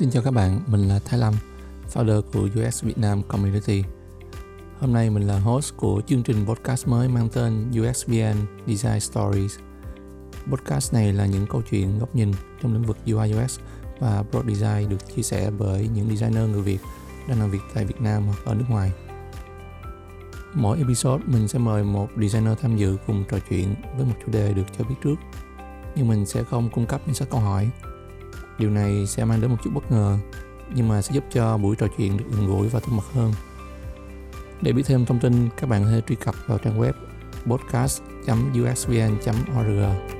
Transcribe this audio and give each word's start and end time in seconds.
Xin 0.00 0.10
chào 0.10 0.22
các 0.22 0.30
bạn, 0.30 0.60
mình 0.66 0.88
là 0.88 0.98
Thái 1.04 1.20
Lâm, 1.20 1.34
founder 1.92 2.22
của 2.22 2.48
US 2.60 2.82
Vietnam 2.82 3.22
Community. 3.22 3.82
Hôm 4.78 4.92
nay 4.92 5.10
mình 5.10 5.26
là 5.26 5.38
host 5.38 5.76
của 5.76 6.02
chương 6.06 6.22
trình 6.22 6.46
podcast 6.46 6.88
mới 6.88 7.08
mang 7.08 7.28
tên 7.32 7.70
USVN 7.70 8.36
Design 8.66 9.00
Stories. 9.00 9.58
Podcast 10.50 10.94
này 10.94 11.12
là 11.12 11.26
những 11.26 11.46
câu 11.46 11.62
chuyện 11.70 11.98
góc 11.98 12.14
nhìn 12.14 12.32
trong 12.62 12.74
lĩnh 12.74 12.82
vực 12.82 12.96
UI 13.06 13.34
UX 13.34 13.58
và 13.98 14.22
product 14.30 14.58
Design 14.58 14.88
được 14.88 15.16
chia 15.16 15.22
sẻ 15.22 15.50
bởi 15.58 15.88
những 15.94 16.08
designer 16.08 16.48
người 16.48 16.62
Việt 16.62 16.78
đang 17.28 17.40
làm 17.40 17.50
việc 17.50 17.62
tại 17.74 17.84
Việt 17.84 18.00
Nam 18.00 18.22
hoặc 18.26 18.38
ở 18.44 18.54
nước 18.54 18.66
ngoài. 18.68 18.92
Mỗi 20.54 20.78
episode 20.78 21.24
mình 21.26 21.48
sẽ 21.48 21.58
mời 21.58 21.84
một 21.84 22.08
designer 22.16 22.58
tham 22.58 22.76
dự 22.76 22.96
cùng 23.06 23.24
trò 23.30 23.38
chuyện 23.50 23.74
với 23.96 24.06
một 24.06 24.14
chủ 24.26 24.32
đề 24.32 24.52
được 24.52 24.66
cho 24.78 24.84
biết 24.84 24.94
trước. 25.04 25.16
Nhưng 25.96 26.08
mình 26.08 26.26
sẽ 26.26 26.44
không 26.44 26.70
cung 26.70 26.86
cấp 26.86 27.00
những 27.06 27.14
sách 27.14 27.30
câu 27.30 27.40
hỏi 27.40 27.70
Điều 28.60 28.70
này 28.70 29.06
sẽ 29.06 29.24
mang 29.24 29.40
đến 29.40 29.50
một 29.50 29.56
chút 29.64 29.70
bất 29.74 29.92
ngờ, 29.92 30.18
nhưng 30.74 30.88
mà 30.88 31.02
sẽ 31.02 31.14
giúp 31.14 31.24
cho 31.32 31.58
buổi 31.58 31.76
trò 31.76 31.86
chuyện 31.98 32.16
được 32.16 32.24
gần 32.30 32.46
gũi 32.46 32.68
và 32.68 32.80
thân 32.80 32.96
mật 32.96 33.02
hơn. 33.12 33.32
Để 34.60 34.72
biết 34.72 34.82
thêm 34.86 35.06
thông 35.06 35.20
tin, 35.20 35.48
các 35.56 35.66
bạn 35.66 35.84
hãy 35.84 36.02
truy 36.08 36.16
cập 36.16 36.34
vào 36.46 36.58
trang 36.58 36.80
web 36.80 36.92
podcast.usvn.org. 37.46 40.19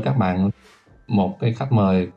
với 0.00 0.12
các 0.12 0.18
bạn. 0.18 0.50
Một 1.08 1.40
cái 1.40 1.52
khách 1.52 1.72
mời 1.72 2.08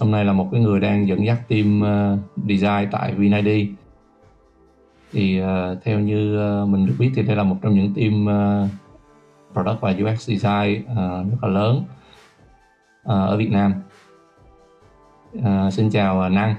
hôm 0.00 0.10
nay 0.10 0.24
là 0.24 0.32
một 0.32 0.48
cái 0.52 0.60
người 0.60 0.80
đang 0.80 1.08
dẫn 1.08 1.26
dắt 1.26 1.38
team 1.48 1.82
uh, 1.82 2.18
design 2.48 2.88
tại 2.90 3.14
VinID 3.14 3.68
thì 5.12 5.42
uh, 5.42 5.48
theo 5.84 6.00
như 6.00 6.38
uh, 6.62 6.68
mình 6.68 6.86
được 6.86 6.94
biết 6.98 7.10
thì 7.14 7.22
đây 7.22 7.36
là 7.36 7.42
một 7.42 7.56
trong 7.62 7.74
những 7.74 7.94
team 7.94 8.24
uh, 8.24 8.70
product 9.52 9.80
và 9.80 9.90
UX 9.90 10.28
design 10.28 10.82
uh, 10.82 11.30
rất 11.30 11.38
là 11.42 11.48
lớn 11.48 11.84
uh, 13.02 13.06
ở 13.06 13.36
Việt 13.36 13.50
Nam. 13.50 13.74
Uh, 15.38 15.72
xin 15.72 15.90
chào 15.90 16.26
uh, 16.26 16.32
Năng. 16.32 16.54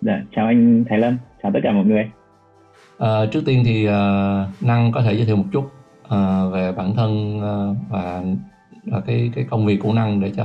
Dạ, 0.00 0.22
chào 0.36 0.46
anh 0.46 0.84
Thái 0.88 0.98
Lâm, 0.98 1.16
chào 1.42 1.52
tất 1.54 1.60
cả 1.62 1.72
mọi 1.72 1.84
người. 1.84 2.10
Uh, 2.96 3.32
trước 3.32 3.42
tiên 3.46 3.62
thì 3.64 3.88
uh, 3.88 3.92
Năng 4.62 4.92
có 4.92 5.02
thể 5.02 5.14
giới 5.14 5.26
thiệu 5.26 5.36
một 5.36 5.46
chút 5.52 5.64
uh, 6.04 6.52
về 6.52 6.72
bản 6.72 6.94
thân 6.96 7.38
uh, 7.38 7.76
và 7.90 8.22
cái 9.06 9.30
cái 9.34 9.44
công 9.50 9.66
việc 9.66 9.76
của 9.82 9.92
năng 9.94 10.20
để 10.20 10.32
cho 10.36 10.44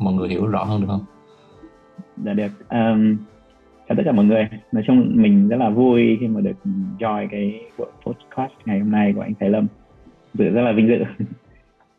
mọi 0.00 0.14
người 0.14 0.28
hiểu 0.28 0.46
rõ 0.46 0.64
hơn 0.64 0.80
được 0.80 0.86
không? 0.90 1.04
Dạ 2.24 2.32
được. 2.32 2.68
Um, 2.70 3.16
chào 3.88 3.96
tất 3.96 4.02
cả 4.04 4.12
mọi 4.12 4.24
người. 4.24 4.48
Nói 4.72 4.84
chung 4.86 5.12
mình 5.14 5.48
rất 5.48 5.56
là 5.56 5.70
vui 5.70 6.16
khi 6.20 6.28
mà 6.28 6.40
được 6.40 6.56
join 6.98 7.28
cái 7.30 7.60
buổi 7.78 7.88
podcast 8.06 8.52
ngày 8.64 8.78
hôm 8.78 8.90
nay 8.90 9.12
của 9.16 9.20
anh 9.20 9.34
Thái 9.40 9.50
Lâm. 9.50 9.66
Dự 10.34 10.48
rất 10.48 10.62
là 10.62 10.72
vinh 10.72 10.88
dự. 10.88 11.02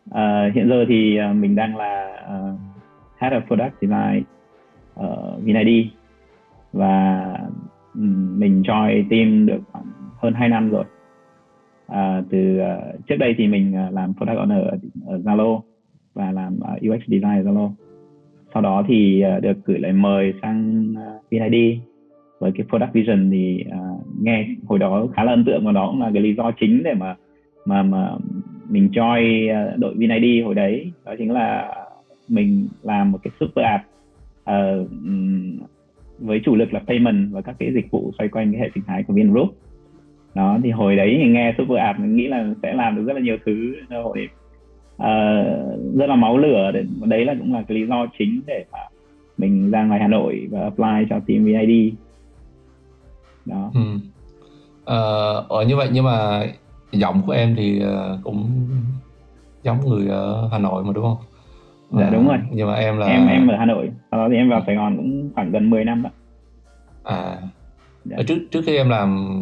uh, 0.09 0.53
hiện 0.55 0.69
giờ 0.69 0.85
thì 0.87 1.17
ờ, 1.17 1.33
mình 1.33 1.55
đang 1.55 1.77
là 1.77 2.21
uh, 2.25 2.59
Head 3.17 3.33
of 3.33 3.41
Product 3.41 3.73
Design 3.81 4.23
ở 4.95 5.39
VinID 5.43 5.87
và 6.73 7.23
mình 7.93 8.61
join 8.61 9.03
team 9.09 9.45
được 9.45 9.59
khoảng 9.71 9.85
hơn 10.21 10.33
2 10.33 10.49
năm 10.49 10.69
rồi 10.69 10.83
à, 11.87 12.21
từ 12.29 12.59
uh, 12.61 13.07
trước 13.07 13.15
đây 13.15 13.35
thì 13.37 13.47
mình 13.47 13.73
uh, 13.87 13.93
làm 13.93 14.13
product 14.13 14.37
owner 14.37 14.63
ở, 14.63 14.77
ở 15.05 15.17
Zalo 15.17 15.61
và 16.13 16.31
làm 16.31 16.59
ờ, 16.59 16.73
UX 16.73 17.01
design 17.07 17.23
ở 17.23 17.41
Zalo. 17.41 17.71
Sau 18.53 18.61
đó 18.61 18.83
thì 18.87 19.21
ờ, 19.21 19.39
được 19.39 19.57
gửi 19.65 19.79
lời 19.79 19.91
mời 19.91 20.33
sang 20.41 20.87
ờ, 20.97 21.15
uh, 21.15 21.29
VID 21.31 21.79
với 22.39 22.51
cái 22.55 22.65
product 22.69 22.93
vision 22.93 23.31
thì 23.31 23.63
uh, 23.67 24.21
nghe 24.21 24.47
hồi 24.65 24.79
đó 24.79 25.07
khá 25.15 25.23
là 25.23 25.31
ấn 25.31 25.45
tượng 25.45 25.65
và 25.65 25.71
đó 25.71 25.87
cũng 25.91 26.01
là 26.01 26.11
cái 26.13 26.23
lý 26.23 26.33
do 26.33 26.51
chính 26.59 26.83
để 26.83 26.93
mà 26.93 27.15
mà 27.65 27.83
mà 27.83 28.11
mình 28.69 28.89
join 28.93 29.79
đội 29.79 29.93
VinID 29.95 30.45
hồi 30.45 30.55
đấy. 30.55 30.91
Đó 31.05 31.15
chính 31.17 31.31
là 31.31 31.75
mình 32.27 32.67
làm 32.81 33.11
một 33.11 33.19
cái 33.23 33.31
super 33.39 33.65
app 33.65 33.85
uh, 34.49 34.89
với 36.19 36.41
chủ 36.45 36.55
lực 36.55 36.73
là 36.73 36.79
payment 36.79 37.31
và 37.31 37.41
các 37.41 37.55
cái 37.59 37.73
dịch 37.73 37.91
vụ 37.91 38.11
xoay 38.17 38.29
quanh 38.29 38.51
cái 38.51 38.61
hệ 38.61 38.69
sinh 38.75 38.83
thái 38.87 39.03
của 39.03 39.13
Vingroup 39.13 39.55
đó 40.35 40.59
thì 40.63 40.71
hồi 40.71 40.95
đấy 40.95 41.19
thì 41.23 41.29
nghe 41.29 41.53
super 41.57 41.77
app 41.77 41.99
mình 41.99 42.15
nghĩ 42.15 42.27
là 42.27 42.53
sẽ 42.63 42.73
làm 42.73 42.95
được 42.95 43.03
rất 43.07 43.13
là 43.13 43.19
nhiều 43.19 43.37
thứ 43.45 43.75
hồi 44.03 44.29
uh, 45.03 45.97
rất 45.97 46.05
là 46.09 46.15
máu 46.15 46.37
lửa 46.37 46.71
đấy 47.05 47.25
là 47.25 47.35
cũng 47.39 47.53
là 47.53 47.63
cái 47.67 47.77
lý 47.77 47.87
do 47.87 48.05
chính 48.19 48.41
để 48.47 48.65
mà 48.71 48.79
mình 49.37 49.71
ra 49.71 49.83
ngoài 49.83 49.99
Hà 49.99 50.07
Nội 50.07 50.47
và 50.51 50.59
apply 50.61 51.07
cho 51.09 51.19
team 51.27 51.45
VID 51.45 51.93
đó 53.45 53.71
ừ. 53.73 53.81
ờ, 54.85 55.45
ở 55.49 55.63
như 55.63 55.75
vậy 55.75 55.89
nhưng 55.91 56.05
mà 56.05 56.45
giọng 56.91 57.21
của 57.25 57.31
em 57.31 57.55
thì 57.55 57.79
ờ, 57.79 58.19
cũng 58.23 58.67
giống 59.63 59.89
người 59.89 60.07
ở 60.07 60.47
Hà 60.51 60.57
Nội 60.57 60.83
mà 60.83 60.93
đúng 60.93 61.03
không? 61.03 61.17
Dạ 61.91 62.09
đúng 62.09 62.27
rồi. 62.27 62.37
Nhưng 62.51 62.67
mà 62.67 62.73
em 62.73 62.97
là 62.97 63.05
em 63.05 63.27
em 63.27 63.47
ở 63.47 63.55
Hà 63.57 63.65
Nội, 63.65 63.91
sau 64.11 64.19
đó 64.19 64.27
thì 64.31 64.35
em 64.35 64.49
vào 64.49 64.63
Sài 64.65 64.75
Gòn 64.75 64.97
cũng 64.97 65.29
khoảng 65.35 65.51
gần 65.51 65.69
10 65.69 65.85
năm 65.85 66.03
đó. 66.03 66.09
À. 67.03 67.37
Dạ. 68.05 68.17
Trước 68.27 68.37
trước 68.51 68.61
khi 68.65 68.77
em 68.77 68.89
làm 68.89 69.39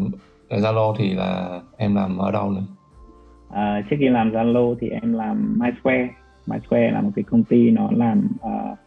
Zalo 0.50 0.96
thì 0.98 1.14
là 1.14 1.60
em 1.78 1.96
làm 1.96 2.18
ở 2.18 2.32
đâu 2.32 2.50
nữa? 2.50 2.64
À, 3.54 3.82
trước 3.90 3.96
khi 4.00 4.10
làm 4.10 4.32
Zalo 4.32 4.76
thì 4.80 4.90
em 4.90 5.14
làm 5.14 5.60
MySquare. 5.60 6.10
MySquare 6.48 6.92
là 6.92 7.02
một 7.02 7.12
cái 7.16 7.24
công 7.24 7.44
ty 7.44 7.72
nó 7.72 7.90
làm 7.92 8.28
uh, 8.46 8.78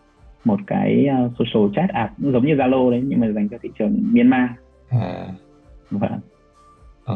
một 0.45 0.61
cái 0.67 1.07
uh, 1.25 1.33
social 1.39 1.71
chat 1.77 1.91
app 1.91 2.13
cũng 2.23 2.33
giống 2.33 2.47
như 2.47 2.55
Zalo 2.55 2.91
đấy 2.91 3.03
nhưng 3.07 3.21
mà 3.21 3.27
dành 3.29 3.49
cho 3.49 3.57
thị 3.63 3.69
trường 3.79 4.03
Myanmar. 4.13 4.51
À. 4.89 5.27
Vâng. 5.91 6.21
Ừ. 7.05 7.15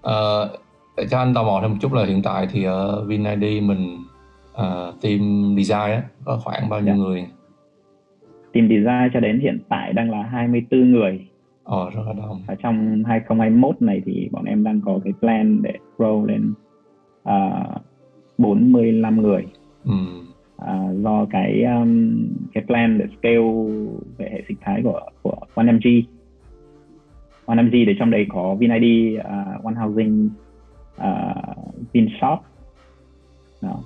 Uh, 0.00 0.60
để 0.96 1.06
cho 1.10 1.18
anh 1.18 1.34
tò 1.34 1.42
mò 1.42 1.58
thêm 1.62 1.70
một 1.70 1.76
chút 1.80 1.92
là 1.92 2.04
hiện 2.04 2.22
tại 2.22 2.46
thì 2.52 2.64
ở 2.64 3.04
VinID 3.04 3.62
mình 3.62 3.98
uh, 4.52 5.02
team 5.02 5.54
design 5.56 5.90
á, 5.90 6.02
có 6.24 6.40
khoảng 6.44 6.68
bao 6.68 6.80
nhiêu 6.80 6.94
dạ. 6.94 6.98
người? 6.98 7.26
Team 8.52 8.68
design 8.68 9.10
cho 9.14 9.20
đến 9.20 9.40
hiện 9.40 9.58
tại 9.68 9.92
đang 9.92 10.10
là 10.10 10.22
24 10.22 10.92
người 10.92 11.30
Ờ, 11.70 11.90
rất 11.90 12.02
là 12.06 12.12
đông. 12.12 12.42
Ở 12.46 12.54
trong 12.54 13.04
2021 13.06 13.82
này 13.82 14.02
thì 14.06 14.28
bọn 14.32 14.44
em 14.44 14.64
đang 14.64 14.80
có 14.80 14.98
cái 15.04 15.12
plan 15.20 15.62
để 15.62 15.72
grow 15.98 16.26
lên 16.26 16.52
uh, 17.28 17.82
45 18.38 19.22
người. 19.22 19.46
Ừ. 19.84 19.92
Uh, 20.62 21.02
do 21.02 21.26
cái 21.30 21.64
um, 21.64 22.18
cái 22.54 22.64
plan 22.66 22.98
để 22.98 23.06
scale 23.18 23.38
về 24.18 24.28
hệ 24.32 24.42
sinh 24.48 24.56
thái 24.60 24.80
của 24.84 25.00
của 25.22 25.36
OneMG. 25.54 25.86
OneMG 27.44 27.70
để 27.70 27.94
trong 27.98 28.10
đây 28.10 28.26
có 28.28 28.54
VinID, 28.54 29.18
uh, 29.18 29.64
One 29.64 29.74
Housing, 29.74 30.30
uh, 30.96 31.92
VinShop. 31.92 32.38
Đó. 33.62 33.80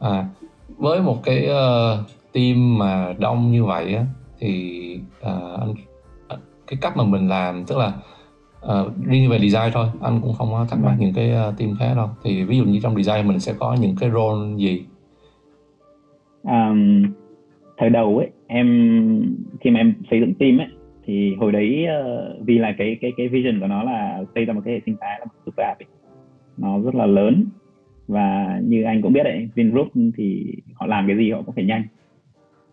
À, 0.00 0.26
với 0.76 1.02
một 1.02 1.22
cái 1.24 1.48
uh, 1.48 2.06
team 2.32 2.78
mà 2.78 3.14
đông 3.18 3.52
như 3.52 3.64
vậy 3.64 3.94
á 3.94 4.04
thì 4.38 5.00
uh, 5.20 5.60
anh 5.60 5.74
cái 6.68 6.78
cách 6.80 6.96
mà 6.96 7.04
mình 7.04 7.28
làm 7.28 7.64
tức 7.64 7.78
là 7.78 7.92
uh, 8.66 9.06
riêng 9.06 9.30
về 9.30 9.38
design 9.38 9.70
thôi 9.72 9.86
anh 10.02 10.20
cũng 10.22 10.32
không 10.32 10.48
có 10.50 10.66
thắc 10.70 10.78
mắc 10.84 10.96
những 10.98 11.12
cái 11.14 11.30
uh, 11.48 11.58
team 11.58 11.70
khác 11.78 11.92
đâu. 11.96 12.08
Thì 12.24 12.44
ví 12.44 12.58
dụ 12.58 12.64
như 12.64 12.80
trong 12.82 13.02
design 13.02 13.28
mình 13.28 13.40
sẽ 13.40 13.52
có 13.58 13.76
những 13.80 13.94
cái 14.00 14.10
role 14.10 14.56
gì? 14.56 14.84
Um, 16.42 17.02
thời 17.76 17.90
đầu 17.90 18.18
ấy 18.18 18.30
em 18.46 18.66
khi 19.60 19.70
mà 19.70 19.80
em 19.80 19.94
xây 20.10 20.20
dựng 20.20 20.34
team 20.34 20.58
ấy 20.58 20.68
thì 21.04 21.34
hồi 21.34 21.52
đấy 21.52 21.86
uh, 21.86 22.46
vì 22.46 22.58
là 22.58 22.74
cái 22.78 22.96
cái 23.00 23.12
cái 23.16 23.28
vision 23.28 23.60
của 23.60 23.66
nó 23.66 23.82
là 23.82 24.24
xây 24.34 24.44
ra 24.44 24.54
một 24.54 24.60
cái 24.64 24.74
hệ 24.74 24.80
sinh 24.86 24.96
thái 25.00 25.16
là 25.20 25.24
một 25.24 25.32
super 25.46 25.66
app 25.66 25.80
ấy. 25.80 25.86
nó 26.56 26.80
rất 26.80 26.94
là 26.94 27.06
lớn. 27.06 27.44
Và 28.08 28.58
như 28.64 28.82
anh 28.82 29.02
cũng 29.02 29.12
biết 29.12 29.22
đấy 29.24 29.48
Vingroup 29.54 29.88
thì 30.16 30.54
họ 30.74 30.86
làm 30.86 31.06
cái 31.06 31.16
gì 31.16 31.30
họ 31.30 31.42
cũng 31.42 31.54
phải 31.54 31.64
nhanh. 31.64 31.82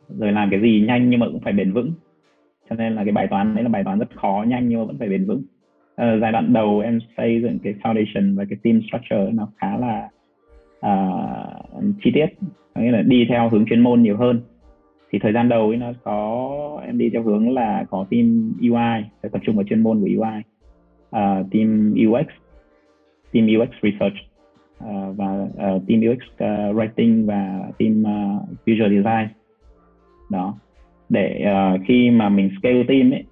Rồi 0.10 0.32
làm 0.32 0.50
cái 0.52 0.62
gì 0.62 0.84
nhanh 0.88 1.10
nhưng 1.10 1.20
mà 1.20 1.26
cũng 1.32 1.42
phải 1.42 1.54
bền 1.54 1.74
vững. 1.74 1.94
Cho 2.70 2.76
nên 2.76 2.96
là 2.96 3.04
cái 3.04 3.12
bài 3.12 3.28
toán 3.30 3.56
đấy 3.56 3.64
là 3.64 3.70
bài 3.70 3.84
toán 3.84 4.00
rất 4.00 4.16
khó 4.16 4.46
nhanh 4.48 4.70
nhưng 4.70 4.80
mà 4.80 4.86
vẫn 4.86 4.98
phải 5.00 5.10
bền 5.10 5.26
vững 5.26 5.44
uh, 6.02 6.22
giai 6.22 6.32
đoạn 6.32 6.54
đầu 6.54 6.80
em 6.80 7.00
xây 7.18 7.42
dựng 7.42 7.60
cái 7.64 7.74
foundation 7.84 8.36
và 8.36 8.46
cái 8.50 8.60
team 8.64 8.82
structure 8.88 9.32
nó 9.34 9.48
khá 9.58 9.78
là 9.78 10.10
uh, 10.86 11.84
chi 12.04 12.12
tiết. 12.14 12.26
Có 12.76 12.82
nghĩa 12.82 12.92
là 12.92 13.02
đi 13.02 13.26
theo 13.30 13.50
hướng 13.50 13.66
chuyên 13.66 13.80
môn 13.80 14.02
nhiều 14.02 14.18
hơn. 14.18 14.42
Thì 15.12 15.20
thời 15.20 15.34
gian 15.34 15.50
đầu 15.50 15.68
ấy 15.68 15.78
nó 15.78 15.94
có 16.04 16.82
em 16.86 16.98
đi 16.98 17.10
theo 17.10 17.24
hướng 17.24 17.54
là 17.54 17.86
có 17.90 18.06
team 18.12 18.54
UI 18.62 19.04
phải 19.22 19.30
tập 19.32 19.42
trung 19.46 19.56
vào 19.56 19.66
chuyên 19.66 19.80
môn 19.80 20.02
của 20.02 20.08
UI 20.08 20.18
uh, 20.18 20.46
ờ, 21.10 21.44
team 21.52 21.94
UX 22.08 22.28
team 23.34 23.48
UX 23.48 23.70
research. 23.82 24.16
Uh, 24.84 25.18
và 25.18 25.44
uh, 25.44 25.84
team 25.88 26.02
UX 26.02 26.24
uh, 26.34 26.76
writing 26.76 27.26
và 27.26 27.72
team 27.80 28.04
uh, 28.04 28.66
visual 28.66 28.90
design. 28.90 29.28
Đó. 30.30 30.56
Để 31.10 31.46
uh, 31.46 31.82
khi 31.88 32.10
mà 32.10 32.30
mình 32.30 32.50
scale 32.60 32.84
team 32.84 33.12
ấy 33.12 33.24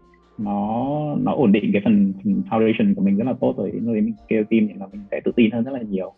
nó 0.43 1.15
nó 1.21 1.33
ổn 1.33 1.51
định 1.51 1.69
cái 1.73 1.81
phần, 1.85 2.13
phần 2.23 2.41
foundation 2.49 2.95
của 2.95 3.01
mình 3.01 3.17
rất 3.17 3.27
là 3.27 3.33
tốt 3.33 3.53
rồi. 3.57 3.71
Lúc 3.71 3.93
đấy 3.93 4.01
mình 4.01 4.13
scale 4.25 4.43
team 4.43 4.67
thì 4.67 4.73
là 4.79 4.87
mình 4.91 5.01
sẽ 5.11 5.19
tự 5.23 5.31
tin 5.35 5.51
hơn 5.51 5.63
rất 5.63 5.71
là 5.71 5.81
nhiều. 5.81 6.13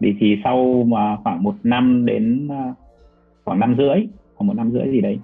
Vì 0.00 0.14
thì 0.20 0.36
sau 0.44 0.84
mà 0.88 1.16
khoảng 1.16 1.42
một 1.42 1.54
năm 1.62 2.06
đến 2.06 2.48
à, 2.50 2.74
khoảng 3.44 3.60
năm 3.60 3.74
rưỡi 3.78 4.06
khoảng 4.34 4.46
một 4.46 4.54
năm 4.56 4.70
rưỡi 4.70 4.88
gì 4.90 5.00
đấy 5.00 5.18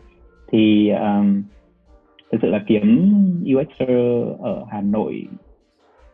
thì 0.52 0.90
um, 0.90 1.42
thực 2.32 2.38
sự 2.42 2.48
là 2.48 2.64
kiếm 2.66 3.14
UXer 3.56 4.26
ở 4.38 4.64
Hà 4.70 4.80
Nội 4.80 5.26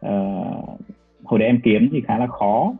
uh, 0.06 0.80
hồi 1.24 1.38
đấy 1.38 1.48
em 1.48 1.60
kiếm 1.62 1.88
thì 1.92 2.00
khá 2.00 2.18
là 2.18 2.26
khó. 2.26 2.74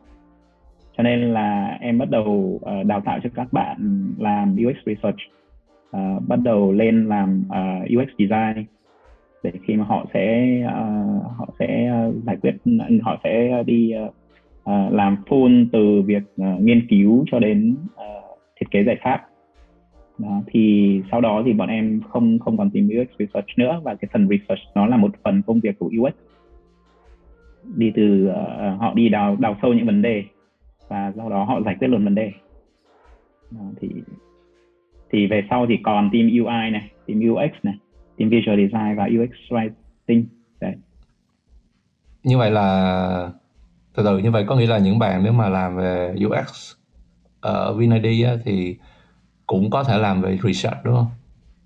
Cho 0.96 1.02
nên 1.02 1.20
là 1.20 1.78
em 1.80 1.98
bắt 1.98 2.10
đầu 2.10 2.60
uh, 2.80 2.86
đào 2.86 3.00
tạo 3.00 3.18
cho 3.22 3.30
các 3.34 3.52
bạn 3.52 4.08
làm 4.18 4.56
UX 4.66 4.76
research 4.86 5.18
uh, 5.96 6.28
bắt 6.28 6.38
đầu 6.44 6.72
lên 6.72 7.08
làm 7.08 7.44
uh, 7.48 8.02
UX 8.02 8.08
design 8.18 8.66
để 9.46 9.52
khi 9.66 9.76
mà 9.76 9.84
họ 9.84 10.06
sẽ 10.14 10.56
uh, 10.64 11.22
họ 11.38 11.48
sẽ 11.58 11.86
ờ, 11.86 12.12
giải 12.26 12.36
quyết 12.42 12.54
họ 13.02 13.20
sẽ 13.24 13.62
đi 13.66 13.92
uh, 14.06 14.14
làm 14.92 15.16
full 15.26 15.66
từ 15.72 16.02
việc 16.02 16.22
uh, 16.42 16.60
nghiên 16.60 16.86
cứu 16.88 17.24
cho 17.30 17.38
đến 17.38 17.76
uh, 17.94 18.38
thiết 18.60 18.66
kế 18.70 18.84
giải 18.84 18.96
pháp. 19.02 19.26
Đó, 20.18 20.42
thì 20.46 21.02
sau 21.10 21.20
đó 21.20 21.42
thì 21.46 21.52
bọn 21.52 21.68
em 21.68 22.00
không 22.08 22.38
không 22.38 22.56
còn 22.56 22.70
tìm 22.70 22.88
UX 22.88 23.18
research 23.18 23.48
nữa 23.56 23.80
và 23.84 23.94
cái 23.94 24.08
phần 24.12 24.28
research 24.28 24.62
nó 24.74 24.86
là 24.86 24.96
một 24.96 25.10
phần 25.24 25.42
công 25.46 25.60
việc 25.60 25.78
của 25.78 25.90
UX 26.00 26.14
đi 27.76 27.92
từ 27.94 28.28
uh, 28.30 28.80
họ 28.80 28.94
đi 28.94 29.08
đào 29.08 29.36
đào 29.40 29.56
sâu 29.62 29.74
những 29.74 29.86
vấn 29.86 30.02
đề 30.02 30.24
và 30.88 31.12
sau 31.16 31.30
đó 31.30 31.44
họ 31.44 31.60
giải 31.60 31.76
quyết 31.80 31.88
luôn 31.88 32.04
vấn 32.04 32.14
đề. 32.14 32.32
Đó, 33.50 33.64
thì 33.80 33.88
thì 35.10 35.26
về 35.26 35.44
sau 35.50 35.66
thì 35.66 35.78
còn 35.82 36.10
team 36.12 36.26
UI 36.26 36.70
này 36.70 36.90
team 37.06 37.20
UX 37.20 37.52
này 37.62 37.74
team 38.18 38.30
visual 38.30 38.58
design 38.58 38.96
và 38.96 39.04
UX 39.04 39.52
writing 39.52 40.24
đấy 40.60 40.74
như 42.22 42.38
vậy 42.38 42.50
là 42.50 43.30
từ 43.96 44.02
từ 44.04 44.18
như 44.18 44.30
vậy 44.30 44.44
có 44.46 44.56
nghĩa 44.56 44.66
là 44.66 44.78
những 44.78 44.98
bạn 44.98 45.22
nếu 45.24 45.32
mà 45.32 45.48
làm 45.48 45.76
về 45.76 46.14
UX 46.26 46.74
ở 47.40 47.74
VNID 47.74 48.24
á, 48.26 48.32
thì 48.44 48.76
cũng 49.46 49.70
có 49.70 49.84
thể 49.84 49.98
làm 49.98 50.22
về 50.22 50.38
research 50.42 50.84
đúng 50.84 50.94
không? 50.94 51.10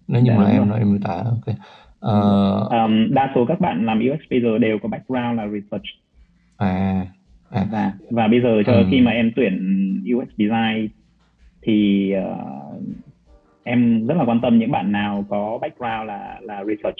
Nếu 0.08 0.22
như 0.22 0.30
dạ, 0.30 0.38
mà 0.38 0.50
em 0.50 0.68
nói 0.68 0.78
em 0.78 0.98
tả 1.00 1.14
ok. 1.14 1.56
Uh, 2.06 2.70
um, 2.70 3.14
đa 3.14 3.32
số 3.34 3.44
các 3.48 3.60
bạn 3.60 3.86
làm 3.86 3.98
UX 3.98 4.20
bây 4.30 4.40
giờ 4.40 4.58
đều 4.58 4.78
có 4.82 4.88
background 4.88 5.38
là 5.38 5.46
research. 5.48 5.84
À, 6.56 7.06
à. 7.50 7.66
Và 7.70 7.92
và 8.10 8.28
bây 8.28 8.40
giờ 8.40 8.62
cho 8.66 8.72
ừ. 8.72 8.86
khi 8.90 9.00
mà 9.00 9.10
em 9.10 9.32
tuyển 9.36 9.54
UX 10.14 10.28
design 10.38 10.88
thì 11.62 12.12
uh, 12.18 12.82
em 13.70 14.06
rất 14.06 14.16
là 14.16 14.24
quan 14.24 14.40
tâm 14.40 14.58
những 14.58 14.70
bạn 14.70 14.92
nào 14.92 15.24
có 15.28 15.58
background 15.62 16.08
là 16.08 16.38
là 16.40 16.64
research 16.64 16.98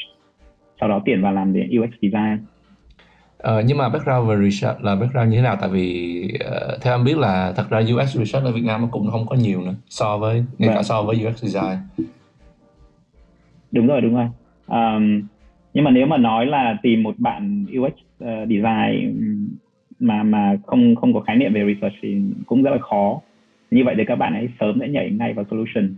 sau 0.81 0.89
đó 0.89 1.03
tuyển 1.07 1.23
vào 1.23 1.33
làm 1.33 1.53
UX 1.53 1.91
design 2.03 2.39
Ờ, 3.43 3.63
nhưng 3.67 3.79
mà 3.79 3.89
background 3.89 4.29
về 4.29 4.51
research 4.51 4.85
là 4.85 4.97
background 4.97 5.31
như 5.31 5.37
thế 5.37 5.43
nào? 5.43 5.57
Tại 5.61 5.71
vì 5.73 6.23
uh, 6.35 6.83
theo 6.83 6.95
em 6.95 7.05
biết 7.05 7.19
là 7.19 7.53
thật 7.57 7.71
ra 7.71 7.79
UX 7.79 8.17
research 8.17 8.47
ở 8.47 8.53
Việt 8.53 8.65
Nam 8.65 8.81
nó 8.81 8.89
cũng 8.91 9.11
không 9.11 9.27
có 9.27 9.37
nhiều 9.37 9.61
nữa 9.61 9.75
so 9.89 10.19
với 10.19 10.45
ngay 10.59 10.69
cả 10.69 10.75
vâng. 10.75 10.85
so 10.85 11.03
với 11.03 11.27
UX 11.27 11.37
design. 11.37 12.09
Đúng 13.73 13.87
rồi, 13.87 14.01
đúng 14.01 14.15
rồi. 14.15 14.27
Um, 14.67 15.23
nhưng 15.75 15.85
mà 15.85 15.91
nếu 15.91 16.07
mà 16.07 16.17
nói 16.17 16.47
là 16.47 16.77
tìm 16.83 17.03
một 17.03 17.15
bạn 17.19 17.67
UX 17.79 17.93
uh, 18.25 18.49
design 18.49 19.19
mà 20.01 20.23
mà 20.23 20.57
không 20.67 20.97
không 20.97 21.15
có 21.15 21.21
khái 21.21 21.37
niệm 21.37 21.53
về 21.55 21.75
research 21.75 21.95
thì 22.03 22.21
cũng 22.47 22.63
rất 22.63 22.71
là 22.71 22.79
khó. 22.79 23.21
Như 23.71 23.85
vậy 23.85 23.95
thì 23.99 24.05
các 24.05 24.17
bạn 24.17 24.35
ấy 24.35 24.49
sớm 24.61 24.79
sẽ 24.81 24.89
nhảy 24.89 25.11
ngay 25.11 25.33
vào 25.33 25.45
solution. 25.51 25.95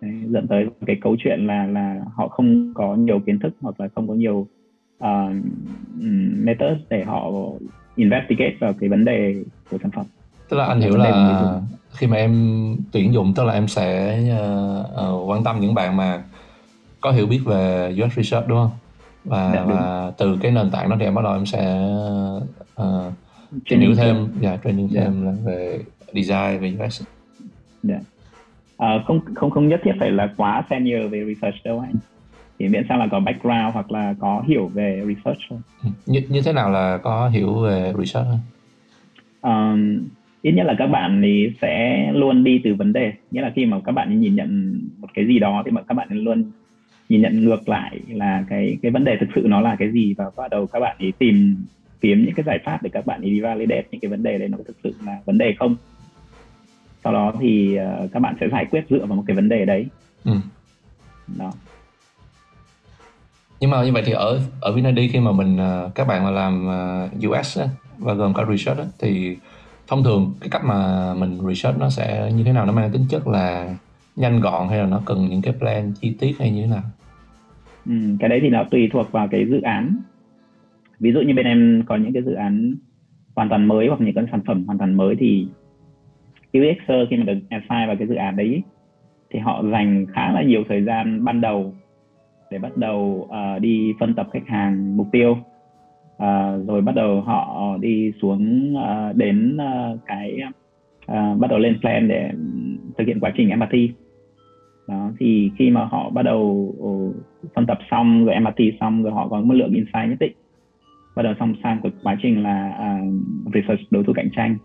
Đấy, 0.00 0.12
dẫn 0.28 0.46
tới 0.46 0.66
cái 0.86 0.96
câu 1.02 1.16
chuyện 1.24 1.46
là 1.46 1.66
là 1.66 2.00
họ 2.14 2.28
không 2.28 2.74
có 2.74 2.94
nhiều 2.94 3.20
kiến 3.26 3.38
thức 3.38 3.54
hoặc 3.60 3.80
là 3.80 3.88
không 3.94 4.08
có 4.08 4.14
nhiều 4.14 4.46
uh, 5.04 5.32
method 6.44 6.78
để 6.88 7.04
họ 7.04 7.30
investigate 7.96 8.56
vào 8.60 8.72
cái 8.80 8.88
vấn 8.88 9.04
đề 9.04 9.34
của 9.70 9.78
sản 9.82 9.90
phẩm. 9.90 10.06
Tức 10.48 10.56
là 10.56 10.64
anh 10.64 10.80
hiểu 10.80 10.96
là 10.96 11.60
khi 11.90 12.06
mà 12.06 12.16
em 12.16 12.76
tuyển 12.92 13.12
dụng 13.12 13.32
tức 13.36 13.44
là 13.44 13.52
em 13.52 13.68
sẽ 13.68 14.18
uh, 14.32 14.86
uh, 15.14 15.28
quan 15.28 15.44
tâm 15.44 15.60
những 15.60 15.74
bạn 15.74 15.96
mà 15.96 16.22
có 17.00 17.10
hiểu 17.10 17.26
biết 17.26 17.40
về 17.44 17.94
UX 18.04 18.16
research 18.16 18.48
đúng 18.48 18.58
không? 18.58 18.70
Và, 19.24 19.52
dạ, 19.54 19.64
và 19.64 20.12
từ 20.18 20.38
cái 20.42 20.52
nền 20.52 20.70
tảng 20.70 20.90
đó 20.90 20.96
thì 20.98 21.04
em 21.04 21.14
bắt 21.14 21.22
đầu 21.24 21.34
em 21.34 21.46
sẽ 21.46 21.90
uh, 22.82 23.12
tìm 23.68 23.80
hiểu 23.80 23.94
thêm. 23.94 24.28
dạ 24.40 24.50
yeah, 24.50 24.64
training 24.64 24.88
yeah. 24.94 25.06
thêm 25.06 25.26
là 25.26 25.32
về 25.44 25.80
design 26.14 26.60
về 26.60 26.86
UX 26.86 27.02
yeah. 27.88 28.02
Uh, 28.80 29.04
không 29.06 29.20
không 29.34 29.50
không 29.50 29.68
nhất 29.68 29.80
thiết 29.84 29.92
phải 30.00 30.10
là 30.10 30.34
quá 30.36 30.62
senior 30.70 31.10
về 31.10 31.24
research 31.24 31.56
đâu 31.64 31.80
anh. 31.80 31.94
Thì 32.58 32.68
miễn 32.68 32.84
sao 32.88 32.98
là 32.98 33.06
có 33.06 33.20
background 33.20 33.74
hoặc 33.74 33.92
là 33.92 34.14
có 34.18 34.42
hiểu 34.48 34.66
về 34.66 35.04
research 35.06 35.40
thôi. 35.50 35.58
Như, 36.06 36.22
như 36.28 36.42
thế 36.42 36.52
nào 36.52 36.70
là 36.70 36.98
có 37.02 37.28
hiểu 37.28 37.54
về 37.54 37.92
research 37.98 38.28
um, 39.42 39.98
ít 40.42 40.52
nhất 40.52 40.66
là 40.66 40.74
các 40.78 40.86
bạn 40.86 41.20
thì 41.22 41.52
sẽ 41.60 42.06
luôn 42.12 42.44
đi 42.44 42.60
từ 42.64 42.74
vấn 42.74 42.92
đề. 42.92 43.12
Nghĩa 43.30 43.40
là 43.40 43.52
khi 43.56 43.66
mà 43.66 43.80
các 43.84 43.92
bạn 43.92 44.20
nhìn 44.20 44.34
nhận 44.34 44.80
một 44.98 45.08
cái 45.14 45.26
gì 45.26 45.38
đó 45.38 45.62
thì 45.64 45.70
mà 45.70 45.82
các 45.82 45.94
bạn 45.94 46.08
luôn 46.10 46.44
nhìn 47.08 47.22
nhận 47.22 47.44
ngược 47.44 47.68
lại 47.68 48.00
là 48.08 48.44
cái 48.48 48.76
cái 48.82 48.92
vấn 48.92 49.04
đề 49.04 49.16
thực 49.20 49.28
sự 49.34 49.42
nó 49.46 49.60
là 49.60 49.76
cái 49.76 49.92
gì. 49.92 50.14
Và 50.14 50.30
bắt 50.36 50.50
đầu 50.50 50.66
các 50.66 50.80
bạn 50.80 50.96
ấy 50.98 51.12
tìm 51.18 51.56
kiếm 52.00 52.24
những 52.24 52.34
cái 52.34 52.44
giải 52.44 52.58
pháp 52.64 52.82
để 52.82 52.90
các 52.92 53.06
bạn 53.06 53.20
ấy 53.20 53.30
đi 53.30 53.40
validate 53.40 53.84
những 53.90 54.00
cái 54.00 54.10
vấn 54.10 54.22
đề 54.22 54.38
đấy 54.38 54.48
nó 54.48 54.58
thực 54.66 54.76
sự 54.84 54.94
là 55.06 55.18
vấn 55.24 55.38
đề 55.38 55.54
không 55.58 55.76
sau 57.04 57.12
đó 57.12 57.32
thì 57.40 57.78
uh, 58.04 58.12
các 58.12 58.20
bạn 58.20 58.34
sẽ 58.40 58.48
giải 58.52 58.66
quyết 58.70 58.84
dựa 58.90 59.06
vào 59.06 59.16
một 59.16 59.24
cái 59.26 59.36
vấn 59.36 59.48
đề 59.48 59.64
đấy. 59.64 59.86
Ừ. 60.24 60.32
đó. 61.38 61.52
Nhưng 63.60 63.70
mà 63.70 63.84
như 63.84 63.92
vậy 63.92 64.02
thì 64.06 64.12
ở 64.12 64.40
ở 64.60 64.72
Vinadi 64.72 65.08
khi 65.08 65.20
mà 65.20 65.32
mình 65.32 65.56
ờ, 65.56 65.90
các 65.94 66.06
bạn 66.06 66.24
mà 66.24 66.30
làm 66.30 66.66
ờ, 66.66 67.08
US 67.28 67.58
á, 67.58 67.66
và 67.98 68.14
gồm 68.14 68.34
cả 68.34 68.44
research 68.50 68.80
á, 68.80 68.86
thì 68.98 69.36
thông 69.86 70.04
thường 70.04 70.34
cái 70.40 70.48
cách 70.50 70.64
mà 70.64 71.14
mình 71.14 71.38
research 71.48 71.78
nó 71.78 71.90
sẽ 71.90 72.32
như 72.34 72.44
thế 72.44 72.52
nào? 72.52 72.66
Nó 72.66 72.72
mang 72.72 72.90
tính 72.90 73.04
chất 73.08 73.28
là 73.28 73.74
nhanh 74.16 74.40
gọn 74.40 74.68
hay 74.68 74.78
là 74.78 74.86
nó 74.86 75.02
cần 75.04 75.28
những 75.30 75.42
cái 75.42 75.54
plan 75.58 75.92
chi 76.00 76.16
tiết 76.18 76.36
hay 76.38 76.50
như 76.50 76.62
thế 76.62 76.68
nào? 76.68 76.82
Ừ, 77.86 77.92
cái 78.20 78.28
đấy 78.28 78.38
thì 78.42 78.48
nó 78.48 78.64
tùy 78.70 78.88
thuộc 78.92 79.12
vào 79.12 79.28
cái 79.28 79.46
dự 79.50 79.60
án. 79.60 79.96
Ví 81.00 81.12
dụ 81.12 81.20
như 81.20 81.34
bên 81.34 81.46
em 81.46 81.82
có 81.86 81.96
những 81.96 82.12
cái 82.12 82.22
dự 82.22 82.32
án 82.32 82.74
hoàn 83.36 83.48
toàn 83.48 83.68
mới 83.68 83.88
hoặc 83.88 84.00
những 84.00 84.14
cái 84.14 84.24
sản 84.30 84.40
phẩm 84.46 84.64
hoàn 84.66 84.78
toàn 84.78 84.94
mới 84.94 85.16
thì 85.18 85.48
UXer 86.58 87.08
khi 87.10 87.16
mà 87.16 87.24
được 87.24 87.38
assign 87.50 87.86
vào 87.86 87.96
cái 87.96 88.08
dự 88.08 88.14
án 88.14 88.36
đấy 88.36 88.62
thì 89.30 89.38
họ 89.38 89.62
dành 89.72 90.06
khá 90.14 90.32
là 90.32 90.42
nhiều 90.42 90.64
thời 90.68 90.82
gian 90.82 91.24
ban 91.24 91.40
đầu 91.40 91.74
để 92.50 92.58
bắt 92.58 92.76
đầu 92.76 93.28
uh, 93.30 93.62
đi 93.62 93.92
phân 94.00 94.14
tập 94.14 94.28
khách 94.32 94.46
hàng 94.48 94.96
mục 94.96 95.06
tiêu. 95.12 95.36
Uh, 96.16 96.68
rồi 96.68 96.80
bắt 96.80 96.94
đầu 96.94 97.20
họ 97.20 97.76
đi 97.80 98.12
xuống 98.22 98.74
uh, 98.76 99.16
đến 99.16 99.56
uh, 99.56 99.98
cái 100.06 100.38
uh, 101.12 101.38
bắt 101.38 101.50
đầu 101.50 101.58
lên 101.58 101.80
plan 101.80 102.08
để 102.08 102.30
thực 102.98 103.06
hiện 103.06 103.20
quá 103.20 103.32
trình 103.36 103.50
empathy 103.50 103.90
đó 104.90 105.10
thì 105.18 105.50
khi 105.58 105.70
mà 105.70 105.84
họ 105.84 106.10
bắt 106.10 106.22
đầu 106.22 106.74
uh, 106.78 107.14
phân 107.54 107.66
tập 107.66 107.78
xong 107.90 108.24
rồi 108.24 108.34
empathy 108.34 108.72
xong 108.80 109.02
rồi 109.02 109.12
họ 109.12 109.28
có 109.28 109.40
một 109.40 109.54
lượng 109.54 109.72
insight 109.72 110.08
nhất 110.08 110.16
định. 110.20 110.32
Bắt 111.16 111.22
đầu 111.22 111.34
xong 111.38 111.54
sang 111.62 111.78
cuộc 111.82 111.90
quá 112.02 112.16
trình 112.22 112.42
là 112.42 112.78
uh, 112.78 113.54
research 113.54 113.80
đối 113.90 114.04
thủ 114.04 114.12
cạnh 114.12 114.28
tranh 114.36 114.56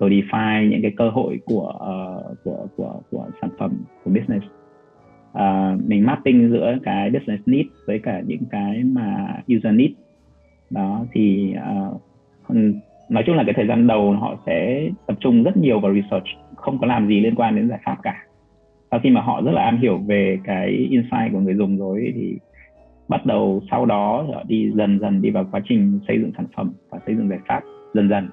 codify 0.00 0.68
những 0.68 0.82
cái 0.82 0.92
cơ 0.96 1.10
hội 1.10 1.40
của 1.44 1.72
uh, 1.74 2.44
của 2.44 2.66
của 2.76 3.00
của 3.10 3.26
sản 3.40 3.50
phẩm 3.58 3.72
của 4.04 4.10
business. 4.10 4.46
Uh, 5.32 5.88
mình 5.88 6.06
mapping 6.06 6.50
giữa 6.50 6.78
cái 6.82 7.10
business 7.10 7.42
need 7.46 7.66
với 7.86 7.98
cả 7.98 8.22
những 8.26 8.42
cái 8.50 8.84
mà 8.84 9.36
user 9.56 9.74
need. 9.74 9.90
Đó 10.70 11.04
thì 11.12 11.54
uh, 11.90 12.00
nói 13.08 13.22
chung 13.26 13.36
là 13.36 13.42
cái 13.46 13.54
thời 13.54 13.66
gian 13.66 13.86
đầu 13.86 14.12
họ 14.12 14.36
sẽ 14.46 14.88
tập 15.06 15.16
trung 15.20 15.42
rất 15.42 15.56
nhiều 15.56 15.80
vào 15.80 15.94
research 15.94 16.26
không 16.56 16.78
có 16.78 16.86
làm 16.86 17.08
gì 17.08 17.20
liên 17.20 17.34
quan 17.34 17.56
đến 17.56 17.68
giải 17.68 17.80
pháp 17.84 17.96
cả. 18.02 18.24
Sau 18.90 19.00
khi 19.00 19.10
mà 19.10 19.20
họ 19.20 19.42
rất 19.42 19.52
là 19.52 19.62
am 19.62 19.78
hiểu 19.78 19.98
về 19.98 20.38
cái 20.44 20.68
insight 20.68 21.32
của 21.32 21.40
người 21.40 21.54
dùng 21.54 21.78
rồi 21.78 22.12
thì 22.14 22.38
bắt 23.08 23.26
đầu 23.26 23.62
sau 23.70 23.86
đó 23.86 24.26
họ 24.34 24.42
đi 24.48 24.70
dần 24.74 24.98
dần 25.00 25.22
đi 25.22 25.30
vào 25.30 25.46
quá 25.50 25.60
trình 25.64 26.00
xây 26.08 26.18
dựng 26.20 26.30
sản 26.36 26.46
phẩm 26.56 26.72
và 26.90 26.98
xây 27.06 27.16
dựng 27.16 27.28
giải 27.28 27.38
pháp 27.48 27.60
dần 27.94 28.08
dần 28.08 28.28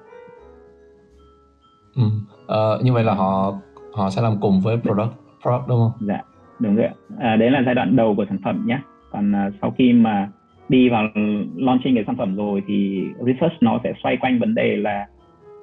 uh, 2.04 2.84
như 2.84 2.92
vậy 2.92 3.04
là 3.04 3.14
họ 3.14 3.54
họ 3.92 4.10
sẽ 4.10 4.22
làm 4.22 4.32
cùng 4.40 4.60
với 4.60 4.76
product 4.76 5.12
product 5.42 5.68
đúng 5.68 5.78
không? 5.78 5.92
Dạ 6.00 6.22
đúng 6.58 6.76
rồi 6.76 6.88
à, 7.18 7.36
đấy 7.36 7.50
là 7.50 7.62
giai 7.66 7.74
đoạn 7.74 7.96
đầu 7.96 8.14
của 8.16 8.24
sản 8.28 8.38
phẩm 8.44 8.66
nhé. 8.66 8.78
Còn 9.10 9.32
à, 9.34 9.50
sau 9.60 9.74
khi 9.78 9.92
mà 9.92 10.28
đi 10.68 10.88
vào 10.88 11.08
launching 11.56 11.94
cái 11.94 12.04
sản 12.06 12.16
phẩm 12.16 12.36
rồi 12.36 12.62
thì 12.66 13.04
research 13.26 13.54
nó 13.60 13.80
sẽ 13.84 13.92
xoay 14.02 14.16
quanh 14.16 14.38
vấn 14.38 14.54
đề 14.54 14.76
là 14.76 15.06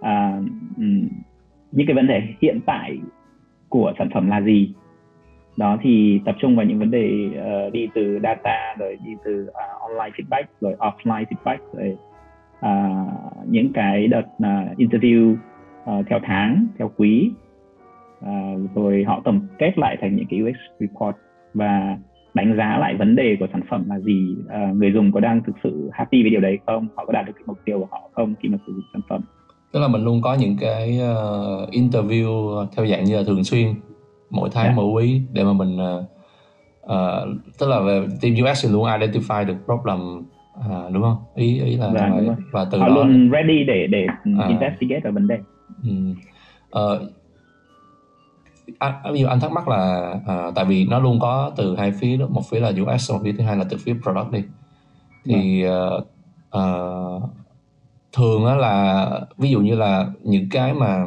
à, 0.02 0.42
ừ, 0.78 0.84
những 1.72 1.88
cái 1.88 1.96
vấn 1.96 2.08
đề 2.08 2.22
hiện 2.42 2.60
tại 2.66 3.00
của 3.70 3.94
sản 3.98 4.10
phẩm 4.14 4.28
là 4.28 4.42
gì. 4.42 4.74
Đó 5.58 5.78
thì 5.82 6.22
tập 6.26 6.36
trung 6.40 6.56
vào 6.56 6.66
những 6.66 6.80
vấn 6.80 6.92
đề 6.92 7.30
uh, 7.68 7.74
đi 7.74 7.88
từ 7.96 8.20
data 8.24 8.76
rồi 8.80 8.98
đi 9.06 9.12
từ 9.26 9.48
uh, 9.50 9.82
online 9.82 10.12
feedback 10.18 10.44
rồi 10.62 10.76
offline 10.80 11.26
feedback 11.26 11.58
rồi 11.74 11.98
uh, 12.60 13.48
những 13.50 13.74
cái 13.74 14.08
đợt 14.08 14.26
uh, 14.38 14.78
interview 14.78 15.36
uh, 15.90 16.06
theo 16.10 16.20
tháng 16.24 16.68
theo 16.78 16.92
quý 16.98 17.32
À, 18.26 18.54
rồi 18.76 19.04
họ 19.08 19.22
tổng 19.26 19.40
kết 19.60 19.78
lại 19.78 19.98
thành 20.02 20.16
những 20.16 20.26
cái 20.30 20.42
UX 20.42 20.56
report 20.80 21.16
và 21.54 21.98
đánh 22.34 22.56
giá 22.58 22.78
lại 22.78 22.96
vấn 22.96 23.16
đề 23.16 23.38
của 23.40 23.48
sản 23.52 23.62
phẩm 23.70 23.84
là 23.90 24.00
gì 24.00 24.36
à, 24.50 24.72
người 24.76 24.92
dùng 24.92 25.12
có 25.12 25.20
đang 25.20 25.42
thực 25.44 25.56
sự 25.64 25.90
happy 25.94 26.22
với 26.22 26.32
điều 26.32 26.42
đấy 26.42 26.58
không 26.66 26.88
họ 26.96 27.06
có 27.06 27.14
đạt 27.14 27.26
được 27.26 27.34
cái 27.36 27.44
mục 27.46 27.58
tiêu 27.66 27.80
của 27.80 27.88
họ 27.92 28.10
không 28.14 28.34
khi 28.42 28.50
mà 28.50 28.58
sử 28.68 28.74
dụng 28.74 28.84
sản 28.94 29.02
phẩm 29.10 29.22
tức 29.74 29.80
là 29.80 29.88
mình 29.88 30.04
luôn 30.04 30.22
có 30.22 30.34
những 30.34 30.58
cái 30.60 31.00
uh, 31.02 31.70
interview 31.70 32.66
theo 32.76 32.86
dạng 32.86 33.04
như 33.04 33.18
là 33.18 33.24
thường 33.28 33.44
xuyên 33.44 33.68
mỗi 34.30 34.50
tháng 34.54 34.64
yeah. 34.64 34.78
Dạ. 34.78 34.82
mỗi 34.82 34.92
quý 34.92 35.22
để 35.34 35.44
mà 35.44 35.54
mình 35.54 35.76
uh, 35.76 36.04
uh, 36.84 37.42
tức 37.60 37.70
là 37.70 37.80
về 37.80 38.06
team 38.22 38.34
UX 38.34 38.66
thì 38.66 38.72
luôn 38.72 38.84
identify 38.86 39.46
được 39.46 39.56
problem 39.66 40.00
uh, 40.60 40.94
đúng 40.94 41.04
không 41.04 41.18
ý 41.36 41.62
ý 41.64 41.76
là 41.78 41.92
dạ, 41.94 42.10
vậy. 42.14 42.36
và 42.52 42.66
từ 42.72 42.80
họ 42.80 42.88
đó 42.88 42.96
luôn 42.96 43.30
ready 43.32 43.64
để 43.64 43.88
để 43.88 44.08
uh, 44.44 44.50
investigate 44.50 45.02
về 45.04 45.12
vấn 45.12 45.28
đề 45.28 45.38
um, 45.86 46.16
uh, 46.80 47.02
anh, 48.80 49.14
ví 49.14 49.20
dụ 49.20 49.28
anh 49.28 49.40
thắc 49.40 49.52
mắc 49.52 49.68
là 49.68 50.14
uh, 50.16 50.56
tại 50.56 50.66
vì 50.66 50.86
nó 50.86 51.00
luôn 51.00 51.20
có 51.20 51.52
từ 51.56 51.76
hai 51.76 51.92
phía 51.92 52.18
đó 52.18 52.28
một 52.28 52.42
phía 52.50 52.60
là 52.60 52.72
UX 52.82 53.12
một 53.12 53.20
phía 53.24 53.32
thứ 53.32 53.44
hai 53.44 53.58
là 53.58 53.66
từ 53.70 53.78
phía 53.78 53.96
product 54.04 54.32
đi. 54.32 54.44
Thì 55.26 55.66
uh, 55.68 56.08
uh, 56.58 57.24
thường 58.14 58.46
á 58.46 58.56
là 58.56 59.10
ví 59.38 59.50
dụ 59.50 59.60
như 59.60 59.76
là 59.76 60.08
những 60.24 60.50
cái 60.50 60.74
mà 60.74 61.04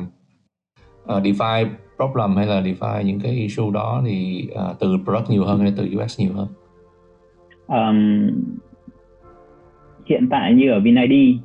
uh, 1.05 1.23
define 1.23 1.69
problem 1.97 2.37
hay 2.37 2.47
là 2.47 2.61
define 2.61 3.03
những 3.03 3.21
cái 3.21 3.33
issue 3.33 3.71
đó 3.75 4.03
thì 4.07 4.49
uh, 4.53 4.79
từ 4.79 4.97
product 5.05 5.31
nhiều 5.31 5.45
hơn 5.45 5.61
hay 5.61 5.73
từ 5.77 5.89
UX 5.97 6.21
nhiều 6.21 6.33
hơn? 6.35 6.49
Um, 7.67 8.31
hiện 10.07 10.29
tại 10.31 10.55
như 10.55 10.71
ở 10.71 10.81
VinID 10.81 11.39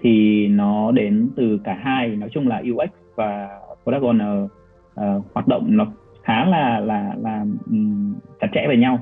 thì 0.00 0.46
nó 0.48 0.92
đến 0.92 1.30
từ 1.36 1.60
cả 1.64 1.74
hai 1.82 2.08
nói 2.08 2.28
chung 2.32 2.48
là 2.48 2.62
UX 2.72 2.90
và 3.14 3.48
product 3.82 4.02
owner 4.02 4.44
uh, 4.44 5.24
hoạt 5.34 5.48
động 5.48 5.66
nó 5.68 5.86
khá 6.22 6.44
là 6.44 6.80
là 6.80 7.14
là 7.18 7.46
um, 7.70 8.14
chặt 8.40 8.48
chẽ 8.54 8.64
với 8.66 8.76
nhau. 8.76 8.98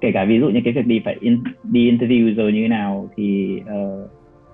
Kể 0.00 0.10
cả 0.14 0.24
ví 0.24 0.40
dụ 0.40 0.48
như 0.48 0.60
cái 0.64 0.72
việc 0.72 0.86
đi 0.86 1.00
phải 1.04 1.16
in, 1.20 1.38
đi 1.62 1.90
interview 1.90 2.34
rồi 2.34 2.52
như 2.52 2.62
thế 2.62 2.68
nào 2.68 3.08
thì 3.16 3.58
uh, 3.60 4.10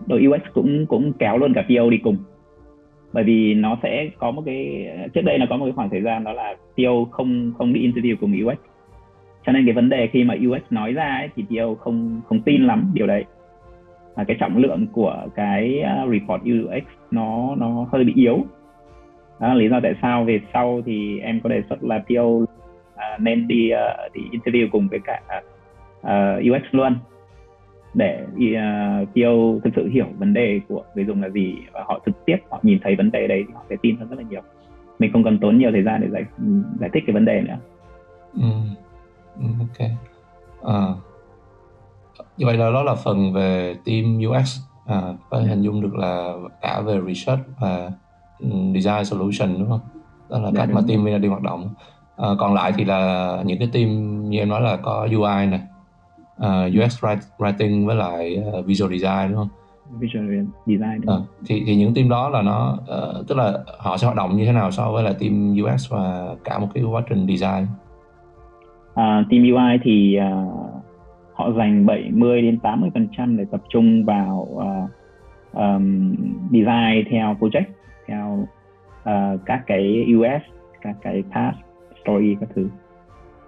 đội 0.07 0.27
UX 0.27 0.53
cũng 0.53 0.87
cũng 0.87 1.13
kéo 1.13 1.39
luôn 1.39 1.55
cả 1.55 1.63
PO 1.63 1.91
đi 1.91 1.99
cùng. 1.99 2.17
Bởi 3.13 3.25
vì 3.25 3.55
nó 3.55 3.79
sẽ 3.83 4.09
có 4.19 4.31
một 4.31 4.43
cái 4.47 4.89
trước 5.15 5.23
đây 5.25 5.39
là 5.39 5.47
có 5.51 5.57
một 5.57 5.65
cái 5.65 5.73
khoảng 5.73 5.91
thời 5.91 6.03
gian 6.03 6.25
đó 6.25 6.33
là 6.33 6.57
PO 6.77 7.05
không 7.11 7.53
không 7.59 7.73
đi 7.73 7.91
interview 7.91 8.17
cùng 8.21 8.33
UX 8.47 8.59
cho 9.47 9.53
nên 9.53 9.67
cái 9.67 9.75
vấn 9.75 9.89
đề 9.89 10.07
khi 10.07 10.25
mà 10.25 10.35
UX 10.35 10.63
nói 10.71 10.93
ra 10.93 11.17
ấy, 11.19 11.29
thì 11.37 11.45
PO 11.49 11.75
không 11.75 12.21
không 12.29 12.41
tin 12.41 12.67
lắm 12.67 12.91
điều 12.95 13.07
đấy 13.07 13.25
à, 14.15 14.25
cái 14.25 14.37
trọng 14.41 14.57
lượng 14.57 14.87
của 14.93 15.27
cái 15.35 15.85
uh, 16.05 16.13
report 16.13 16.43
UX 16.43 16.85
nó 17.11 17.55
nó 17.57 17.87
hơi 17.93 18.05
bị 18.05 18.13
yếu 18.17 18.37
đó 19.41 19.49
là 19.49 19.55
lý 19.55 19.69
do 19.69 19.81
tại 19.83 19.95
sao 20.03 20.25
về 20.25 20.41
sau 20.53 20.81
thì 20.87 21.19
em 21.19 21.41
có 21.41 21.49
đề 21.49 21.63
xuất 21.69 21.85
là 21.85 22.05
PO 22.09 22.23
uh, 22.23 22.49
à, 22.97 23.19
nên 23.21 23.49
đi 23.49 23.71
uh, 23.73 24.13
đi 24.13 24.21
interview 24.31 24.69
cùng 24.73 24.89
với 24.89 25.01
cả 25.05 25.21
à, 25.29 25.43
uh, 26.01 26.43
UX 26.43 26.63
luôn 26.71 26.97
để 27.95 28.27
uh, 28.33 29.09
PO 29.09 29.61
thực 29.65 29.71
sự 29.77 29.89
hiểu 29.89 30.07
vấn 30.19 30.35
đề 30.35 30.61
của 30.69 30.85
người 30.95 31.05
dùng 31.05 31.23
là 31.23 31.29
gì 31.29 31.57
và 31.73 31.85
họ 31.87 32.01
trực 32.07 32.25
tiếp 32.25 32.37
họ 32.51 32.61
nhìn 32.63 32.79
thấy 32.83 32.97
vấn 32.97 33.11
đề 33.11 33.27
đấy 33.27 33.45
thì 33.49 33.55
họ 33.55 33.65
sẽ 33.71 33.77
tin 33.83 33.97
hơn 33.97 34.09
rất 34.09 34.17
là 34.19 34.25
nhiều 34.31 34.41
mình 34.99 35.13
không 35.13 35.25
cần 35.25 35.39
tốn 35.39 35.59
nhiều 35.59 35.71
thời 35.73 35.83
gian 35.83 36.01
để 36.01 36.09
giải 36.11 36.25
giải 36.81 36.91
thích 36.93 37.03
cái 37.07 37.15
vấn 37.15 37.25
đề 37.25 37.41
nữa 37.41 37.57
ừ. 38.35 38.51
ừ 39.41 39.47
ok 39.61 39.89
à 40.63 41.10
như 42.37 42.47
vậy 42.47 42.57
là 42.57 42.71
đó 42.71 42.83
là 42.83 42.95
phần 42.95 43.33
về 43.33 43.77
team 43.85 44.21
UX 44.29 44.59
à, 44.87 45.03
có 45.31 45.41
thể 45.41 45.47
hình 45.47 45.63
dung 45.63 45.81
được 45.81 45.95
là 45.95 46.35
cả 46.61 46.81
về 46.81 47.01
research 47.07 47.43
và 47.59 47.91
ừ, 48.39 48.49
design 48.75 49.05
solution 49.05 49.59
đúng 49.59 49.69
không? 49.69 49.81
Đó 50.31 50.39
là 50.39 50.51
dạ, 50.55 50.61
cách 50.61 50.75
mà 50.75 50.81
team 50.89 51.23
đi 51.23 51.29
hoạt 51.29 51.43
động. 51.43 51.69
À, 52.17 52.29
còn 52.39 52.55
lại 52.55 52.73
thì 52.77 52.85
là 52.85 53.43
những 53.47 53.59
cái 53.59 53.69
team 53.73 54.21
như 54.31 54.39
em 54.39 54.49
nói 54.49 54.61
là 54.61 54.77
có 54.77 55.09
UI 55.11 55.47
này 55.47 55.61
uh, 56.41 56.47
ờ, 56.47 56.71
UX 56.85 57.05
writing 57.39 57.87
với 57.87 57.97
lại 57.97 58.45
uh, 58.59 58.67
visual 58.67 58.93
design 58.93 59.29
đúng 59.29 59.37
không? 59.37 59.49
Visual 59.99 60.25
design 60.67 61.01
đúng 61.01 61.15
à, 61.15 61.21
thì 61.47 61.63
thì 61.67 61.77
những 61.77 61.95
team 61.95 62.09
đó 62.09 62.29
là 62.29 62.43
nó 62.43 62.79
uh, 62.83 63.29
tức 63.29 63.39
là 63.39 63.59
họ 63.79 63.97
sẽ 63.97 64.07
hoạt 64.07 64.17
động 64.17 64.37
như 64.37 64.47
thế 64.47 64.53
nào 64.53 64.71
so 64.71 64.93
với 64.93 65.03
là 65.03 65.13
team 65.13 65.57
UX 65.65 65.91
và 65.91 66.35
cả 66.45 66.59
một 66.59 66.69
cái 66.75 66.85
quá 66.85 67.03
trình 67.09 67.27
design? 67.27 67.67
À, 68.95 69.25
team 69.31 69.43
UI 69.43 69.79
thì 69.83 70.19
uh, 70.19 70.80
họ 71.41 71.53
dành 71.53 71.87
70 71.87 72.43
đến 72.43 72.59
80 72.59 72.91
phần 72.95 73.09
trăm 73.17 73.37
để 73.37 73.45
tập 73.51 73.61
trung 73.69 74.05
vào 74.05 74.49
uh, 74.51 74.91
um, 75.53 76.15
design 76.53 77.05
theo 77.11 77.37
project 77.41 77.65
theo 78.07 78.47
uh, 79.03 79.41
các 79.47 79.63
cái 79.67 80.07
US 80.17 80.43
các 80.81 80.97
cái 81.03 81.23
task 81.35 81.57
story 82.03 82.37
các 82.41 82.49
thứ. 82.55 82.69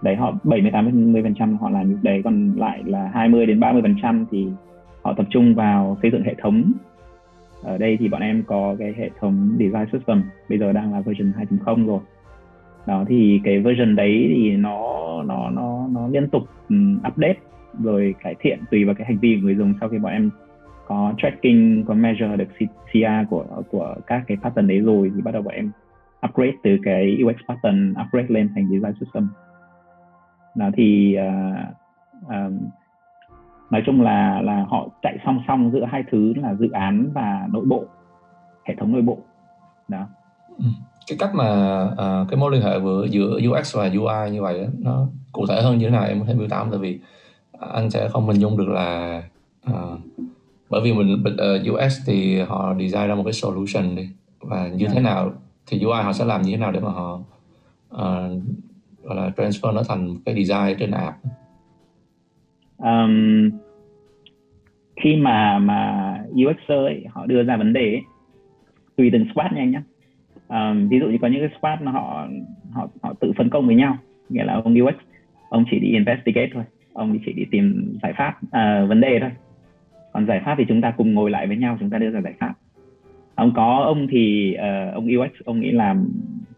Đấy 0.03 0.17
họ 0.17 0.33
70 0.45 0.71
80 0.71 1.23
phần 1.23 1.35
trăm 1.35 1.57
họ 1.57 1.71
làm 1.71 1.89
việc 1.89 1.97
đấy 2.03 2.21
còn 2.25 2.53
lại 2.57 2.83
là 2.87 3.11
20 3.15 3.47
đến 3.47 3.61
30 3.61 3.83
phần 3.83 3.97
trăm 4.03 4.27
thì 4.31 4.47
họ 5.03 5.13
tập 5.13 5.27
trung 5.31 5.55
vào 5.55 5.97
xây 6.03 6.11
dựng 6.11 6.23
hệ 6.23 6.35
thống. 6.43 6.73
Ở 7.63 7.79
đây 7.79 7.97
thì 8.01 8.09
bọn 8.09 8.21
em 8.21 8.43
có 8.47 8.77
cái 8.79 8.95
hệ 8.97 9.11
thống 9.21 9.57
design 9.59 9.87
system 9.93 10.23
bây 10.49 10.59
giờ 10.59 10.73
đang 10.73 10.93
là 10.93 11.01
version 11.01 11.33
2.0 11.65 11.87
rồi. 11.87 12.01
Đó 12.87 13.05
thì 13.09 13.41
cái 13.45 13.59
version 13.59 13.97
đấy 13.97 14.33
thì 14.35 14.57
nó 14.57 14.79
nó 15.23 15.51
nó 15.51 15.87
nó 15.91 16.09
liên 16.09 16.29
tục 16.29 16.43
update 17.09 17.52
rồi 17.83 18.15
cải 18.23 18.35
thiện 18.41 18.59
tùy 18.71 18.85
vào 18.85 18.95
cái 18.95 19.07
hành 19.07 19.19
vi 19.19 19.35
của 19.35 19.47
người 19.47 19.57
dùng 19.57 19.75
sau 19.81 19.89
khi 19.89 19.99
bọn 19.99 20.13
em 20.13 20.31
có 20.87 21.13
tracking 21.19 21.85
có 21.87 21.95
measure 21.95 22.37
được 22.37 22.49
CR 22.93 23.31
của 23.31 23.45
của 23.71 23.95
các 24.07 24.23
cái 24.27 24.37
pattern 24.43 24.69
đấy 24.69 24.81
rồi 24.81 25.13
thì 25.15 25.23
bắt 25.23 25.31
đầu 25.31 25.43
bọn 25.43 25.55
em 25.55 25.71
upgrade 26.27 26.57
từ 26.63 26.79
cái 26.83 27.19
UX 27.25 27.37
pattern 27.49 27.95
upgrade 28.07 28.29
lên 28.29 28.51
thành 28.55 28.69
design 28.69 28.95
system. 29.01 29.29
Đó 30.55 30.71
thì 30.77 31.17
uh, 31.19 32.29
um, 32.29 32.59
nói 33.71 33.83
chung 33.87 34.03
là 34.03 34.43
là 34.43 34.65
họ 34.69 34.89
chạy 35.03 35.19
song 35.25 35.41
song 35.49 35.71
giữa 35.73 35.85
hai 35.85 36.05
thứ 36.11 36.33
là 36.37 36.55
dự 36.55 36.71
án 36.71 37.11
và 37.15 37.49
nội 37.53 37.65
bộ 37.65 37.85
hệ 38.65 38.75
thống 38.75 38.93
nội 38.93 39.03
bộ. 39.03 39.19
Đó. 39.89 40.07
Ừ. 40.59 40.65
Cái 41.07 41.19
cách 41.21 41.31
mà 41.35 41.83
uh, 41.85 42.29
cái 42.29 42.37
mối 42.41 42.53
liên 42.53 42.63
hệ 42.63 42.79
vừa 42.79 43.05
giữa 43.05 43.39
UX 43.51 43.77
và 43.77 43.85
UI 43.85 44.31
như 44.31 44.43
vậy 44.43 44.69
nó 44.79 45.07
cụ 45.33 45.47
thể 45.49 45.63
hơn 45.63 45.79
như 45.79 45.85
thế 45.85 45.91
nào 45.91 46.05
em 46.05 46.21
có 46.21 46.27
thể 46.27 46.35
miêu 46.35 46.49
tả 46.49 46.65
tại 46.71 46.79
vì 46.79 47.01
anh 47.73 47.91
sẽ 47.91 48.09
không 48.09 48.27
hình 48.27 48.41
dung 48.41 48.57
được 48.57 48.69
là 48.69 49.23
uh, 49.71 50.01
bởi 50.71 50.81
vì 50.85 50.93
mình 50.93 51.13
uh, 51.15 51.75
UX 51.75 51.93
thì 52.07 52.41
họ 52.41 52.75
design 52.75 53.09
ra 53.09 53.15
một 53.15 53.23
cái 53.25 53.33
solution 53.33 53.97
đi 53.97 54.09
và 54.41 54.69
như 54.69 54.85
yeah. 54.85 54.95
thế 54.95 55.03
dạ. 55.03 55.11
nào 55.11 55.33
thì 55.67 55.85
UI 55.85 56.03
họ 56.03 56.13
sẽ 56.13 56.25
làm 56.25 56.43
như 56.43 56.51
thế 56.51 56.57
nào 56.57 56.73
để 56.73 56.81
mà 56.81 56.91
họ 56.91 57.21
uh, 57.95 58.43
gọi 59.03 59.17
là 59.17 59.33
transfer 59.37 59.75
nó 59.75 59.83
thành 59.89 60.17
cái 60.25 60.45
design 60.45 60.77
trên 60.79 60.91
app 60.91 61.17
um, 62.79 63.51
khi 64.97 65.17
mà 65.17 65.59
mà 65.59 66.15
UXer 66.33 66.79
ấy, 66.79 67.05
họ 67.11 67.27
đưa 67.27 67.43
ra 67.43 67.57
vấn 67.57 67.73
đề 67.73 67.81
ấy, 67.81 68.03
tùy 68.97 69.11
từng 69.13 69.27
squad 69.33 69.53
nhanh 69.53 69.71
nhé 69.71 69.83
um, 70.49 70.89
ví 70.89 70.99
dụ 71.01 71.07
như 71.07 71.19
có 71.23 71.29
những 71.29 71.41
cái 71.41 71.59
squad 71.59 71.95
họ 71.95 72.29
họ 72.73 72.89
họ 73.03 73.15
tự 73.21 73.33
phân 73.37 73.51
công 73.51 73.67
với 73.67 73.77
nhau 73.77 73.99
nghĩa 74.29 74.45
là 74.45 74.61
ông 74.65 74.75
UX 74.75 74.95
ông 75.49 75.65
chỉ 75.71 75.79
đi 75.79 75.89
investigate 75.89 76.49
thôi 76.55 76.65
ông 76.93 77.19
chỉ 77.27 77.33
đi 77.33 77.45
tìm 77.51 77.97
giải 78.03 78.13
pháp 78.17 78.39
à, 78.51 78.85
vấn 78.89 79.01
đề 79.01 79.19
thôi. 79.21 79.31
Còn 80.13 80.27
giải 80.27 80.41
pháp 80.45 80.55
thì 80.59 80.65
chúng 80.69 80.81
ta 80.81 80.91
cùng 80.91 81.15
ngồi 81.15 81.31
lại 81.31 81.47
với 81.47 81.57
nhau 81.57 81.77
chúng 81.81 81.91
ta 81.91 81.99
đưa 81.99 82.11
ra 82.11 82.21
giải 82.21 82.35
pháp. 82.41 82.55
Ông 83.35 83.53
có 83.55 83.83
ông 83.85 84.07
thì 84.11 84.55
uh, 84.57 84.95
ông 84.95 85.05
UX 85.07 85.31
ông 85.45 85.61
nghĩ 85.61 85.71
làm 85.71 86.09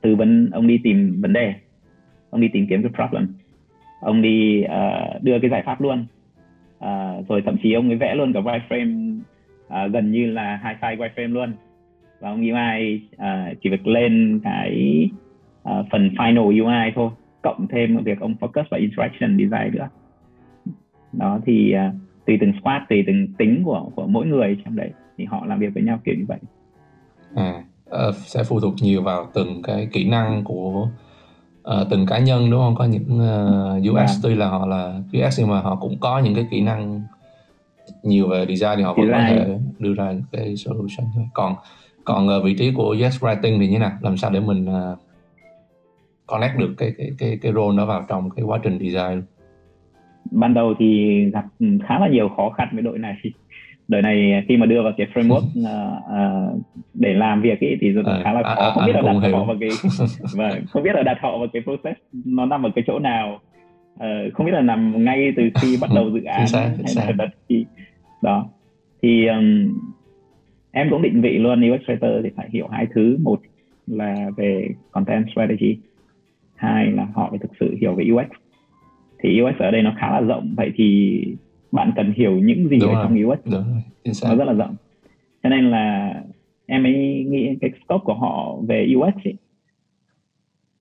tư 0.01 0.17
vấn 0.17 0.51
ông 0.53 0.67
đi 0.67 0.81
tìm 0.85 1.21
vấn 1.21 1.33
đề. 1.33 1.55
Ông 2.31 2.41
đi 2.41 2.49
tìm 2.49 2.67
kiếm 2.67 2.83
cái 2.83 2.93
problem. 2.95 3.29
Ông 4.01 4.23
đi 4.23 4.65
uh, 4.65 5.23
đưa 5.23 5.39
cái 5.39 5.51
giải 5.51 5.63
pháp 5.67 5.81
luôn. 5.81 6.07
Uh, 6.79 7.29
rồi 7.29 7.43
thậm 7.47 7.57
chí 7.63 7.73
ông 7.73 7.89
ấy 7.89 7.97
vẽ 7.97 8.15
luôn 8.15 8.33
cả 8.33 8.41
wireframe 8.41 9.19
uh, 9.67 9.93
gần 9.93 10.13
như 10.13 10.31
là 10.31 10.57
hai 10.63 10.77
file 10.81 10.97
wireframe 10.97 11.33
luôn. 11.33 11.53
Và 12.21 12.31
ông 12.31 12.41
UI 12.41 13.01
uh, 13.17 13.59
chỉ 13.63 13.71
việc 13.71 13.87
lên 13.87 14.41
cái 14.45 15.09
uh, 15.63 15.87
phần 15.91 16.09
final 16.17 16.65
UI 16.65 16.93
thôi 16.95 17.11
cộng 17.43 17.67
thêm 17.69 17.97
việc 18.05 18.21
ông 18.21 18.35
focus 18.41 18.65
vào 18.71 18.81
interaction 18.81 19.39
design 19.39 19.75
nữa 19.75 19.89
đó 21.19 21.41
thì 21.47 21.75
uh, 21.89 21.95
tùy 22.27 22.39
từng 22.41 22.53
squad 22.61 22.83
tùy 22.89 23.05
từng 23.07 23.27
tính 23.39 23.63
của 23.65 23.91
của 23.95 24.07
mỗi 24.07 24.27
người 24.27 24.57
trong 24.65 24.77
đấy 24.77 24.91
thì 25.19 25.25
họ 25.25 25.47
làm 25.47 25.59
việc 25.59 25.75
với 25.75 25.83
nhau 25.83 25.99
kiểu 26.05 26.15
như 26.19 26.25
vậy. 26.29 26.39
À 27.35 27.65
uh, 27.91 28.15
sẽ 28.15 28.45
phụ 28.45 28.61
thuộc 28.61 28.75
nhiều 28.83 29.03
vào 29.03 29.27
từng 29.35 29.63
cái 29.63 29.89
kỹ 29.93 30.09
năng 30.09 30.45
của 30.45 30.89
uh, 31.71 31.87
từng 31.91 32.07
cá 32.07 32.19
nhân 32.19 32.51
đúng 32.51 32.61
không? 32.61 32.75
Có 32.75 32.85
những 32.85 33.05
uh, 33.05 33.93
UX. 33.93 34.11
Dạ. 34.11 34.19
tuy 34.23 34.35
là 34.35 34.49
họ 34.49 34.67
là 34.67 35.01
UX 35.19 35.41
nhưng 35.41 35.49
mà 35.49 35.61
họ 35.61 35.77
cũng 35.77 35.99
có 36.01 36.19
những 36.19 36.35
cái 36.35 36.47
kỹ 36.51 36.61
năng 36.61 37.03
nhiều 38.03 38.29
về 38.29 38.47
design 38.47 38.77
thì 38.77 38.83
họ 38.83 38.95
vẫn 38.95 39.09
có 39.13 39.19
thể 39.19 39.59
đưa 39.79 39.95
ra 39.95 40.15
cái 40.33 40.57
solution 40.57 41.07
còn 41.35 41.55
còn 42.05 42.29
uh, 42.39 42.45
vị 42.45 42.55
trí 42.55 42.73
của 42.73 42.97
UX 43.07 43.25
writing 43.25 43.61
thì 43.61 43.69
như 43.69 43.79
nào? 43.79 43.93
Làm 44.01 44.17
sao 44.17 44.31
để 44.31 44.41
mình 44.41 44.65
uh, 44.65 44.99
connect 46.27 46.59
được 46.59 46.75
cái 46.79 46.93
cái 46.99 47.11
cái 47.19 47.39
cái 47.43 47.53
role 47.53 47.77
đó 47.77 47.87
vào 47.87 48.05
trong 48.09 48.31
cái 48.31 48.45
quá 48.45 48.59
trình 48.63 48.79
design 48.79 49.23
ban 50.31 50.55
đầu 50.55 50.75
thì 50.79 51.21
gặp 51.31 51.45
khá 51.89 51.99
là 51.99 52.09
nhiều 52.09 52.29
khó 52.29 52.51
khăn 52.51 52.69
với 52.73 52.83
đội 52.83 52.99
này. 52.99 53.17
Đời 53.89 54.03
này 54.03 54.45
khi 54.49 54.57
mà 54.57 54.67
đưa 54.67 54.83
vào 54.83 54.93
cái 54.97 55.07
framework 55.15 55.37
uh, 55.39 56.55
uh, 56.55 56.61
để 56.95 57.15
làm 57.15 57.43
việc 57.43 57.61
ý, 57.61 57.77
thì 57.81 57.91
rất 57.91 58.07
à, 58.07 58.21
khá 58.25 58.33
là 58.33 58.43
khó. 58.43 58.63
à, 58.63 58.71
không 58.75 58.87
biết 58.87 58.93
là 58.95 59.01
đặt 59.01 59.21
hiểu. 59.23 59.37
họ 59.37 59.45
vào 59.45 59.57
cái 59.61 59.69
và 60.37 60.61
không 60.71 60.83
biết 60.83 60.95
là 60.95 61.03
đặt 61.03 61.19
họ 61.21 61.39
vào 61.39 61.49
cái 61.53 61.63
process 61.63 62.01
nó 62.25 62.47
nằm 62.47 62.67
ở 62.67 62.71
cái 62.75 62.85
chỗ 62.87 62.99
nào. 62.99 63.41
Uh, 63.95 64.35
không 64.35 64.47
biết 64.47 64.53
là 64.53 64.61
nằm 64.61 65.05
ngay 65.05 65.33
từ 65.37 65.43
khi 65.61 65.79
bắt 65.81 65.91
đầu 65.95 66.11
dự 66.11 66.25
án 66.25 66.47
xác, 66.47 66.71
hay 66.85 67.07
là 67.07 67.13
đặt 67.13 67.31
khi 67.49 67.65
đó. 68.23 68.49
Thì 69.03 69.27
um, 69.27 69.79
em 70.73 70.91
cũng 70.91 71.03
định 71.03 71.21
vị 71.21 71.39
luôn 71.39 71.71
UX 71.71 71.91
writer 71.91 72.23
thì 72.23 72.31
phải 72.37 72.49
hiểu 72.53 72.69
hai 72.69 72.87
thứ. 72.95 73.17
Một 73.21 73.41
là 73.87 74.31
về 74.37 74.69
content 74.91 75.27
strategy 75.33 75.79
hai 76.55 76.87
là 76.87 77.07
họ 77.15 77.27
phải 77.31 77.39
thực 77.39 77.51
sự 77.61 77.77
hiểu 77.81 77.95
về 77.95 78.05
UX 78.13 78.44
thì 79.25 79.43
UX 79.43 79.57
ở 79.59 79.71
đây 79.71 79.83
nó 79.83 79.95
khá 79.99 80.11
là 80.11 80.21
rộng. 80.21 80.55
Vậy 80.57 80.73
thì 80.75 81.21
bạn 81.73 81.93
cần 81.97 82.13
hiểu 82.17 82.33
những 82.33 82.69
gì 82.69 82.79
Đúng 82.81 82.89
ở 82.89 82.95
rồi. 82.95 83.05
trong 83.05 83.29
UX 83.29 83.39
Đúng 83.45 83.53
rồi. 83.53 84.31
Nó 84.31 84.37
rất 84.37 84.45
là 84.45 84.53
rộng. 84.53 84.75
Cho 85.43 85.49
nên 85.49 85.71
là 85.71 86.15
em 86.67 86.87
ấy 86.87 87.25
nghĩ 87.29 87.55
cái 87.61 87.71
scope 87.85 88.03
của 88.05 88.15
họ 88.15 88.57
về 88.69 88.89
UX 88.97 89.15
ấy, 89.25 89.35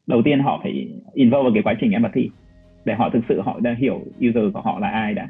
đầu 0.07 0.21
tiên 0.21 0.39
họ 0.39 0.59
phải 0.63 0.87
involve 1.13 1.43
vào 1.43 1.51
cái 1.53 1.63
quá 1.63 1.75
trình 1.79 1.91
empathy 1.91 2.29
để 2.85 2.93
họ 2.93 3.09
thực 3.09 3.23
sự 3.29 3.41
họ 3.41 3.59
đã 3.59 3.75
hiểu 3.79 4.01
user 4.29 4.53
của 4.53 4.61
họ 4.61 4.79
là 4.79 4.87
ai 4.87 5.13
đã. 5.13 5.29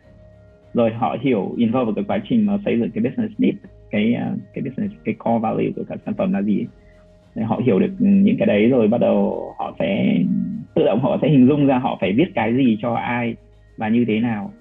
Rồi 0.74 0.92
họ 0.92 1.18
hiểu 1.22 1.54
involve 1.58 1.86
vào 1.86 1.94
cái 1.96 2.04
quá 2.08 2.20
trình 2.30 2.46
mà 2.46 2.58
xây 2.66 2.80
dựng 2.80 2.92
cái 2.92 3.04
business 3.04 3.34
need 3.38 3.56
cái 3.92 4.16
cái 4.54 4.64
business 4.64 4.94
cái 5.04 5.16
core 5.16 5.40
value 5.40 5.72
của 5.76 5.84
các 5.90 6.00
sản 6.06 6.14
phẩm 6.18 6.34
là 6.34 6.42
gì 6.42 6.66
để 7.36 7.44
họ 7.44 7.62
hiểu 7.66 7.80
được 7.80 7.92
những 8.00 8.38
cái 8.38 8.46
đấy 8.46 8.70
rồi 8.70 8.88
bắt 8.88 8.98
đầu 9.02 9.54
họ 9.58 9.76
sẽ 9.80 10.18
tự 10.76 10.84
động 10.86 11.00
họ 11.00 11.18
sẽ 11.22 11.30
hình 11.30 11.48
dung 11.48 11.68
ra 11.68 11.78
họ 11.78 11.98
phải 12.02 12.14
viết 12.14 12.32
cái 12.36 12.56
gì 12.56 12.78
cho 12.82 12.94
ai 12.94 13.36
và 13.78 13.90
như 13.90 14.06
thế 14.08 14.20
nào. 14.20 14.52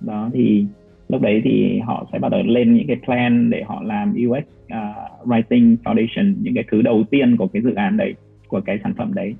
Đó 0.00 0.30
thì 0.34 0.64
lúc 1.08 1.22
đấy 1.22 1.40
thì 1.44 1.78
họ 1.78 2.06
sẽ 2.12 2.18
bắt 2.18 2.28
đầu 2.28 2.42
lên 2.46 2.74
những 2.74 2.86
cái 2.86 2.96
plan 3.04 3.50
để 3.50 3.62
họ 3.62 3.82
làm 3.82 4.12
UX 4.12 4.42
uh, 4.42 4.46
à, 4.68 4.94
writing 5.24 5.76
foundation 5.84 6.34
những 6.42 6.54
cái 6.54 6.64
thứ 6.70 6.82
đầu 6.82 7.04
tiên 7.10 7.36
của 7.36 7.46
cái 7.46 7.62
dự 7.62 7.74
án 7.74 7.96
đấy 7.96 8.14
của 8.48 8.60
cái 8.60 8.78
sản 8.82 8.94
phẩm 8.94 9.14
đấy. 9.14 9.34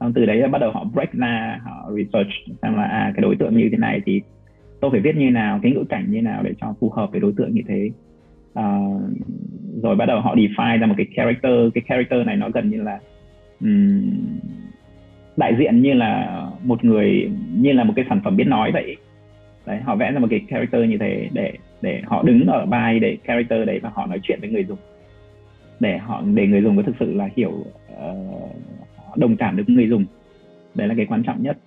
Xong 0.00 0.12
từ 0.12 0.26
đấy 0.26 0.48
bắt 0.48 0.58
đầu 0.58 0.70
họ 0.70 0.84
break 0.84 1.12
ra 1.12 1.60
họ 1.64 1.90
research 1.96 2.30
xem 2.62 2.74
là 2.74 2.84
à 2.84 3.12
cái 3.16 3.22
đối 3.22 3.36
tượng 3.36 3.56
như 3.56 3.68
thế 3.72 3.78
này 3.78 4.00
thì 4.06 4.20
tôi 4.80 4.90
phải 4.90 5.00
viết 5.00 5.16
như 5.16 5.30
nào 5.30 5.60
cái 5.62 5.72
ngữ 5.72 5.84
cảnh 5.88 6.06
như 6.10 6.22
nào 6.22 6.42
để 6.42 6.54
cho 6.60 6.74
phù 6.80 6.90
hợp 6.90 7.10
với 7.10 7.20
đối 7.20 7.32
tượng 7.36 7.54
như 7.54 7.62
thế. 7.68 7.90
Uh, 8.58 9.02
rồi 9.82 9.96
bắt 9.96 10.06
đầu 10.06 10.20
họ 10.20 10.34
define 10.34 10.78
ra 10.78 10.86
một 10.86 10.94
cái 10.96 11.06
character 11.16 11.52
cái 11.74 11.82
character 11.88 12.26
này 12.26 12.36
nó 12.36 12.50
gần 12.50 12.70
như 12.70 12.82
là 12.82 12.98
um, 13.60 14.39
đại 15.36 15.56
diện 15.58 15.82
như 15.82 15.92
là 15.92 16.42
một 16.64 16.84
người 16.84 17.30
như 17.52 17.72
là 17.72 17.84
một 17.84 17.92
cái 17.96 18.04
sản 18.08 18.20
phẩm 18.24 18.36
biết 18.36 18.46
nói 18.46 18.70
vậy. 18.72 18.96
Đấy 19.66 19.80
họ 19.84 19.96
vẽ 19.96 20.12
ra 20.12 20.18
một 20.18 20.26
cái 20.30 20.40
character 20.48 20.88
như 20.88 20.98
thế 20.98 21.28
để 21.32 21.52
để 21.82 22.02
họ 22.06 22.22
đứng 22.22 22.46
ở 22.46 22.66
vai 22.66 22.98
để 22.98 23.16
character 23.26 23.66
đấy 23.66 23.78
và 23.82 23.90
họ 23.94 24.06
nói 24.06 24.18
chuyện 24.22 24.38
với 24.40 24.50
người 24.50 24.64
dùng. 24.64 24.78
Để 25.80 25.98
họ 25.98 26.22
để 26.34 26.46
người 26.46 26.62
dùng 26.62 26.76
có 26.76 26.82
thực 26.82 26.96
sự 27.00 27.14
là 27.14 27.28
hiểu 27.36 27.50
uh, 27.50 29.16
đồng 29.16 29.36
cảm 29.36 29.56
được 29.56 29.68
người 29.68 29.88
dùng. 29.88 30.04
Đấy 30.74 30.88
là 30.88 30.94
cái 30.96 31.06
quan 31.06 31.22
trọng 31.22 31.42
nhất. 31.42 31.58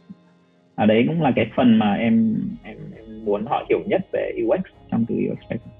Ở 0.75 0.85
đấy 0.85 1.03
cũng 1.07 1.21
là 1.21 1.31
cái 1.35 1.49
phần 1.55 1.79
mà 1.79 1.93
em 1.93 2.35
em, 2.63 2.77
em 2.95 3.25
muốn 3.25 3.45
họ 3.45 3.65
hiểu 3.69 3.79
nhất 3.85 4.01
về 4.13 4.31
UX 4.45 4.61
trong 4.91 5.05
từ 5.05 5.15
UX 5.15 5.51
writer 5.51 5.73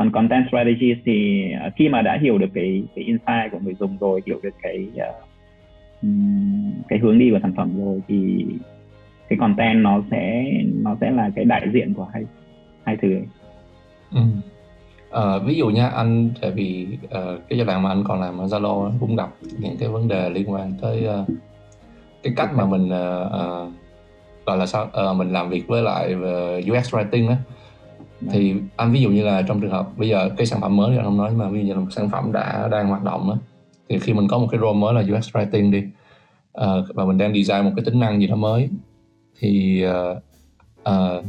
còn 0.00 0.12
content 0.12 0.44
strategy 0.48 0.94
thì 1.04 1.44
ờ, 1.60 1.70
khi 1.76 1.88
mà 1.88 2.02
đã 2.02 2.18
hiểu 2.22 2.38
được 2.38 2.46
cái 2.54 2.82
cái 2.94 3.04
insight 3.04 3.52
của 3.52 3.58
người 3.58 3.74
dùng 3.74 3.96
rồi 4.00 4.20
hiểu 4.26 4.40
được 4.42 4.54
cái 4.62 4.86
uh, 4.94 5.29
cái 6.88 6.98
hướng 6.98 7.18
đi 7.18 7.30
của 7.30 7.38
sản 7.42 7.52
phẩm 7.56 7.84
rồi 7.84 8.00
thì 8.08 8.46
cái 9.28 9.38
content 9.38 9.82
nó 9.82 10.02
sẽ 10.10 10.44
nó 10.82 10.96
sẽ 11.00 11.10
là 11.10 11.30
cái 11.36 11.44
đại 11.44 11.66
diện 11.72 11.94
của 11.94 12.08
hai 12.12 12.24
hai 12.84 12.96
thứ 13.02 13.14
ấy. 13.14 13.26
Ừ. 14.14 14.20
Ờ, 15.10 15.38
ví 15.38 15.54
dụ 15.54 15.68
nha 15.68 15.88
anh 15.88 16.30
tại 16.40 16.50
vì 16.50 16.86
uh, 17.04 17.10
cái 17.48 17.58
giai 17.58 17.66
đoạn 17.66 17.82
mà 17.82 17.90
anh 17.90 18.04
còn 18.04 18.20
làm 18.20 18.38
ở 18.38 18.46
Zalo 18.46 18.90
cũng 19.00 19.16
gặp 19.16 19.28
những 19.58 19.76
cái 19.78 19.88
vấn 19.88 20.08
đề 20.08 20.30
liên 20.30 20.52
quan 20.52 20.72
tới 20.80 21.06
uh, 21.20 21.28
cái 22.22 22.32
cách 22.36 22.50
mà 22.54 22.64
mình 22.64 22.86
uh, 22.86 23.26
uh, 23.26 23.72
gọi 24.46 24.56
là 24.58 24.66
sao 24.66 24.90
uh, 25.10 25.16
mình 25.16 25.32
làm 25.32 25.48
việc 25.50 25.68
với 25.68 25.82
lại 25.82 26.14
uh, 26.14 26.64
UX 26.72 26.94
writing 26.94 27.28
đó 27.28 27.34
thì 28.30 28.54
anh 28.76 28.92
ví 28.92 29.00
dụ 29.00 29.10
như 29.10 29.24
là 29.24 29.42
trong 29.42 29.60
trường 29.60 29.70
hợp 29.70 29.88
bây 29.96 30.08
giờ 30.08 30.30
cái 30.36 30.46
sản 30.46 30.60
phẩm 30.60 30.76
mới 30.76 30.90
thì 30.90 30.96
anh 30.96 31.04
không 31.04 31.16
nói 31.16 31.28
nhưng 31.30 31.38
mà 31.38 31.48
ví 31.48 31.60
dụ 31.60 31.66
như 31.66 31.74
là 31.74 31.80
một 31.80 31.90
sản 31.90 32.08
phẩm 32.10 32.32
đã 32.32 32.68
đang 32.70 32.88
hoạt 32.88 33.04
động 33.04 33.28
đó 33.28 33.36
thì 33.88 33.98
khi 33.98 34.12
mình 34.12 34.28
có 34.28 34.38
một 34.38 34.46
cái 34.50 34.60
role 34.60 34.78
mới 34.78 34.94
là 34.94 35.00
UX 35.00 35.36
writing 35.36 35.72
đi 35.72 35.82
uh, 36.64 36.94
và 36.94 37.04
mình 37.04 37.18
đang 37.18 37.34
design 37.34 37.64
một 37.64 37.72
cái 37.76 37.84
tính 37.84 38.00
năng 38.00 38.20
gì 38.20 38.26
đó 38.26 38.36
mới. 38.36 38.68
Thì 39.38 39.84
uh, 39.86 40.16
uh, 40.88 41.24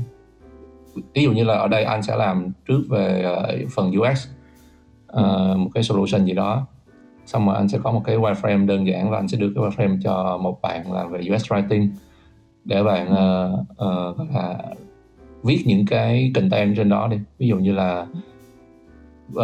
ví 1.13 1.23
dụ 1.23 1.31
như 1.31 1.43
là 1.43 1.53
ở 1.53 1.67
đây 1.67 1.83
anh 1.83 2.03
sẽ 2.03 2.15
làm 2.15 2.51
trước 2.67 2.81
về 2.89 3.25
uh, 3.65 3.71
phần 3.71 3.91
UX 3.99 4.27
uh, 5.13 5.57
một 5.57 5.69
cái 5.73 5.83
solution 5.83 6.25
gì 6.25 6.33
đó. 6.33 6.67
Xong 7.25 7.45
rồi 7.45 7.55
anh 7.55 7.67
sẽ 7.67 7.77
có 7.83 7.91
một 7.91 8.01
cái 8.05 8.17
wireframe 8.17 8.65
đơn 8.65 8.87
giản 8.87 9.09
và 9.09 9.17
anh 9.17 9.27
sẽ 9.27 9.37
đưa 9.37 9.49
cái 9.55 9.63
wireframe 9.63 9.99
cho 10.03 10.37
một 10.41 10.61
bạn 10.61 10.93
làm 10.93 11.11
về 11.11 11.19
UX 11.19 11.51
writing 11.51 11.87
để 12.65 12.83
bạn 12.83 13.07
uh, 13.11 13.59
uh, 13.59 14.29
là 14.33 14.59
viết 15.43 15.63
những 15.65 15.85
cái 15.85 16.31
content 16.35 16.75
trên 16.77 16.89
đó 16.89 17.07
đi. 17.07 17.17
Ví 17.37 17.47
dụ 17.47 17.57
như 17.57 17.73
là 17.73 18.07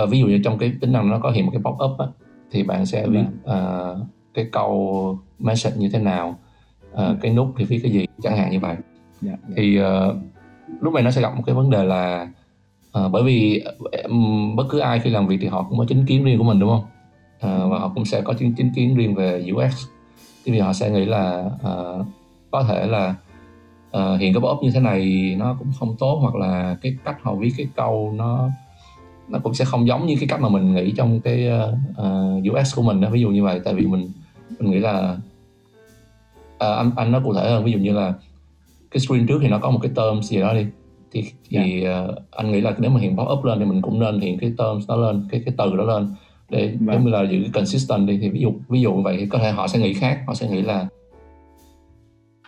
uh, 0.04 0.10
ví 0.10 0.19
dụ 0.19 0.28
như 0.28 0.41
trong 0.43 0.58
cái 0.58 0.73
tính 0.82 0.91
năng 0.91 1.10
nó 1.10 1.19
có 1.19 1.32
hiện 1.32 1.45
một 1.45 1.52
cái 1.52 1.62
pop 1.63 1.91
up 1.91 2.00
á, 2.00 2.06
thì 2.52 2.63
bạn 2.63 2.86
sẽ 2.86 3.08
viết 3.08 3.26
uh, 3.43 3.97
cái 4.34 4.50
câu 4.52 5.19
message 5.39 5.78
như 5.78 5.89
thế 5.89 6.00
nào 6.00 6.39
uh, 6.93 7.17
cái 7.21 7.34
nút 7.34 7.54
thì 7.58 7.65
viết 7.65 7.80
cái 7.84 7.91
gì 7.91 8.06
chẳng 8.21 8.38
hạn 8.38 8.52
như 8.52 8.60
vậy. 8.60 8.76
Yeah, 9.26 9.39
yeah. 9.47 9.56
thì 9.56 9.80
uh, 9.82 10.15
lúc 10.82 10.93
này 10.93 11.04
nó 11.04 11.12
sẽ 11.12 11.21
gặp 11.21 11.36
một 11.36 11.43
cái 11.45 11.56
vấn 11.56 11.69
đề 11.69 11.84
là 11.84 12.28
uh, 13.00 13.12
bởi 13.12 13.23
vì 13.23 13.63
um, 14.04 14.56
bất 14.56 14.63
cứ 14.69 14.80
ai 14.80 15.00
khi 15.00 15.10
làm 15.10 15.28
việc 15.28 15.38
thì 15.41 15.47
họ 15.47 15.65
cũng 15.69 15.78
có 15.78 15.86
chính 15.88 16.06
kiến 16.06 16.23
riêng 16.23 16.38
của 16.38 16.43
mình 16.43 16.60
đúng 16.60 16.69
không? 16.69 16.86
Uh, 17.38 17.71
và 17.71 17.80
họ 17.80 17.91
cũng 17.95 18.06
sẽ 18.06 18.21
có 18.21 18.34
chính, 18.34 18.54
chính 18.54 18.73
kiến 18.76 18.95
riêng 18.95 19.15
về 19.15 19.45
UX 19.52 19.86
thì 20.45 20.52
vì 20.52 20.60
họ 20.60 20.73
sẽ 20.73 20.89
nghĩ 20.89 21.06
là 21.06 21.45
uh, 21.56 22.06
có 22.52 22.63
thể 22.63 22.88
là 22.88 23.15
uh, 23.97 24.19
hiện 24.19 24.34
cái 24.34 24.41
pop 24.41 24.63
như 24.63 24.71
thế 24.71 24.80
này 24.80 25.36
nó 25.39 25.56
cũng 25.60 25.67
không 25.80 25.95
tốt 26.00 26.17
hoặc 26.21 26.36
là 26.36 26.78
cái 26.82 26.95
cách 27.06 27.17
họ 27.21 27.36
viết 27.36 27.54
cái 27.58 27.67
câu 27.76 28.13
nó 28.15 28.50
nó 29.28 29.39
cũng 29.39 29.54
sẽ 29.54 29.65
không 29.65 29.88
giống 29.88 30.06
như 30.06 30.15
cái 30.19 30.28
cách 30.28 30.41
mà 30.41 30.50
mình 30.50 30.73
nghĩ 30.73 30.93
trong 30.97 31.19
cái 31.19 31.50
uh, 32.02 32.54
UX 32.54 32.76
của 32.76 32.82
mình 32.82 33.02
đó 33.02 33.10
ví 33.10 33.21
dụ 33.21 33.30
như 33.30 33.43
vậy 33.43 33.62
tại 33.63 33.73
vì 33.73 33.86
mình 33.86 34.12
mình 34.60 34.71
nghĩ 34.71 34.80
là 34.80 35.17
uh, 36.58 36.78
anh 36.78 36.91
anh 36.96 37.12
nói 37.12 37.22
cụ 37.24 37.34
thể 37.34 37.50
hơn 37.50 37.63
ví 37.63 37.72
dụ 37.72 37.78
như 37.78 37.93
là 37.93 38.13
cái 38.91 39.00
screen 39.00 39.28
trước 39.28 39.39
thì 39.41 39.48
nó 39.48 39.60
có 39.60 39.72
một 39.72 39.80
cái 39.82 39.91
term 39.96 40.22
gì 40.22 40.39
đó 40.39 40.54
đi 40.54 40.65
thì 41.12 41.24
thì 41.50 41.84
yeah. 41.84 42.10
uh, 42.10 42.15
anh 42.32 42.52
nghĩ 42.52 42.62
là 42.62 42.76
nếu 42.78 42.91
mà 42.91 43.00
hiện 43.00 43.17
pop 43.17 43.28
up 43.39 43.46
lên 43.46 43.60
thì 43.60 43.65
mình 43.65 43.82
cũng 43.82 44.00
nên 44.00 44.20
hiện 44.20 44.38
cái 44.39 44.54
term 44.58 44.80
đó 44.88 44.96
lên 44.96 45.28
cái 45.32 45.41
cái 45.46 45.54
từ 45.58 45.76
đó 45.78 45.84
lên 45.84 46.08
để 46.50 46.76
vâng. 46.80 46.96
giống 46.96 47.06
như 47.06 47.12
là 47.12 47.24
giữ 47.24 47.41
cái 47.41 47.52
consistent 47.54 48.08
đi 48.08 48.17
thì 48.22 48.30
ví 48.30 48.39
dụ 48.39 48.54
ví 48.70 48.82
dụ 48.82 49.02
vậy 49.02 49.17
thì 49.20 49.26
có 49.26 49.39
thể 49.39 49.52
họ 49.52 49.67
sẽ 49.67 49.80
nghĩ 49.80 49.93
khác 49.93 50.24
họ 50.28 50.34
sẽ 50.34 50.50
nghĩ 50.50 50.62
là 50.62 50.88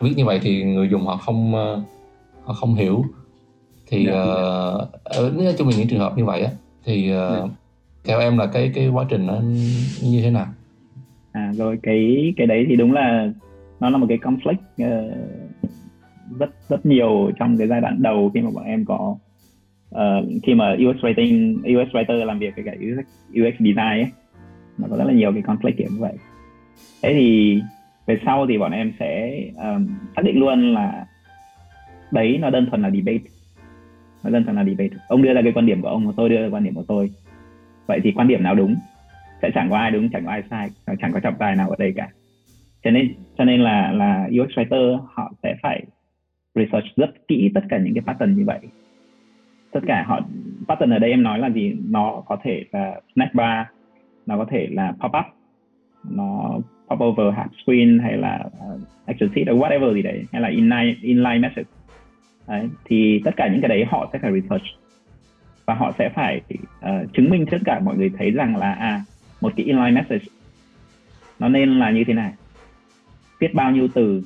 viết 0.01 0.13
như 0.17 0.25
vậy 0.25 0.39
thì 0.41 0.63
người 0.63 0.89
dùng 0.91 1.05
họ 1.05 1.17
không 1.17 1.55
uh, 1.55 1.79
họ 2.43 2.53
không 2.53 2.75
hiểu 2.75 3.05
thì 3.87 4.07
yeah. 4.07 4.27
uh, 4.27 5.03
ở 5.03 5.31
nếu 5.37 5.53
cho 5.57 5.65
mình 5.65 5.77
những 5.77 5.87
trường 5.87 5.99
hợp 5.99 6.17
như 6.17 6.25
vậy 6.25 6.41
á 6.41 6.51
thì 6.85 7.13
uh, 7.13 7.37
yeah. 7.37 7.49
theo 8.03 8.19
em 8.19 8.37
là 8.37 8.45
cái 8.45 8.71
cái 8.75 8.89
quá 8.89 9.05
trình 9.09 9.25
nó 9.25 9.41
như 10.01 10.21
thế 10.21 10.31
nào 10.31 10.47
à 11.31 11.51
rồi 11.55 11.79
cái 11.83 12.33
cái 12.37 12.47
đấy 12.47 12.65
thì 12.69 12.75
đúng 12.75 12.91
là 12.91 13.31
nó 13.79 13.89
là 13.89 13.97
một 13.97 14.05
cái 14.09 14.17
conflict 14.17 14.55
uh, 14.83 15.13
rất 16.39 16.49
rất 16.69 16.85
nhiều 16.85 17.31
trong 17.39 17.57
cái 17.57 17.67
giai 17.67 17.81
đoạn 17.81 18.01
đầu 18.01 18.31
khi 18.33 18.41
mà 18.41 18.51
bọn 18.51 18.63
em 18.63 18.85
có 18.85 19.15
uh, 19.95 20.25
khi 20.43 20.53
mà 20.53 20.73
UX 20.73 20.97
writing 20.97 21.57
UX 21.57 21.95
writer 21.95 22.25
làm 22.25 22.39
việc 22.39 22.55
với 22.55 22.65
cả 22.65 22.71
UX, 22.71 23.05
UX 23.31 23.55
design 23.59 23.77
ấy. 23.77 24.07
Nó 24.77 24.87
có 24.89 24.97
rất 24.97 25.03
là 25.03 25.13
nhiều 25.13 25.33
cái 25.33 25.41
conflict 25.41 25.77
kiểu 25.77 25.87
như 25.91 25.99
vậy. 25.99 26.13
Thế 27.03 27.13
thì 27.13 27.61
về 28.05 28.19
sau 28.25 28.47
thì 28.47 28.57
bọn 28.57 28.71
em 28.71 28.93
sẽ 28.99 29.41
um, 29.57 29.87
xác 30.15 30.21
định 30.25 30.39
luôn 30.39 30.73
là 30.73 31.05
đấy 32.11 32.37
nó 32.41 32.49
đơn 32.49 32.67
thuần 32.69 32.81
là 32.81 32.89
debate. 32.89 33.29
Nó 34.23 34.29
đơn 34.29 34.43
thuần 34.43 34.55
là 34.55 34.63
debate. 34.63 34.97
Ông 35.07 35.21
đưa 35.21 35.33
ra 35.33 35.41
cái 35.41 35.51
quan 35.51 35.65
điểm 35.65 35.81
của 35.81 35.87
ông 35.87 36.07
và 36.07 36.13
tôi 36.17 36.29
đưa 36.29 36.41
ra 36.41 36.47
quan 36.51 36.63
điểm 36.63 36.73
của 36.75 36.85
tôi. 36.87 37.09
Vậy 37.87 37.99
thì 38.03 38.11
quan 38.11 38.27
điểm 38.27 38.43
nào 38.43 38.55
đúng? 38.55 38.75
Sẽ 39.41 39.49
chẳng 39.53 39.69
có 39.69 39.77
ai 39.77 39.91
đúng 39.91 40.09
chẳng 40.09 40.25
có 40.25 40.31
ai 40.31 40.43
sai 40.49 40.69
chẳng 41.01 41.11
có 41.13 41.19
trọng 41.19 41.35
tài 41.39 41.55
nào 41.55 41.69
ở 41.69 41.75
đây 41.79 41.93
cả 41.95 42.09
cho 42.83 42.91
nên 42.91 43.13
cho 43.37 43.43
nên 43.43 43.61
là 43.61 43.91
là 43.91 44.29
UX 44.41 44.49
writer 44.49 44.99
họ 45.13 45.33
sẽ 45.43 45.55
phải 45.61 45.83
research 46.55 46.87
rất 46.95 47.27
kỹ 47.27 47.51
tất 47.53 47.61
cả 47.69 47.77
những 47.77 47.93
cái 47.93 48.03
pattern 48.07 48.37
như 48.37 48.45
vậy. 48.45 48.59
Tất 49.71 49.79
cả 49.87 50.03
họ 50.07 50.19
pattern 50.67 50.93
ở 50.93 50.99
đây 50.99 51.09
em 51.09 51.23
nói 51.23 51.39
là 51.39 51.49
gì? 51.49 51.75
Nó 51.89 52.23
có 52.25 52.37
thể 52.43 52.63
là 52.71 53.01
snack 53.15 53.35
bar 53.35 53.67
nó 54.25 54.37
có 54.37 54.45
thể 54.49 54.67
là 54.71 54.91
pop 54.91 55.11
up 55.19 55.25
nó 56.03 56.59
pop 56.89 56.99
over 56.99 57.33
half 57.35 57.47
screen 57.63 57.99
hay 57.99 58.17
là 58.17 58.43
uh, 58.45 58.81
action 59.05 59.29
sheet 59.35 59.51
or 59.51 59.61
whatever 59.61 59.93
gì 59.93 60.01
đấy 60.01 60.23
hay 60.31 60.41
là 60.41 60.47
inline 60.47 60.95
inline 61.01 61.39
message. 61.39 61.69
Đấy, 62.47 62.69
thì 62.85 63.21
tất 63.25 63.31
cả 63.37 63.47
những 63.47 63.61
cái 63.61 63.69
đấy 63.69 63.85
họ 63.87 64.09
sẽ 64.13 64.19
phải 64.19 64.31
research. 64.31 64.63
Và 65.65 65.73
họ 65.73 65.91
sẽ 65.97 66.09
phải 66.09 66.41
uh, 66.79 67.13
chứng 67.13 67.29
minh 67.29 67.45
tất 67.51 67.57
cả 67.65 67.79
mọi 67.79 67.97
người 67.97 68.11
thấy 68.17 68.31
rằng 68.31 68.55
là 68.55 68.73
à 68.73 69.01
một 69.41 69.53
cái 69.55 69.65
inline 69.65 69.91
message 69.91 70.25
nó 71.39 71.49
nên 71.49 71.69
là 71.69 71.91
như 71.91 72.03
thế 72.03 72.13
này 72.13 72.31
viết 73.39 73.53
bao 73.53 73.71
nhiêu 73.71 73.87
từ. 73.93 74.21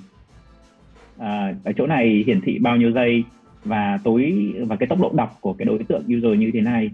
À, 1.18 1.56
ở 1.64 1.72
chỗ 1.78 1.88
này 1.88 2.24
hiển 2.28 2.42
thị 2.42 2.60
bao 2.60 2.78
nhiêu 2.78 2.92
giây 2.92 3.24
và 3.64 4.00
tối 4.04 4.54
và 4.68 4.76
cái 4.76 4.88
tốc 4.88 5.00
độ 5.00 5.12
đọc 5.16 5.38
của 5.42 5.54
cái 5.54 5.66
đối 5.66 5.84
tượng 5.84 6.04
user 6.18 6.40
như 6.40 6.52
thế 6.54 6.62
này. 6.62 6.92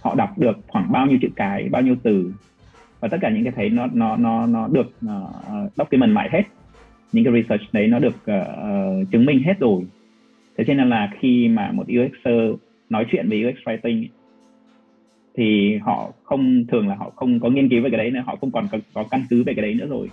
Họ 0.00 0.14
đọc 0.14 0.38
được 0.38 0.58
khoảng 0.68 0.92
bao 0.92 1.06
nhiêu 1.06 1.18
chữ 1.22 1.28
cái 1.36 1.68
bao 1.68 1.82
nhiêu 1.82 1.96
từ. 2.02 2.32
Và 3.00 3.08
tất 3.08 3.18
cả 3.20 3.30
những 3.30 3.44
cái 3.44 3.52
thấy 3.56 3.70
nó 3.70 3.86
nó 3.92 4.16
nó 4.16 4.46
nó 4.46 4.68
được 4.68 4.92
uh, 5.06 5.72
document 5.76 6.14
lại 6.14 6.28
hết. 6.32 6.42
Những 7.12 7.24
cái 7.24 7.42
research 7.42 7.62
đấy 7.72 7.86
nó 7.86 7.98
được 7.98 8.16
uh, 8.16 9.10
chứng 9.10 9.26
minh 9.26 9.42
hết 9.42 9.60
rồi. 9.60 9.82
Thế 10.58 10.64
cho 10.66 10.74
nên 10.74 10.88
là 10.88 11.10
khi 11.20 11.48
mà 11.48 11.70
một 11.72 11.86
UXer 11.86 12.60
nói 12.90 13.06
chuyện 13.10 13.28
với 13.28 13.44
UX 13.44 13.68
writing 13.68 14.06
thì 15.36 15.76
họ 15.76 16.12
không 16.24 16.64
thường 16.66 16.88
là 16.88 16.94
họ 16.94 17.12
không 17.16 17.40
có 17.40 17.50
nghiên 17.50 17.68
cứu 17.68 17.82
về 17.82 17.90
cái 17.90 17.98
đấy 17.98 18.10
nữa 18.10 18.22
họ 18.26 18.36
không 18.40 18.50
còn 18.50 18.66
có, 18.72 18.78
có 18.94 19.04
căn 19.10 19.22
cứ 19.30 19.42
về 19.42 19.54
cái 19.54 19.62
đấy 19.62 19.74
nữa 19.74 19.86
rồi. 19.90 20.10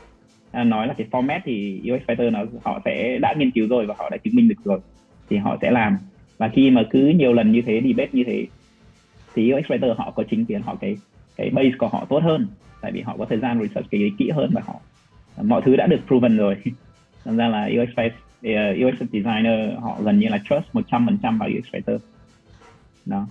À, 0.56 0.64
nói 0.64 0.88
là 0.88 0.94
cái 0.94 1.08
format 1.12 1.40
thì 1.46 1.82
UX 1.84 2.10
writer 2.10 2.32
nó 2.32 2.40
họ 2.64 2.82
sẽ 2.86 3.18
đã 3.22 3.34
nghiên 3.38 3.52
cứu 3.52 3.68
rồi 3.68 3.86
và 3.86 3.96
họ 3.98 4.10
đã 4.10 4.18
chứng 4.18 4.36
minh 4.36 4.48
được 4.48 4.56
rồi. 4.64 4.80
Thì 5.30 5.38
họ 5.38 5.58
sẽ 5.62 5.72
làm. 5.72 5.98
Và 6.38 6.48
khi 6.48 6.72
mà 6.72 6.84
cứ 6.90 7.00
nhiều 7.00 7.34
lần 7.34 7.52
như 7.52 7.62
thế 7.62 7.82
debate 7.86 8.10
như 8.12 8.24
thế 8.24 8.46
thì 9.36 9.54
UX 9.54 9.66
writer 9.66 9.94
họ 9.94 10.12
có 10.12 10.24
chính 10.30 10.46
kiến 10.46 10.62
họ 10.62 10.76
cái 10.76 10.98
cái 11.36 11.50
base 11.50 11.72
của 11.78 11.88
họ 11.88 12.06
tốt 12.10 12.24
hơn. 12.24 12.48
Tại 12.82 12.92
vì 12.92 13.02
họ 13.02 13.16
có 13.18 13.26
thời 13.26 13.40
gian 13.40 13.62
research 13.62 13.90
cái 13.92 14.12
kỹ 14.18 14.30
hơn 14.30 14.50
và 14.54 14.62
họ 14.66 14.80
mọi 15.44 15.62
thứ 15.66 15.76
đã 15.76 15.88
được 15.88 16.00
proven 16.08 16.38
rồi. 16.38 16.56
Thành 17.26 17.38
ra 17.38 17.48
là 17.48 17.70
UX 17.82 17.90
uh, 18.00 18.88
UX 18.88 19.10
designer 19.12 19.80
họ 19.82 19.98
gần 20.02 20.20
như 20.20 20.28
là 20.28 20.38
trust 20.38 20.90
100% 20.92 21.38
vào 21.38 21.50
UX 21.60 21.76
writer 21.76 21.98
đó. 23.06 23.28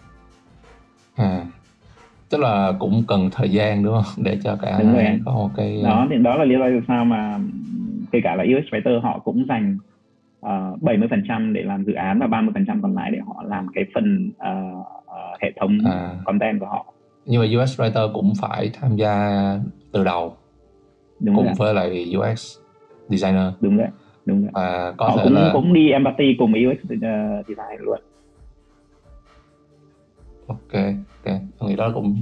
À 1.17 1.47
tức 2.31 2.41
là 2.41 2.73
cũng 2.79 3.05
cần 3.09 3.29
thời 3.33 3.49
gian 3.51 3.85
đúng 3.85 3.95
không 3.95 4.25
để 4.25 4.39
cho 4.45 4.57
cả 4.63 4.79
đúng 4.81 4.93
rồi. 4.93 5.21
có 5.25 5.33
một 5.33 5.51
cái 5.57 5.83
đó 5.85 6.07
thì 6.11 6.17
đó 6.17 6.37
là 6.37 6.45
lý 6.45 6.55
do 6.59 6.65
vì 6.65 6.87
sao 6.89 7.05
mà 7.05 7.39
kể 8.13 8.21
cả 8.25 8.35
là 8.35 8.45
UX 8.45 8.75
writer 8.75 9.01
họ 9.01 9.19
cũng 9.19 9.45
dành 9.49 9.79
uh, 10.47 10.83
70% 10.83 11.53
để 11.53 11.63
làm 11.63 11.85
dự 11.85 11.93
án 11.93 12.19
và 12.19 12.27
30% 12.27 12.83
còn 12.83 12.95
lại 12.95 13.11
để 13.11 13.19
họ 13.27 13.43
làm 13.47 13.67
cái 13.75 13.85
phần 13.95 14.31
uh, 14.37 14.79
uh, 14.79 15.43
hệ 15.43 15.53
thống 15.61 15.79
à. 15.85 16.11
content 16.25 16.61
của 16.61 16.67
họ 16.67 16.87
nhưng 17.27 17.43
mà 17.43 17.63
UX 17.63 17.81
writer 17.81 18.13
cũng 18.13 18.33
phải 18.41 18.71
tham 18.81 18.97
gia 18.97 19.33
từ 19.93 20.05
đầu 20.05 20.37
đúng 21.21 21.37
cùng 21.37 21.45
rồi. 21.45 21.55
với 21.59 21.75
lại 21.75 22.15
UX 22.19 22.59
designer 23.09 23.53
đúng 23.61 23.77
rồi 23.77 23.89
đúng 24.27 24.43
rồi 24.43 24.51
à, 24.55 24.93
có 24.97 25.09
họ 25.09 25.17
thể 25.17 25.25
cũng 25.25 25.35
là 25.35 25.51
cũng 25.53 25.73
đi 25.73 25.91
empathy 25.91 26.37
cùng 26.39 26.53
UX 26.53 26.85
uh, 26.85 27.47
design 27.49 27.81
luôn 27.81 27.99
ok 30.47 30.83
ok 31.25 31.41
tôi 31.59 31.71
nghĩ 31.71 31.77
đó 31.77 31.91
cũng 31.95 32.17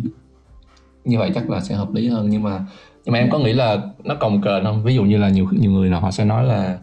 như 1.05 1.19
vậy 1.19 1.31
chắc 1.35 1.51
là 1.51 1.61
sẽ 1.61 1.75
hợp 1.75 1.89
lý 1.95 2.09
hơn. 2.09 2.27
Nhưng 2.31 2.43
mà 2.43 2.61
nhưng 3.05 3.13
mà 3.13 3.19
em 3.19 3.31
có 3.31 3.39
nghĩ 3.39 3.53
là 3.53 3.77
nó 4.05 4.15
cồng 4.15 4.41
kềnh 4.43 4.65
không? 4.65 4.83
Ví 4.85 4.95
dụ 4.95 5.05
như 5.05 5.19
là 5.19 5.29
nhiều 5.29 5.49
nhiều 5.53 5.71
người 5.71 5.91
nào 5.91 6.01
họ 6.01 6.11
sẽ 6.11 6.25
nói 6.25 6.45
là 6.45 6.79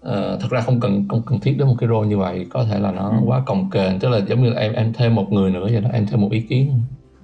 uh, 0.00 0.40
thật 0.40 0.48
ra 0.50 0.60
không 0.60 0.80
cần 0.80 1.04
không 1.08 1.22
cần 1.26 1.40
thiết 1.40 1.54
đến 1.58 1.68
một 1.68 1.74
cái 1.78 1.88
role 1.88 2.08
như 2.08 2.18
vậy. 2.18 2.46
Có 2.50 2.64
thể 2.64 2.78
là 2.80 2.92
nó 2.92 3.08
ừ. 3.08 3.16
quá 3.26 3.42
cồng 3.46 3.70
kềnh 3.70 3.98
tức 3.98 4.08
là 4.08 4.18
giống 4.18 4.42
như 4.42 4.50
là 4.50 4.60
em 4.60 4.72
em 4.72 4.92
thêm 4.92 5.14
một 5.14 5.32
người 5.32 5.50
nữa 5.50 5.68
vậy 5.72 5.80
đó. 5.80 5.90
Em 5.92 6.06
thêm 6.06 6.20
một 6.20 6.32
ý 6.32 6.40
kiến. 6.40 6.70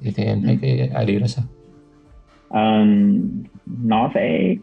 Thì, 0.02 0.10
thì 0.16 0.24
em 0.24 0.42
thấy 0.42 0.52
ừ. 0.52 0.58
cái 0.62 1.06
idea 1.06 1.20
đó 1.20 1.26
sao? 1.26 1.44
Um, 2.48 3.20
nó 3.82 4.10
sẽ 4.14 4.54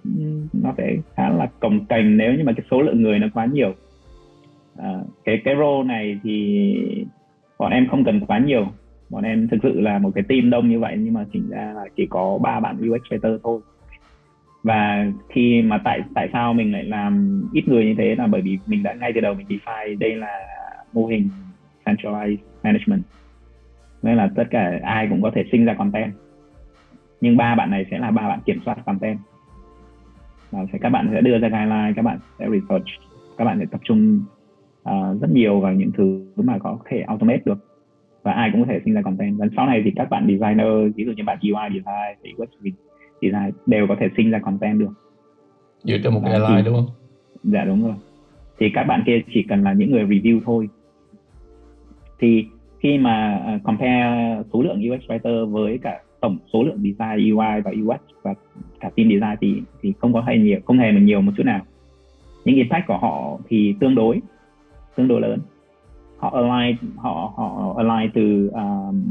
nó 0.54 0.74
sẽ 0.78 0.84
khá 1.16 1.30
là 1.30 1.48
cồng 1.60 1.86
kềnh 1.86 2.18
nếu 2.18 2.34
như 2.34 2.44
mà 2.44 2.54
cái 2.58 2.66
số 2.72 2.82
lượng 2.82 3.02
người 3.02 3.20
nó 3.20 3.28
quá 3.34 3.46
nhiều. 3.46 3.74
Uh, 4.80 5.08
cái 5.26 5.42
cái 5.46 5.54
role 5.58 5.88
này 5.88 6.20
thì 6.24 6.76
bọn 7.60 7.72
em 7.72 7.88
không 7.90 8.04
cần 8.06 8.26
quá 8.26 8.40
nhiều 8.40 8.66
bọn 9.14 9.24
em 9.24 9.48
thực 9.48 9.58
sự 9.64 9.82
là 9.82 10.00
một 10.00 10.12
cái 10.16 10.24
team 10.30 10.50
đông 10.50 10.70
như 10.70 10.80
vậy 10.80 10.96
nhưng 11.00 11.14
mà 11.14 11.26
chính 11.34 11.50
ra 11.50 11.74
là 11.76 11.86
chỉ 11.98 12.06
có 12.10 12.40
ba 12.42 12.60
bạn 12.60 12.78
UX 12.78 13.02
writer 13.02 13.38
thôi. 13.44 13.60
Và 14.64 15.06
khi 15.30 15.62
mà 15.62 15.82
tại 15.84 16.02
tại 16.16 16.30
sao 16.34 16.54
mình 16.54 16.72
lại 16.72 16.84
làm 16.84 17.44
ít 17.54 17.68
người 17.68 17.86
như 17.86 17.96
thế 17.98 18.16
là 18.16 18.28
bởi 18.28 18.42
vì 18.42 18.58
mình 18.68 18.84
đã 18.84 18.94
ngay 18.94 19.12
từ 19.16 19.22
đầu 19.22 19.34
mình 19.34 19.48
define 19.48 19.98
đây 20.00 20.16
là 20.16 20.40
mô 20.94 21.06
hình 21.06 21.30
centralized 21.86 22.38
management. 22.64 23.04
Nên 24.04 24.18
là 24.18 24.30
tất 24.36 24.44
cả 24.50 24.80
ai 24.84 25.08
cũng 25.10 25.22
có 25.22 25.32
thể 25.36 25.44
sinh 25.52 25.66
ra 25.66 25.74
content. 25.74 26.14
Nhưng 27.22 27.38
ba 27.38 27.56
bạn 27.56 27.72
này 27.72 27.86
sẽ 27.92 28.00
là 28.00 28.12
ba 28.12 28.28
bạn 28.28 28.40
kiểm 28.46 28.60
soát 28.66 28.78
content. 28.86 29.18
Và 30.52 30.66
sẽ 30.72 30.78
các 30.82 30.90
bạn 30.90 31.10
sẽ 31.14 31.22
đưa 31.22 31.40
ra 31.40 31.50
guideline 31.50 31.94
các 31.96 32.02
bạn 32.02 32.18
sẽ 32.40 32.46
research 32.50 32.88
các 33.38 33.46
bạn 33.46 33.60
sẽ 33.60 33.66
tập 33.72 33.82
trung 33.84 34.24
uh, 34.90 35.22
rất 35.22 35.30
nhiều 35.32 35.60
vào 35.60 35.74
những 35.74 35.92
thứ 35.98 36.26
mà 36.36 36.58
có 36.58 36.78
thể 36.90 37.00
automate 37.00 37.42
được 37.46 37.73
và 38.24 38.32
ai 38.32 38.50
cũng 38.52 38.62
có 38.62 38.68
thể 38.70 38.80
sinh 38.86 38.94
ra 38.94 39.02
content. 39.02 39.38
Và 39.38 39.46
sau 39.56 39.66
này 39.66 39.82
thì 39.86 39.92
các 39.96 40.10
bạn 40.10 40.28
designer 40.28 40.96
ví 40.96 41.06
dụ 41.06 41.12
như 41.12 41.24
bạn 41.24 41.38
UI 41.42 41.70
design 41.70 42.18
thì 42.24 42.32
UX 42.38 42.76
design 43.22 43.52
đều 43.66 43.88
có 43.88 43.96
thể 44.00 44.10
sinh 44.18 44.32
ra 44.32 44.40
content 44.40 44.80
được. 44.80 44.94
Dựa 45.84 45.98
trên 46.04 46.14
một 46.14 46.22
cái 46.24 46.40
line 46.40 46.62
đúng 46.66 46.76
không? 46.76 46.88
Dạ 47.44 47.64
đúng 47.66 47.84
rồi. 47.84 47.96
Thì 48.60 48.70
các 48.74 48.84
bạn 48.84 49.04
kia 49.06 49.22
chỉ 49.34 49.44
cần 49.44 49.64
là 49.64 49.74
những 49.74 49.92
người 49.92 50.04
review 50.04 50.40
thôi. 50.46 50.70
Thì 52.20 52.46
khi 52.80 52.98
mà 52.98 53.46
uh, 53.56 53.64
compare 53.64 54.42
số 54.54 54.62
lượng 54.62 54.82
UX 54.90 55.12
writer 55.12 55.46
với 55.46 55.78
cả 55.78 56.00
tổng 56.22 56.38
số 56.54 56.64
lượng 56.64 56.78
design 56.78 57.36
UI 57.36 57.62
và 57.64 57.72
UX 57.84 58.02
và 58.22 58.34
cả 58.80 58.90
team 58.96 59.10
design 59.10 59.38
thì 59.42 59.62
thì 59.82 59.94
không 60.00 60.14
có 60.14 60.22
hay 60.22 60.38
nhiều 60.40 60.60
không 60.66 60.80
hề 60.80 60.92
mà 60.92 61.00
nhiều 61.00 61.22
một 61.22 61.32
chút 61.38 61.44
nào. 61.46 61.62
Những 62.46 62.56
impact 62.56 62.88
của 62.88 62.98
họ 62.98 63.40
thì 63.50 63.76
tương 63.80 63.96
đối 63.96 64.20
tương 64.96 65.08
đối 65.08 65.22
lớn 65.22 65.40
họ 66.24 66.30
align 66.30 66.78
họ 66.98 67.34
họ 67.36 67.76
align 67.78 68.12
từ 68.16 68.52
um, 68.54 69.02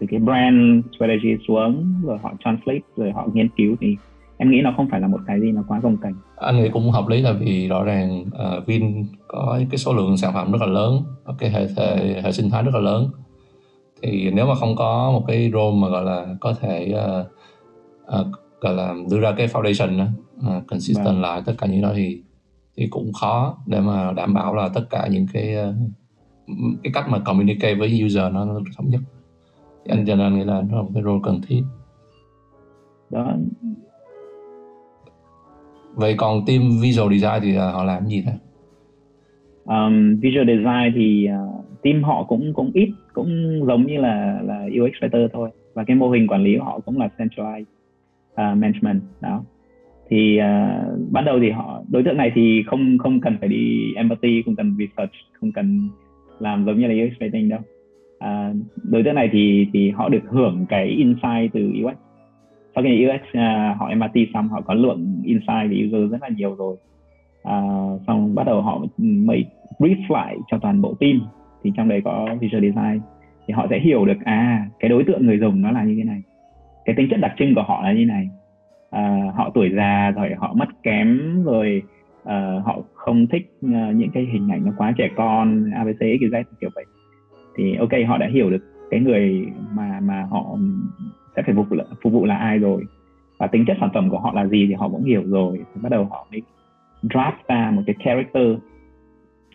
từ 0.00 0.06
cái 0.10 0.20
brand 0.20 0.84
strategy 0.96 1.36
xuống 1.48 2.02
rồi 2.04 2.18
họ 2.22 2.32
translate 2.44 2.80
rồi 2.96 3.12
họ 3.12 3.28
nghiên 3.32 3.48
cứu. 3.56 3.76
Thì 3.80 3.96
em 4.36 4.50
nghĩ 4.50 4.60
nó 4.60 4.72
không 4.76 4.88
phải 4.90 5.00
là 5.00 5.08
một 5.08 5.20
cái 5.26 5.40
gì 5.40 5.52
nó 5.52 5.62
quá 5.68 5.80
công 5.82 5.96
cảnh 5.96 6.14
anh 6.36 6.56
nghĩ 6.56 6.68
cũng 6.68 6.90
hợp 6.90 7.08
lý 7.08 7.20
là 7.20 7.32
vì 7.32 7.68
rõ 7.68 7.84
ràng 7.84 8.20
uh, 8.20 8.66
Vin 8.66 9.06
có 9.28 9.60
cái 9.70 9.78
số 9.78 9.94
lượng 9.94 10.16
sản 10.16 10.32
phẩm 10.34 10.52
rất 10.52 10.60
là 10.60 10.66
lớn 10.66 11.02
cái 11.38 11.50
hệ 11.50 11.66
hệ 11.76 12.22
hệ 12.22 12.32
sinh 12.32 12.50
thái 12.50 12.62
rất 12.62 12.74
là 12.74 12.80
lớn. 12.80 13.10
Thì 14.02 14.30
nếu 14.30 14.46
mà 14.46 14.54
không 14.54 14.76
có 14.76 15.10
một 15.12 15.24
cái 15.26 15.50
role 15.52 15.76
mà 15.76 15.88
gọi 15.88 16.04
là 16.04 16.26
có 16.40 16.54
thể 16.60 16.94
uh, 16.94 17.26
uh, 18.20 18.26
gọi 18.60 18.74
là 18.74 18.94
đưa 19.10 19.20
ra 19.20 19.32
cái 19.36 19.46
foundation 19.46 20.06
uh, 20.38 20.66
consistent 20.66 21.06
vâng. 21.06 21.20
lại 21.20 21.42
tất 21.46 21.52
cả 21.58 21.66
những 21.66 21.82
đó 21.82 21.92
thì 21.94 22.22
thì 22.76 22.86
cũng 22.90 23.12
khó 23.12 23.58
để 23.66 23.80
mà 23.80 24.12
đảm 24.12 24.34
bảo 24.34 24.54
là 24.54 24.68
tất 24.68 24.82
cả 24.90 25.08
những 25.10 25.26
cái 25.32 25.56
uh, 25.68 25.74
cái 26.82 26.92
cách 26.92 27.04
mà 27.10 27.18
communicate 27.18 27.74
với 27.74 28.02
user 28.06 28.32
nó, 28.32 28.44
nó 28.44 28.60
thống 28.76 28.90
nhất. 28.90 29.00
Thì 29.84 29.94
anh 29.96 30.06
cho 30.06 30.16
nên 30.16 30.34
nghĩ 30.34 30.44
là 30.44 30.62
nó 30.70 30.76
là 30.76 30.82
một 30.82 30.90
cái 30.94 31.02
role 31.02 31.20
cần 31.22 31.40
thiết. 31.48 31.62
Đó. 33.10 33.36
Vậy 35.94 36.14
còn 36.16 36.44
team 36.46 36.62
visual 36.82 37.12
design 37.12 37.40
thì 37.42 37.56
họ 37.56 37.84
làm 37.84 38.06
gì 38.06 38.22
thế 38.26 38.32
um, 39.68 40.20
visual 40.20 40.46
design 40.46 40.92
thì 40.94 41.28
uh, 41.28 41.64
team 41.82 42.02
họ 42.02 42.24
cũng 42.24 42.54
cũng 42.54 42.70
ít 42.74 42.90
cũng 43.12 43.60
giống 43.66 43.86
như 43.86 43.96
là 43.98 44.40
là 44.42 44.64
UX 44.64 44.92
writer 45.02 45.28
thôi. 45.32 45.50
Và 45.74 45.84
cái 45.84 45.96
mô 45.96 46.10
hình 46.10 46.26
quản 46.26 46.42
lý 46.44 46.58
của 46.58 46.64
họ 46.64 46.80
cũng 46.80 46.98
là 46.98 47.08
centralized 47.18 47.62
uh, 48.32 48.58
management. 48.58 49.02
Đó. 49.20 49.44
Thì 50.08 50.38
uh, 50.38 50.98
ban 51.10 51.24
đầu 51.24 51.38
thì 51.42 51.50
họ 51.50 51.82
đối 51.88 52.02
tượng 52.02 52.16
này 52.16 52.32
thì 52.34 52.62
không 52.66 52.98
không 52.98 53.20
cần 53.20 53.36
phải 53.40 53.48
đi 53.48 53.94
empathy 53.96 54.42
không 54.42 54.56
cần 54.56 54.76
research 54.78 55.12
không 55.40 55.52
cần 55.52 55.88
làm 56.38 56.64
giống 56.64 56.78
như 56.78 56.86
là 56.86 57.04
UX 57.04 57.22
writing 57.22 57.50
đâu. 57.50 57.60
À, 58.18 58.52
đối 58.82 59.02
tượng 59.02 59.14
này 59.14 59.28
thì 59.32 59.66
thì 59.72 59.90
họ 59.90 60.08
được 60.08 60.22
hưởng 60.28 60.66
cái 60.68 60.86
insight 60.86 61.52
từ 61.52 61.72
UX 61.84 61.96
sau 62.78 62.84
khi 62.84 63.06
UX 63.06 63.20
uh, 63.20 63.34
à, 63.34 63.76
họ 63.78 63.90
MRT 63.96 64.16
xong 64.34 64.48
họ 64.48 64.60
có 64.60 64.74
lượng 64.74 65.22
insight 65.24 65.70
về 65.70 65.86
user 65.86 66.12
rất 66.12 66.22
là 66.22 66.28
nhiều 66.28 66.54
rồi. 66.54 66.76
À, 67.42 67.62
xong 68.06 68.34
bắt 68.34 68.46
đầu 68.46 68.62
họ 68.62 68.82
mới 68.98 69.44
brief 69.78 69.96
lại 70.08 70.36
cho 70.50 70.58
toàn 70.58 70.80
bộ 70.80 70.94
team. 71.00 71.20
Thì 71.64 71.72
trong 71.76 71.88
đấy 71.88 72.00
có 72.04 72.28
visual 72.40 72.62
design. 72.62 73.00
Thì 73.46 73.54
họ 73.54 73.66
sẽ 73.70 73.78
hiểu 73.78 74.04
được 74.04 74.18
à 74.24 74.66
cái 74.78 74.88
đối 74.88 75.04
tượng 75.04 75.26
người 75.26 75.38
dùng 75.38 75.62
nó 75.62 75.70
là 75.70 75.84
như 75.84 75.94
thế 75.98 76.04
này. 76.04 76.22
Cái 76.84 76.94
tính 76.96 77.08
chất 77.10 77.20
đặc 77.20 77.32
trưng 77.38 77.54
của 77.54 77.62
họ 77.62 77.82
là 77.82 77.92
như 77.92 77.98
thế 77.98 78.04
này. 78.04 78.28
À, 78.90 79.32
họ 79.34 79.50
tuổi 79.54 79.70
già 79.76 80.10
rồi 80.10 80.30
họ 80.38 80.54
mất 80.54 80.68
kém 80.82 81.42
rồi 81.44 81.82
uh, 82.28 82.66
họ 82.66 82.82
không 82.94 83.26
thích 83.26 83.50
uh, 83.66 83.94
những 83.94 84.10
cái 84.10 84.26
hình 84.32 84.48
ảnh 84.52 84.64
nó 84.64 84.72
quá 84.76 84.92
trẻ 84.96 85.10
con 85.16 85.70
abc 85.70 86.00
xyz 86.00 86.44
kiểu 86.60 86.70
vậy. 86.74 86.84
Thì 87.56 87.76
ok 87.76 87.90
họ 88.08 88.18
đã 88.18 88.26
hiểu 88.26 88.50
được 88.50 88.64
cái 88.90 89.00
người 89.00 89.46
mà 89.74 90.00
mà 90.02 90.26
họ 90.30 90.56
sẽ 91.36 91.42
phải 91.42 91.54
phục 91.54 91.68
vụ 91.70 91.76
phục 92.02 92.12
vụ 92.12 92.24
là 92.24 92.36
ai 92.36 92.58
rồi. 92.58 92.84
Và 93.38 93.46
tính 93.46 93.64
chất 93.66 93.76
sản 93.80 93.90
phẩm 93.94 94.10
của 94.10 94.18
họ 94.18 94.32
là 94.34 94.46
gì 94.46 94.66
thì 94.66 94.74
họ 94.74 94.88
cũng 94.88 95.04
hiểu 95.04 95.22
rồi. 95.26 95.64
Thì 95.74 95.80
bắt 95.82 95.88
đầu 95.88 96.04
họ 96.04 96.26
mới 96.30 96.42
draft 97.02 97.32
ra 97.48 97.70
một 97.70 97.82
cái 97.86 97.96
character 97.98 98.56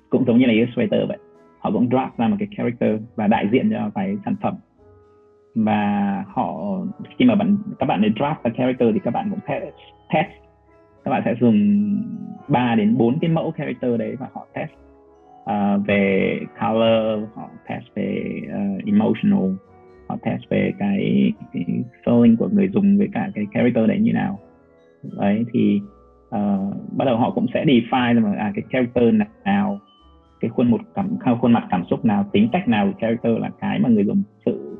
cũng 0.09 0.25
giống 0.25 0.37
như 0.37 0.45
là 0.45 0.53
illustrator 0.53 0.99
vậy. 1.07 1.17
Họ 1.59 1.71
cũng 1.71 1.89
draft 1.89 2.09
ra 2.17 2.27
một 2.27 2.35
cái 2.39 2.47
character 2.57 3.01
và 3.15 3.27
đại 3.27 3.49
diện 3.51 3.69
cho 3.71 3.89
cái 3.95 4.17
sản 4.25 4.35
phẩm. 4.41 4.55
Và 5.55 6.23
họ 6.27 6.77
khi 7.17 7.25
mà 7.25 7.35
bạn 7.35 7.57
các 7.79 7.85
bạn 7.85 8.01
để 8.01 8.09
draft 8.09 8.35
ra 8.43 8.51
character 8.57 8.89
thì 8.93 8.99
các 9.03 9.11
bạn 9.11 9.29
cũng 9.29 9.39
test, 9.47 9.63
test 10.13 10.42
các 11.05 11.11
bạn 11.11 11.21
sẽ 11.25 11.35
dùng 11.39 11.57
3 12.47 12.75
đến 12.75 12.97
4 12.97 13.19
cái 13.19 13.29
mẫu 13.29 13.51
character 13.57 13.99
đấy 13.99 14.15
và 14.19 14.27
họ 14.33 14.47
test 14.53 14.71
uh, 15.43 15.87
về 15.87 16.39
color 16.59 17.29
họ 17.35 17.49
test 17.67 17.83
về 17.95 18.41
uh, 18.45 18.85
emotional 18.85 19.51
họ 20.07 20.17
test 20.21 20.41
về 20.49 20.73
cái, 20.79 21.31
cái 21.53 21.65
feeling 22.05 22.35
của 22.37 22.49
người 22.51 22.69
dùng 22.73 22.97
với 22.97 23.09
cả 23.13 23.29
cái 23.35 23.45
character 23.53 23.87
đấy 23.87 23.99
như 23.99 24.13
nào. 24.13 24.39
Đấy 25.19 25.45
thì 25.53 25.81
uh, 26.27 26.75
bắt 26.97 27.05
đầu 27.05 27.17
họ 27.17 27.31
cũng 27.31 27.45
sẽ 27.53 27.65
define 27.65 28.21
mà 28.21 28.35
à 28.37 28.51
cái 28.55 28.63
character 28.71 29.13
nào 29.45 29.79
cái 30.39 30.49
khuôn 30.49 30.71
một 30.71 30.81
cảm 30.95 31.17
khuôn 31.41 31.53
mặt 31.53 31.67
cảm 31.71 31.83
xúc 31.89 32.05
nào 32.05 32.25
tính 32.31 32.49
cách 32.51 32.67
nào 32.67 32.87
của 32.87 32.99
character 32.99 33.37
là 33.37 33.49
cái 33.61 33.79
mà 33.79 33.89
người 33.89 34.05
dùng 34.05 34.23
sự 34.45 34.77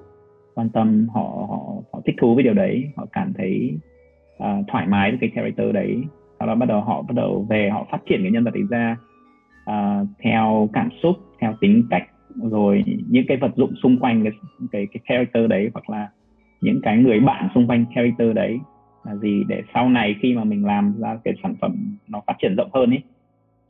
quan 0.55 0.69
tâm 0.69 1.07
họ 1.13 1.45
họ 1.49 1.73
họ 1.93 2.01
thích 2.05 2.15
thú 2.21 2.35
với 2.35 2.43
điều 2.43 2.53
đấy 2.53 2.91
họ 2.95 3.05
cảm 3.11 3.33
thấy 3.33 3.79
uh, 4.45 4.65
thoải 4.67 4.87
mái 4.87 5.11
với 5.11 5.17
cái 5.21 5.29
character 5.35 5.73
đấy. 5.73 6.03
Sau 6.39 6.47
đó 6.47 6.55
bắt 6.55 6.65
đầu 6.65 6.81
họ 6.81 7.01
bắt 7.01 7.15
đầu 7.15 7.45
về 7.49 7.69
họ 7.69 7.87
phát 7.91 8.01
triển 8.09 8.19
cái 8.21 8.31
nhân 8.31 8.43
vật 8.43 8.53
ấy 8.53 8.63
ra 8.69 8.97
uh, 9.69 10.07
theo 10.19 10.69
cảm 10.73 10.89
xúc 11.03 11.15
theo 11.39 11.53
tính 11.61 11.87
cách 11.89 12.03
rồi 12.35 12.83
những 13.09 13.25
cái 13.27 13.37
vật 13.37 13.51
dụng 13.55 13.73
xung 13.83 13.99
quanh 13.99 14.23
cái 14.23 14.31
cái 14.71 14.87
cái 14.93 15.01
character 15.07 15.49
đấy 15.49 15.69
hoặc 15.73 15.89
là 15.89 16.09
những 16.61 16.79
cái 16.83 16.97
người 16.97 17.19
bạn 17.19 17.49
xung 17.55 17.67
quanh 17.67 17.85
character 17.95 18.35
đấy 18.35 18.59
là 19.05 19.15
gì 19.15 19.43
để 19.47 19.61
sau 19.73 19.89
này 19.89 20.15
khi 20.21 20.33
mà 20.33 20.43
mình 20.43 20.65
làm 20.65 20.95
ra 20.99 21.17
cái 21.23 21.33
sản 21.43 21.55
phẩm 21.61 21.97
nó 22.07 22.21
phát 22.27 22.33
triển 22.41 22.55
rộng 22.55 22.69
hơn 22.73 22.89
ấy 22.89 23.03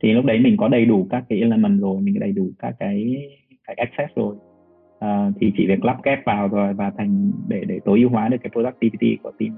thì 0.02 0.12
lúc 0.12 0.24
đấy 0.24 0.38
mình 0.38 0.56
có 0.56 0.68
đầy 0.68 0.84
đủ 0.84 1.06
các 1.10 1.24
cái 1.28 1.38
element 1.38 1.80
rồi 1.80 2.00
mình 2.00 2.14
có 2.14 2.20
đầy 2.20 2.32
đủ 2.32 2.50
các 2.58 2.74
cái 2.78 3.28
cái 3.66 3.76
access 3.76 4.16
rồi. 4.16 4.36
À, 5.00 5.30
thì 5.40 5.52
chỉ 5.56 5.66
việc 5.66 5.84
lắp 5.84 5.96
ghép 6.04 6.24
vào 6.24 6.48
rồi 6.48 6.74
và 6.74 6.92
thành 6.98 7.32
để 7.48 7.64
để 7.66 7.80
tối 7.84 8.00
ưu 8.00 8.10
hóa 8.10 8.28
được 8.28 8.36
cái 8.42 8.50
productivity 8.50 9.16
của 9.22 9.32
team 9.38 9.52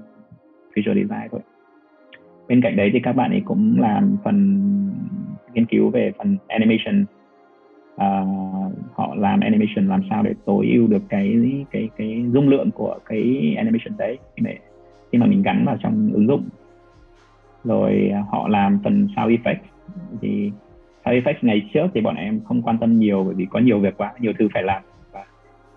visual 0.77 0.97
design 0.97 1.27
thôi. 1.31 1.41
Bên 2.47 2.61
cạnh 2.61 2.75
đấy 2.75 2.89
thì 2.93 2.99
các 2.99 3.13
bạn 3.13 3.31
ấy 3.31 3.41
cũng 3.45 3.75
làm 3.79 4.17
phần 4.23 4.37
nghiên 5.53 5.65
cứu 5.65 5.89
về 5.89 6.11
phần 6.17 6.37
animation. 6.47 7.05
Uh, 7.95 8.73
họ 8.93 9.15
làm 9.15 9.39
animation 9.39 9.87
làm 9.87 10.01
sao 10.09 10.23
để 10.23 10.33
tối 10.45 10.67
ưu 10.73 10.87
được 10.87 11.01
cái 11.09 11.35
cái 11.71 11.89
cái 11.97 12.25
dung 12.33 12.49
lượng 12.49 12.71
của 12.71 12.99
cái 13.05 13.53
animation 13.57 13.97
đấy. 13.97 14.17
Để 14.37 14.57
khi 15.11 15.17
mà 15.17 15.25
mình 15.25 15.41
gắn 15.41 15.65
vào 15.65 15.77
trong 15.79 16.11
ứng 16.13 16.27
dụng 16.27 16.43
rồi 17.63 18.11
họ 18.29 18.47
làm 18.47 18.79
phần 18.83 19.07
sound 19.15 19.31
effect 19.31 19.61
thì 20.21 20.51
sound 21.05 21.17
effect 21.17 21.35
ngày 21.41 21.69
trước 21.73 21.87
thì 21.93 22.01
bọn 22.01 22.15
em 22.15 22.41
không 22.45 22.61
quan 22.61 22.77
tâm 22.77 22.99
nhiều 22.99 23.23
bởi 23.23 23.35
vì 23.35 23.45
có 23.49 23.59
nhiều 23.59 23.79
việc 23.79 23.97
quá 23.97 24.13
nhiều 24.19 24.33
thứ 24.39 24.47
phải 24.53 24.63
làm 24.63 24.83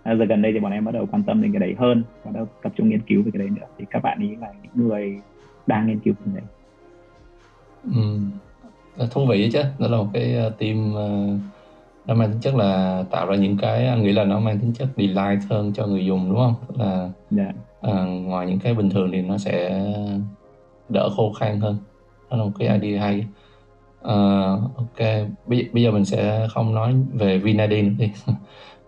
và 0.05 0.15
giờ 0.15 0.25
gần 0.25 0.43
đây 0.43 0.53
thì 0.53 0.61
bọn 0.61 0.73
em 0.73 0.85
bắt 0.85 0.93
đầu 0.93 1.07
quan 1.11 1.23
tâm 1.23 1.43
đến 1.43 1.53
cái 1.53 1.61
đấy 1.61 1.75
hơn 1.79 2.05
bắt 2.25 2.31
đầu 2.35 2.47
tập 2.63 2.73
trung 2.77 2.89
nghiên 2.89 3.01
cứu 3.01 3.23
về 3.23 3.31
cái 3.35 3.39
đấy 3.39 3.49
nữa. 3.51 3.67
Thì 3.79 3.85
các 3.91 4.03
bạn 4.03 4.19
ấy 4.19 4.37
là 4.41 4.53
những 4.63 4.89
người 4.89 5.21
đang 5.67 5.87
nghiên 5.87 6.01
cứu 6.01 6.15
phần 6.25 6.35
đấy. 6.35 6.45
Ừ. 8.99 9.07
thú 9.11 9.27
vị 9.27 9.51
chứ. 9.53 9.63
Đó 9.79 9.89
là 9.89 9.97
một 9.97 10.07
cái 10.13 10.35
ờ, 10.35 10.51
team 10.51 10.95
uh, 10.95 11.41
nó 12.07 12.15
mang 12.15 12.31
tính 12.31 12.41
chất 12.41 12.55
là 12.55 13.05
tạo 13.11 13.27
ra 13.27 13.37
những 13.37 13.57
cái 13.57 13.87
anh 13.87 14.03
nghĩ 14.03 14.13
là 14.13 14.25
nó 14.25 14.41
mang 14.41 14.59
tính 14.59 14.73
chất 14.73 14.89
delight 14.97 15.51
hơn 15.51 15.73
cho 15.73 15.87
người 15.87 16.07
dùng 16.07 16.29
đúng 16.29 16.39
không? 16.39 16.55
Tức 16.69 16.75
là 16.79 17.11
yeah. 17.37 17.55
Dạ. 17.83 17.91
uh, 17.91 18.27
ngoài 18.27 18.47
những 18.47 18.59
cái 18.59 18.75
bình 18.75 18.91
thường 18.91 19.11
thì 19.13 19.23
nó 19.23 19.39
sẽ 19.39 19.85
đỡ 20.89 21.09
khô 21.17 21.33
khan 21.33 21.61
hơn. 21.61 21.77
Đó 22.31 22.37
là 22.37 22.45
một 22.45 22.51
cái 22.59 22.81
idea 22.81 23.03
hay. 23.03 23.27
Uh, 24.01 24.77
ok. 24.77 24.99
Bây, 25.47 25.69
bây 25.73 25.83
giờ 25.83 25.91
mình 25.91 26.05
sẽ 26.05 26.49
không 26.51 26.75
nói 26.75 26.95
về 27.13 27.39
Vinadi 27.39 27.83
nữa 27.83 27.93
đi 27.99 28.11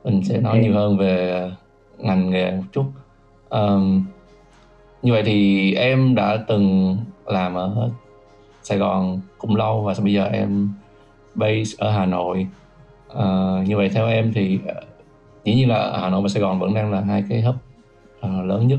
mình 0.04 0.24
sẽ 0.24 0.40
nói 0.40 0.58
nhiều 0.58 0.74
hơn 0.74 0.98
về 0.98 1.50
ngành 1.98 2.30
nghề 2.30 2.50
một 2.50 2.62
chút 2.72 2.84
um, 3.48 4.04
như 5.02 5.12
vậy 5.12 5.22
thì 5.26 5.74
em 5.74 6.14
đã 6.14 6.44
từng 6.48 6.96
làm 7.26 7.54
ở 7.54 7.90
Sài 8.62 8.78
Gòn 8.78 9.20
cũng 9.38 9.56
lâu 9.56 9.82
và 9.82 9.94
bây 10.02 10.12
giờ 10.12 10.24
em 10.24 10.72
base 11.34 11.74
ở 11.78 11.90
Hà 11.90 12.06
Nội 12.06 12.46
uh, 13.12 13.68
như 13.68 13.76
vậy 13.76 13.88
theo 13.88 14.08
em 14.08 14.32
thì 14.34 14.58
dĩ 15.44 15.54
nhiên 15.54 15.68
là 15.68 15.98
Hà 16.00 16.08
Nội 16.08 16.22
và 16.22 16.28
Sài 16.28 16.42
Gòn 16.42 16.58
vẫn 16.58 16.74
đang 16.74 16.92
là 16.92 17.00
hai 17.00 17.24
cái 17.28 17.42
hub 17.42 17.54
uh, 18.26 18.46
lớn 18.46 18.66
nhất 18.68 18.78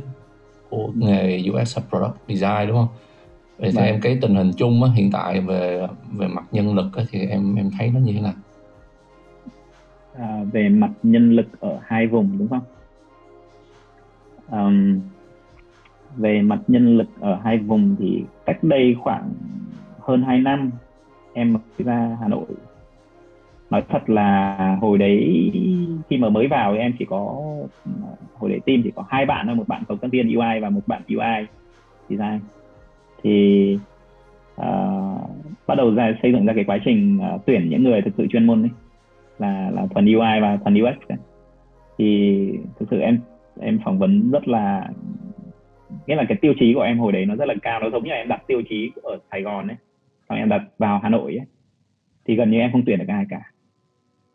của 0.69 0.89
nghề 0.95 1.43
UX 1.51 1.77
Product 1.89 2.15
Design 2.27 2.67
đúng 2.67 2.77
không? 2.77 2.87
Vậy 3.57 3.71
theo 3.71 3.81
vâng. 3.81 3.93
em 3.93 4.01
cái 4.01 4.17
tình 4.21 4.35
hình 4.35 4.51
chung 4.57 4.83
á, 4.83 4.89
hiện 4.95 5.11
tại 5.11 5.41
về 5.41 5.87
về 6.11 6.27
mặt 6.27 6.43
nhân 6.51 6.75
lực 6.75 6.95
á, 6.95 7.03
thì 7.11 7.19
em 7.19 7.55
em 7.55 7.71
thấy 7.79 7.89
nó 7.89 7.99
như 7.99 8.13
thế 8.13 8.21
nào? 8.21 8.33
À, 10.19 10.43
về 10.51 10.69
mặt 10.69 10.91
nhân 11.03 11.31
lực 11.31 11.59
ở 11.59 11.79
hai 11.83 12.07
vùng 12.07 12.37
đúng 12.37 12.47
không? 12.47 12.63
Um, 14.51 14.99
về 16.17 16.41
mặt 16.41 16.59
nhân 16.67 16.97
lực 16.97 17.07
ở 17.19 17.39
hai 17.43 17.57
vùng 17.57 17.95
thì 17.99 18.23
cách 18.45 18.63
đây 18.63 18.95
khoảng 18.99 19.33
hơn 19.99 20.23
2 20.23 20.39
năm 20.39 20.71
em 21.33 21.57
ra 21.77 22.17
Hà 22.21 22.27
Nội. 22.27 22.45
Nói 23.69 23.83
thật 23.89 24.09
là 24.09 24.57
hồi 24.81 24.97
đấy 24.97 25.51
khi 26.09 26.17
mà 26.17 26.29
mới 26.29 26.47
vào 26.47 26.73
thì 26.73 26.79
em 26.79 26.93
chỉ 26.99 27.05
có 27.05 27.41
hồi 28.33 28.49
đấy 28.49 28.59
team 28.65 28.81
chỉ 28.83 28.91
có 28.95 29.05
hai 29.09 29.25
bạn 29.25 29.45
thôi 29.47 29.55
một 29.55 29.67
bạn 29.67 29.83
công 29.87 29.97
tác 29.97 30.11
viên 30.11 30.35
UI 30.35 30.59
và 30.61 30.69
một 30.69 30.81
bạn 30.87 31.01
UI 31.07 31.47
design. 32.09 32.39
Thì 33.23 33.77
uh, 34.61 35.29
bắt 35.67 35.75
đầu 35.75 35.95
ra 35.95 36.13
xây 36.21 36.31
dựng 36.31 36.45
ra 36.45 36.53
cái 36.53 36.63
quá 36.63 36.77
trình 36.85 37.19
uh, 37.35 37.41
tuyển 37.45 37.69
những 37.69 37.83
người 37.83 38.01
thực 38.01 38.13
sự 38.17 38.27
chuyên 38.27 38.47
môn 38.47 38.61
đấy 38.61 38.71
là 39.43 39.71
là 39.71 39.87
thuần 39.87 40.05
UI 40.05 40.39
và 40.41 40.57
thuần 40.63 40.81
UX 40.81 41.19
thì 41.97 42.07
thực 42.79 42.85
sự 42.91 42.99
em 42.99 43.19
em 43.59 43.79
phỏng 43.85 43.99
vấn 43.99 44.31
rất 44.31 44.47
là 44.47 44.89
nghĩa 46.07 46.15
là 46.15 46.25
cái 46.29 46.37
tiêu 46.41 46.53
chí 46.59 46.73
của 46.73 46.81
em 46.81 46.99
hồi 46.99 47.11
đấy 47.11 47.25
nó 47.25 47.35
rất 47.35 47.47
là 47.47 47.53
cao 47.61 47.79
nó 47.79 47.89
giống 47.89 48.03
như 48.03 48.09
là 48.09 48.15
em 48.15 48.27
đặt 48.27 48.43
tiêu 48.47 48.61
chí 48.69 48.91
ở 49.03 49.19
Sài 49.31 49.41
Gòn 49.41 49.67
ấy. 49.67 49.77
Xong 50.29 50.37
em 50.37 50.49
đặt 50.49 50.61
vào 50.77 50.99
Hà 51.03 51.09
Nội 51.09 51.35
ấy. 51.37 51.45
Thì 52.25 52.35
gần 52.35 52.51
như 52.51 52.59
em 52.59 52.71
không 52.71 52.83
tuyển 52.85 52.99
được 52.99 53.07
ai 53.07 53.25
cả. 53.29 53.41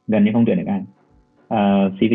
Gần 0.07 0.25
như 0.25 0.31
không 0.33 0.45
tuyển 0.47 0.59
được 0.59 0.67
ai. 0.67 0.83
Ờ, 1.49 1.87
uh, 1.87 1.93
CV 1.93 2.15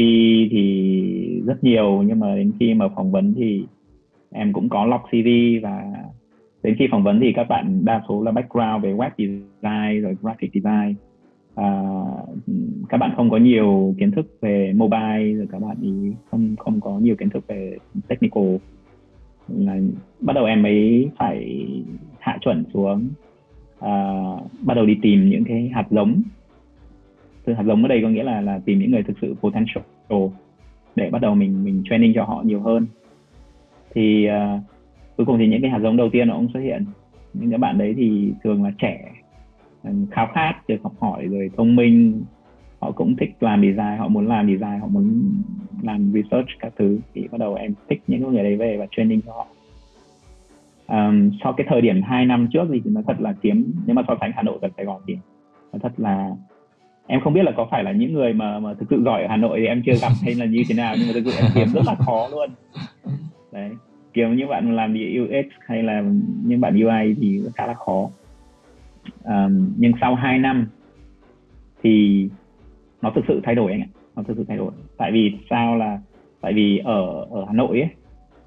thì 0.52 1.42
rất 1.46 1.64
nhiều 1.64 2.04
nhưng 2.08 2.20
mà 2.20 2.36
đến 2.36 2.52
khi 2.60 2.74
mà 2.74 2.88
phỏng 2.96 3.12
vấn 3.12 3.34
thì 3.38 3.66
em 4.32 4.54
cũng 4.54 4.70
có 4.70 4.86
lọc 4.86 5.04
CV 5.12 5.28
và 5.64 5.84
đến 6.64 6.76
khi 6.80 6.88
phỏng 6.92 7.04
vấn 7.04 7.20
thì 7.20 7.34
các 7.36 7.48
bạn 7.50 7.86
đa 7.86 8.02
số 8.10 8.24
là 8.24 8.32
background 8.32 8.84
về 8.84 8.94
web 8.94 9.10
design 9.18 10.02
rồi 10.04 10.18
graphic 10.22 10.52
design 10.54 10.96
à, 11.56 11.84
các 12.90 12.98
bạn 12.98 13.14
không 13.16 13.30
có 13.30 13.38
nhiều 13.38 13.96
kiến 14.00 14.12
thức 14.12 14.38
về 14.42 14.74
mobile 14.76 15.34
rồi 15.34 15.48
các 15.52 15.62
bạn 15.62 15.78
ý 15.82 15.92
không 16.32 16.56
không 16.60 16.82
có 16.82 17.00
nhiều 17.00 17.16
kiến 17.16 17.30
thức 17.30 17.48
về 17.48 17.78
technical. 18.08 18.56
Là 19.48 19.80
bắt 20.20 20.34
đầu 20.34 20.46
em 20.46 20.66
ấy 20.66 21.10
phải 21.18 21.66
hạ 22.20 22.38
chuẩn 22.42 22.64
xuống. 22.74 23.10
À, 23.80 24.22
bắt 24.62 24.74
đầu 24.74 24.86
đi 24.86 24.96
tìm 25.02 25.30
những 25.30 25.44
cái 25.44 25.72
hạt 25.74 25.86
giống. 25.90 26.22
Từ 27.46 27.54
hạt 27.54 27.64
giống 27.64 27.84
ở 27.84 27.88
đây 27.88 28.00
có 28.02 28.10
nghĩa 28.10 28.24
là 28.24 28.42
là 28.42 28.60
tìm 28.66 28.80
những 28.80 28.92
người 28.92 29.04
thực 29.04 29.18
sự 29.22 29.36
potential 29.42 29.84
để 30.96 31.10
bắt 31.10 31.22
đầu 31.22 31.36
mình 31.36 31.64
mình 31.64 31.84
training 31.90 32.14
cho 32.16 32.24
họ 32.24 32.44
nhiều 32.46 32.62
hơn. 32.62 32.86
Thì 33.94 34.28
uh, 34.30 34.62
cuối 35.18 35.26
cùng 35.26 35.38
thì 35.38 35.48
những 35.48 35.62
cái 35.62 35.72
hạt 35.72 35.80
giống 35.80 35.98
đầu 35.98 36.10
tiên 36.10 36.28
nó 36.28 36.36
cũng 36.36 36.50
xuất 36.54 36.60
hiện. 36.60 36.86
Những 37.34 37.52
các 37.52 37.60
bạn 37.60 37.78
đấy 37.78 37.94
thì 37.98 38.34
thường 38.44 38.64
là 38.64 38.72
trẻ 38.78 39.12
khao 40.12 40.28
khát 40.34 40.54
được 40.68 40.84
học 40.84 40.94
hỏi 41.00 41.28
rồi 41.28 41.52
thông 41.58 41.76
minh. 41.76 42.24
Họ 42.80 42.92
cũng 42.92 43.16
thích 43.16 43.30
làm 43.40 43.62
design 43.62 43.98
họ 43.98 44.08
muốn 44.08 44.28
làm 44.28 44.48
design 44.48 44.80
họ 44.80 44.88
muốn 44.88 45.24
làm 45.82 46.12
research 46.14 46.48
các 46.60 46.74
thứ. 46.78 47.00
Thì 47.14 47.28
bắt 47.32 47.38
đầu 47.38 47.56
em 47.56 47.74
thích 47.90 48.02
những 48.08 48.32
người 48.32 48.44
đấy 48.44 48.56
về 48.56 48.78
và 48.78 48.86
training 48.92 49.22
cho 49.22 49.34
họ. 49.34 49.48
Um, 50.88 51.32
sau 51.44 51.54
cái 51.54 51.68
thời 51.70 51.82
điểm 51.82 52.02
2 52.02 52.26
năm 52.26 52.48
trước 52.54 52.68
thì 52.74 52.82
nó 52.86 53.02
thật 53.08 53.22
là 53.22 53.34
kiếm 53.42 53.74
nếu 53.86 53.96
mà 53.96 54.02
so 54.08 54.18
sánh 54.22 54.32
Hà 54.36 54.42
Nội 54.42 54.58
và 54.62 54.70
Sài 54.78 54.86
Gòn 54.86 55.02
thì 55.08 55.18
nó 55.74 55.80
thật 55.84 55.92
là 55.98 56.32
em 57.08 57.22
không 57.22 57.34
biết 57.34 57.44
là 57.44 57.52
có 57.58 57.68
phải 57.72 57.84
là 57.84 57.92
những 57.92 58.14
người 58.14 58.34
mà 58.34 58.60
mà 58.60 58.74
thực 58.74 58.86
sự 58.90 59.04
giỏi 59.06 59.22
ở 59.22 59.28
Hà 59.28 59.38
Nội 59.38 59.60
thì 59.60 59.66
em 59.66 59.82
chưa 59.86 59.96
gặp 60.02 60.12
hay 60.22 60.36
là 60.36 60.46
như 60.46 60.64
thế 60.70 60.76
nào 60.76 60.96
nhưng 60.98 61.08
mà 61.08 61.14
thực 61.14 61.24
sự 61.26 61.32
em 61.42 61.52
kiếm 61.56 61.68
rất 61.74 61.82
là 61.86 61.96
khó 61.96 62.28
luôn. 62.32 62.50
Đấy 63.52 63.72
kiếm 64.14 64.36
những 64.36 64.50
bạn 64.50 64.76
làm 64.76 64.94
gì 64.94 65.20
UX 65.20 65.46
hay 65.68 65.84
là 65.84 66.04
những 66.46 66.62
bạn 66.62 66.82
UI 66.82 67.16
thì 67.22 67.42
khá 67.56 67.68
là 67.68 67.74
khó 67.74 68.10
um, 69.24 69.74
nhưng 69.78 69.92
sau 70.02 70.16
2 70.16 70.40
năm 70.40 70.68
thì 71.84 72.28
nó 73.02 73.12
thực 73.16 73.26
sự 73.28 73.42
thay 73.44 73.56
đổi 73.56 73.72
anh 73.72 73.82
ạ. 73.82 73.88
Nó 74.16 74.24
thực 74.24 74.38
sự 74.38 74.46
thay 74.48 74.58
đổi. 74.58 74.72
Tại 74.98 75.12
vì 75.12 75.32
sao 75.50 75.76
là 75.76 76.00
tại 76.42 76.54
vì 76.54 76.78
ở 76.78 77.26
ở 77.30 77.46
Hà 77.48 77.54
Nội 77.54 77.80
ấy 77.80 77.90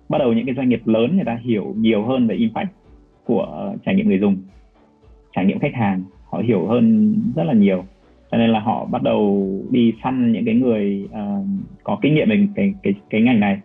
bắt 0.09 0.19
đầu 0.19 0.33
những 0.33 0.47
cái 0.47 0.55
doanh 0.55 0.69
nghiệp 0.69 0.83
lớn 0.85 1.17
người 1.17 1.25
ta 1.25 1.39
hiểu 1.43 1.75
nhiều 1.77 2.05
hơn 2.05 2.27
về 2.27 2.35
impact 2.35 2.69
của 3.25 3.75
trải 3.85 3.95
nghiệm 3.95 4.09
người 4.09 4.19
dùng 4.19 4.37
trải 5.37 5.45
nghiệm 5.45 5.59
khách 5.59 5.75
hàng. 5.75 6.03
Họ 6.31 6.39
hiểu 6.39 6.67
hơn 6.67 7.15
rất 7.37 7.45
là 7.45 7.53
nhiều. 7.53 7.85
Cho 8.31 8.39
nên 8.39 8.51
là 8.51 8.61
họ 8.61 8.85
bắt 8.85 9.03
đầu 9.03 9.49
đi 9.71 9.93
săn 10.03 10.33
những 10.33 10.45
cái 10.45 10.55
người 10.55 11.09
uh, 11.09 11.47
có 11.83 11.99
kinh 12.03 12.15
nghiệm 12.15 12.29
về 12.29 12.49
cái 12.55 12.75
cái 12.83 12.95
cái 13.11 13.23
ngành 13.23 13.41
này. 13.41 13.61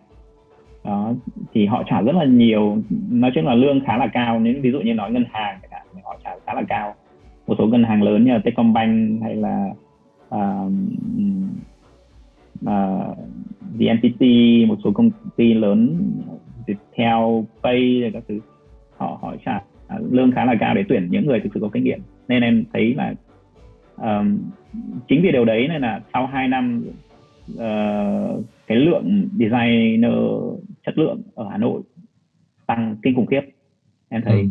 Đó 0.84 1.13
thì 1.54 1.65
họ 1.65 1.84
trả 1.89 2.02
rất 2.02 2.15
là 2.15 2.26
nhiều. 2.26 2.78
Nói 3.10 3.32
chung 3.36 3.45
là 3.45 3.54
lương 3.54 3.80
khá 3.86 3.97
là 3.97 4.08
cao. 4.08 4.39
Nếu 4.39 4.56
ví 4.62 4.71
dụ 4.71 4.80
như 4.80 4.93
nói 4.93 5.12
ngân 5.12 5.26
hàng 5.32 5.60
họ 6.04 6.17
trả 6.24 6.30
khá 6.45 6.54
là 6.54 6.63
cao 6.67 6.95
một 7.52 7.56
số 7.58 7.68
ngân 7.68 7.84
hàng 7.84 8.04
lớn 8.04 8.26
như 8.26 8.32
là 8.32 8.40
Techcombank 8.40 9.22
hay 9.24 9.36
là 9.36 9.70
uh, 10.36 10.72
uh, 12.66 13.18
VNPT 13.74 14.22
một 14.68 14.78
số 14.84 14.92
công 14.92 15.10
ty 15.36 15.54
lớn 15.54 16.12
Viettel 16.68 17.44
Pay 17.64 18.12
các 18.14 18.24
thứ. 18.28 18.40
Họ 18.98 19.18
họ 19.22 19.36
trả 19.46 19.60
lương 20.10 20.32
khá 20.32 20.46
là 20.46 20.56
cao 20.60 20.76
để 20.76 20.84
tuyển 20.90 21.08
những 21.12 21.26
người 21.26 21.40
thực 21.40 21.50
sự 21.54 21.60
có 21.60 21.70
kinh 21.74 21.84
nghiệm. 21.84 22.00
Nên 22.28 22.44
em 22.44 22.64
thấy 22.74 22.96
là 22.96 23.14
um, 23.98 24.38
chính 25.08 25.22
vì 25.22 25.32
điều 25.32 25.46
đấy 25.46 25.68
nên 25.68 25.82
là 25.82 26.02
sau 26.14 26.28
2 26.28 26.48
năm 26.48 26.84
uh, 27.54 28.46
cái 28.68 28.78
lượng 28.78 29.30
designer 29.40 30.14
chất 30.86 30.98
lượng 30.98 31.22
ở 31.36 31.50
Hà 31.52 31.58
Nội 31.58 31.82
tăng 32.66 32.96
kinh 33.02 33.16
khủng 33.16 33.26
khiếp. 33.26 33.42
Em 34.10 34.22
thấy 34.26 34.40
ừ. 34.40 34.48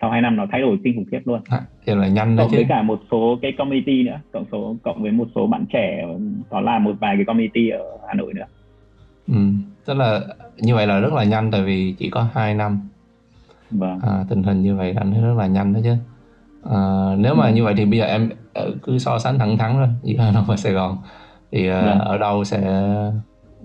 sau 0.00 0.10
2 0.10 0.22
năm 0.22 0.36
nó 0.36 0.46
thay 0.50 0.60
đổi 0.60 0.78
kinh 0.84 0.96
khủng 0.96 1.06
khiếp 1.10 1.20
luôn. 1.24 1.40
À, 1.48 1.60
thì 1.86 1.94
là 1.94 2.08
nhanh 2.08 2.36
cộng 2.36 2.50
với 2.50 2.66
cả 2.68 2.82
một 2.82 3.00
số 3.10 3.38
cái 3.42 3.52
community 3.52 4.02
nữa 4.02 4.18
cộng 4.32 4.44
số 4.52 4.76
cộng 4.82 5.02
với 5.02 5.10
một 5.10 5.28
số 5.34 5.46
bạn 5.46 5.64
trẻ 5.72 6.06
có 6.50 6.60
làm 6.60 6.84
một 6.84 6.92
vài 7.00 7.16
cái 7.16 7.24
community 7.24 7.68
ở 7.68 7.98
Hà 8.08 8.14
Nội 8.14 8.34
nữa. 8.34 8.44
Ừ. 9.28 9.34
tức 9.84 9.94
là 9.94 10.20
như 10.56 10.74
vậy 10.74 10.86
là 10.86 11.00
rất 11.00 11.12
là 11.12 11.24
nhanh 11.24 11.50
tại 11.50 11.62
vì 11.62 11.94
chỉ 11.98 12.10
có 12.10 12.28
2 12.34 12.54
năm. 12.54 12.80
Vâng. 13.70 13.98
à, 14.02 14.24
tình 14.28 14.42
hình 14.42 14.62
như 14.62 14.76
vậy 14.76 14.94
anh 14.96 15.12
thấy 15.12 15.22
rất 15.22 15.34
là 15.38 15.46
nhanh 15.46 15.72
đó 15.72 15.80
chứ. 15.84 15.94
À, 16.70 16.80
nếu 17.18 17.34
mà 17.34 17.46
ừ. 17.46 17.54
như 17.54 17.64
vậy 17.64 17.74
thì 17.76 17.84
bây 17.84 17.98
giờ 17.98 18.04
em 18.04 18.30
ờ, 18.54 18.70
cứ 18.82 18.98
so 18.98 19.18
sánh 19.18 19.38
thẳng 19.38 19.58
thắn 19.58 19.78
rồi 19.78 19.88
giữa 20.02 20.18
Hà 20.18 20.30
Nội 20.30 20.44
và 20.46 20.56
Sài 20.56 20.72
Gòn. 20.72 20.96
Thì 21.52 21.70
uh, 21.70 22.00
ở 22.00 22.18
đâu 22.18 22.44
sẽ 22.44 22.60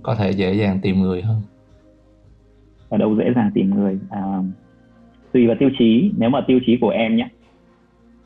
có 0.04 0.16
thể 0.16 0.32
dễ 0.32 0.54
dàng 0.54 0.80
tìm 0.82 1.02
người 1.02 1.22
hơn? 1.22 1.42
Ở 2.90 2.98
đâu 2.98 3.16
dễ 3.16 3.34
dàng 3.36 3.52
tìm 3.54 3.70
người? 3.76 4.00
À, 4.10 4.22
tùy 5.32 5.48
vào 5.48 5.56
tiêu 5.60 5.70
chí. 5.80 6.12
Nếu 6.18 6.30
mà 6.30 6.42
tiêu 6.48 6.60
chí 6.66 6.78
của 6.82 6.90
em 6.90 7.16
nhé 7.16 7.28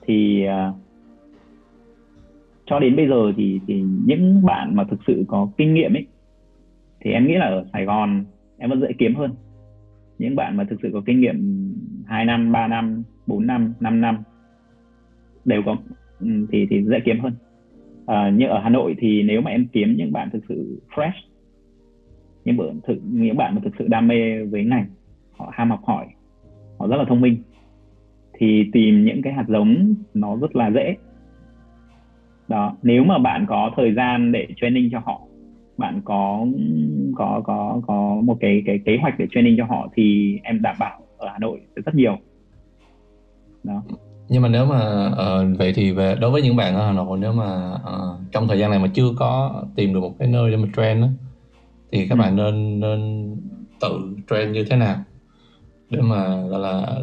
thì 0.06 0.46
uh, 0.48 0.76
cho 2.66 2.80
đến 2.80 2.96
bây 2.96 3.08
giờ 3.08 3.34
thì 3.38 3.60
thì 3.68 3.84
những 4.06 4.46
bạn 4.46 4.76
mà 4.76 4.84
thực 4.84 5.00
sự 5.08 5.24
có 5.28 5.50
kinh 5.58 5.74
nghiệm 5.74 5.94
ấy 5.94 6.08
thì 7.00 7.12
em 7.12 7.28
nghĩ 7.28 7.34
là 7.36 7.46
ở 7.46 7.66
Sài 7.74 7.86
Gòn 7.86 8.26
em 8.58 8.70
vẫn 8.70 8.82
dễ 8.82 8.88
kiếm 8.98 9.16
hơn. 9.16 9.32
Những 10.18 10.36
bạn 10.36 10.58
mà 10.58 10.64
thực 10.70 10.80
sự 10.82 10.90
có 10.94 11.02
kinh 11.06 11.22
nghiệm 11.22 11.74
2 12.06 12.26
năm 12.26 12.52
3 12.52 12.68
năm 12.68 13.04
4 13.28 13.48
năm 13.48 13.74
5 13.80 14.02
năm 14.02 14.24
đều 15.46 15.62
có 15.66 15.78
ừ, 16.20 16.28
thì 16.52 16.68
thì 16.70 16.84
dễ 16.84 17.00
kiếm 17.06 17.20
hơn. 17.20 17.34
À, 18.06 18.30
như 18.30 18.48
ở 18.48 18.60
Hà 18.60 18.70
Nội 18.70 18.96
thì 19.00 19.24
nếu 19.24 19.42
mà 19.42 19.52
em 19.52 19.68
kiếm 19.72 19.96
những 19.98 20.12
bạn 20.12 20.30
thực 20.34 20.44
sự 20.50 20.82
fresh 20.96 21.12
những 22.46 22.58
bạn 22.58 22.80
thực 22.88 22.98
những 23.04 23.38
bạn 23.38 23.56
mà 23.56 23.62
thực 23.64 23.74
sự 23.80 23.88
đam 23.88 24.08
mê 24.08 24.44
với 24.44 24.66
ngành 24.66 24.86
họ 25.32 25.52
ham 25.54 25.70
học 25.70 25.80
hỏi 25.84 26.06
họ 26.80 26.88
rất 26.88 26.98
là 26.98 27.06
thông 27.08 27.22
minh 27.22 27.42
thì 28.38 28.70
tìm 28.74 29.06
những 29.06 29.22
cái 29.22 29.34
hạt 29.34 29.46
giống 29.48 29.94
nó 30.14 30.36
rất 30.36 30.56
là 30.56 30.72
dễ. 30.72 30.96
Đó 32.48 32.76
nếu 32.84 33.04
mà 33.04 33.18
bạn 33.18 33.46
có 33.50 33.72
thời 33.76 33.94
gian 33.94 34.32
để 34.32 34.48
training 34.62 34.90
cho 34.92 35.00
họ 35.06 35.22
bạn 35.78 36.02
có 36.06 36.46
có 37.16 37.42
có 37.46 37.82
có 37.88 38.22
một 38.24 38.38
cái 38.40 38.64
cái 38.66 38.80
kế 38.86 38.98
hoạch 39.02 39.20
để 39.20 39.28
training 39.32 39.56
cho 39.58 39.66
họ 39.66 39.90
thì 39.96 40.38
em 40.44 40.62
đảm 40.62 40.76
bảo 40.80 41.00
ở 41.18 41.28
Hà 41.32 41.40
Nội 41.40 41.60
sẽ 41.76 41.82
rất 41.86 41.96
nhiều. 41.96 42.18
Đó. 43.64 43.84
Nhưng 44.30 44.42
mà 44.42 44.50
nếu 44.50 44.66
mà 44.66 45.08
uh, 45.08 45.58
vậy 45.58 45.74
thì 45.76 45.92
về 45.92 46.16
đối 46.22 46.32
với 46.32 46.42
những 46.42 46.56
bạn 46.56 46.76
ở 46.76 46.88
Hà 46.88 46.94
Nội 46.94 47.20
nếu 47.22 47.34
mà 47.34 47.74
uh, 47.74 48.32
trong 48.32 48.48
thời 48.48 48.60
gian 48.60 48.70
này 48.72 48.80
mà 48.80 48.88
chưa 48.94 49.14
có 49.18 49.64
tìm 49.76 49.94
được 49.94 50.00
một 50.00 50.16
cái 50.20 50.28
nơi 50.28 50.52
để 50.52 50.58
mà 50.58 50.68
train 50.76 51.02
đó, 51.02 51.08
thì 51.92 52.08
các 52.08 52.16
ừ. 52.16 52.20
bạn 52.20 52.36
nên 52.36 52.80
nên 52.80 53.30
tự 53.82 54.16
train 54.30 54.52
như 54.52 54.64
thế 54.70 54.78
nào? 54.78 54.96
Để 55.90 56.02
mà 56.02 56.42
gọi 56.42 56.60
là 56.60 57.00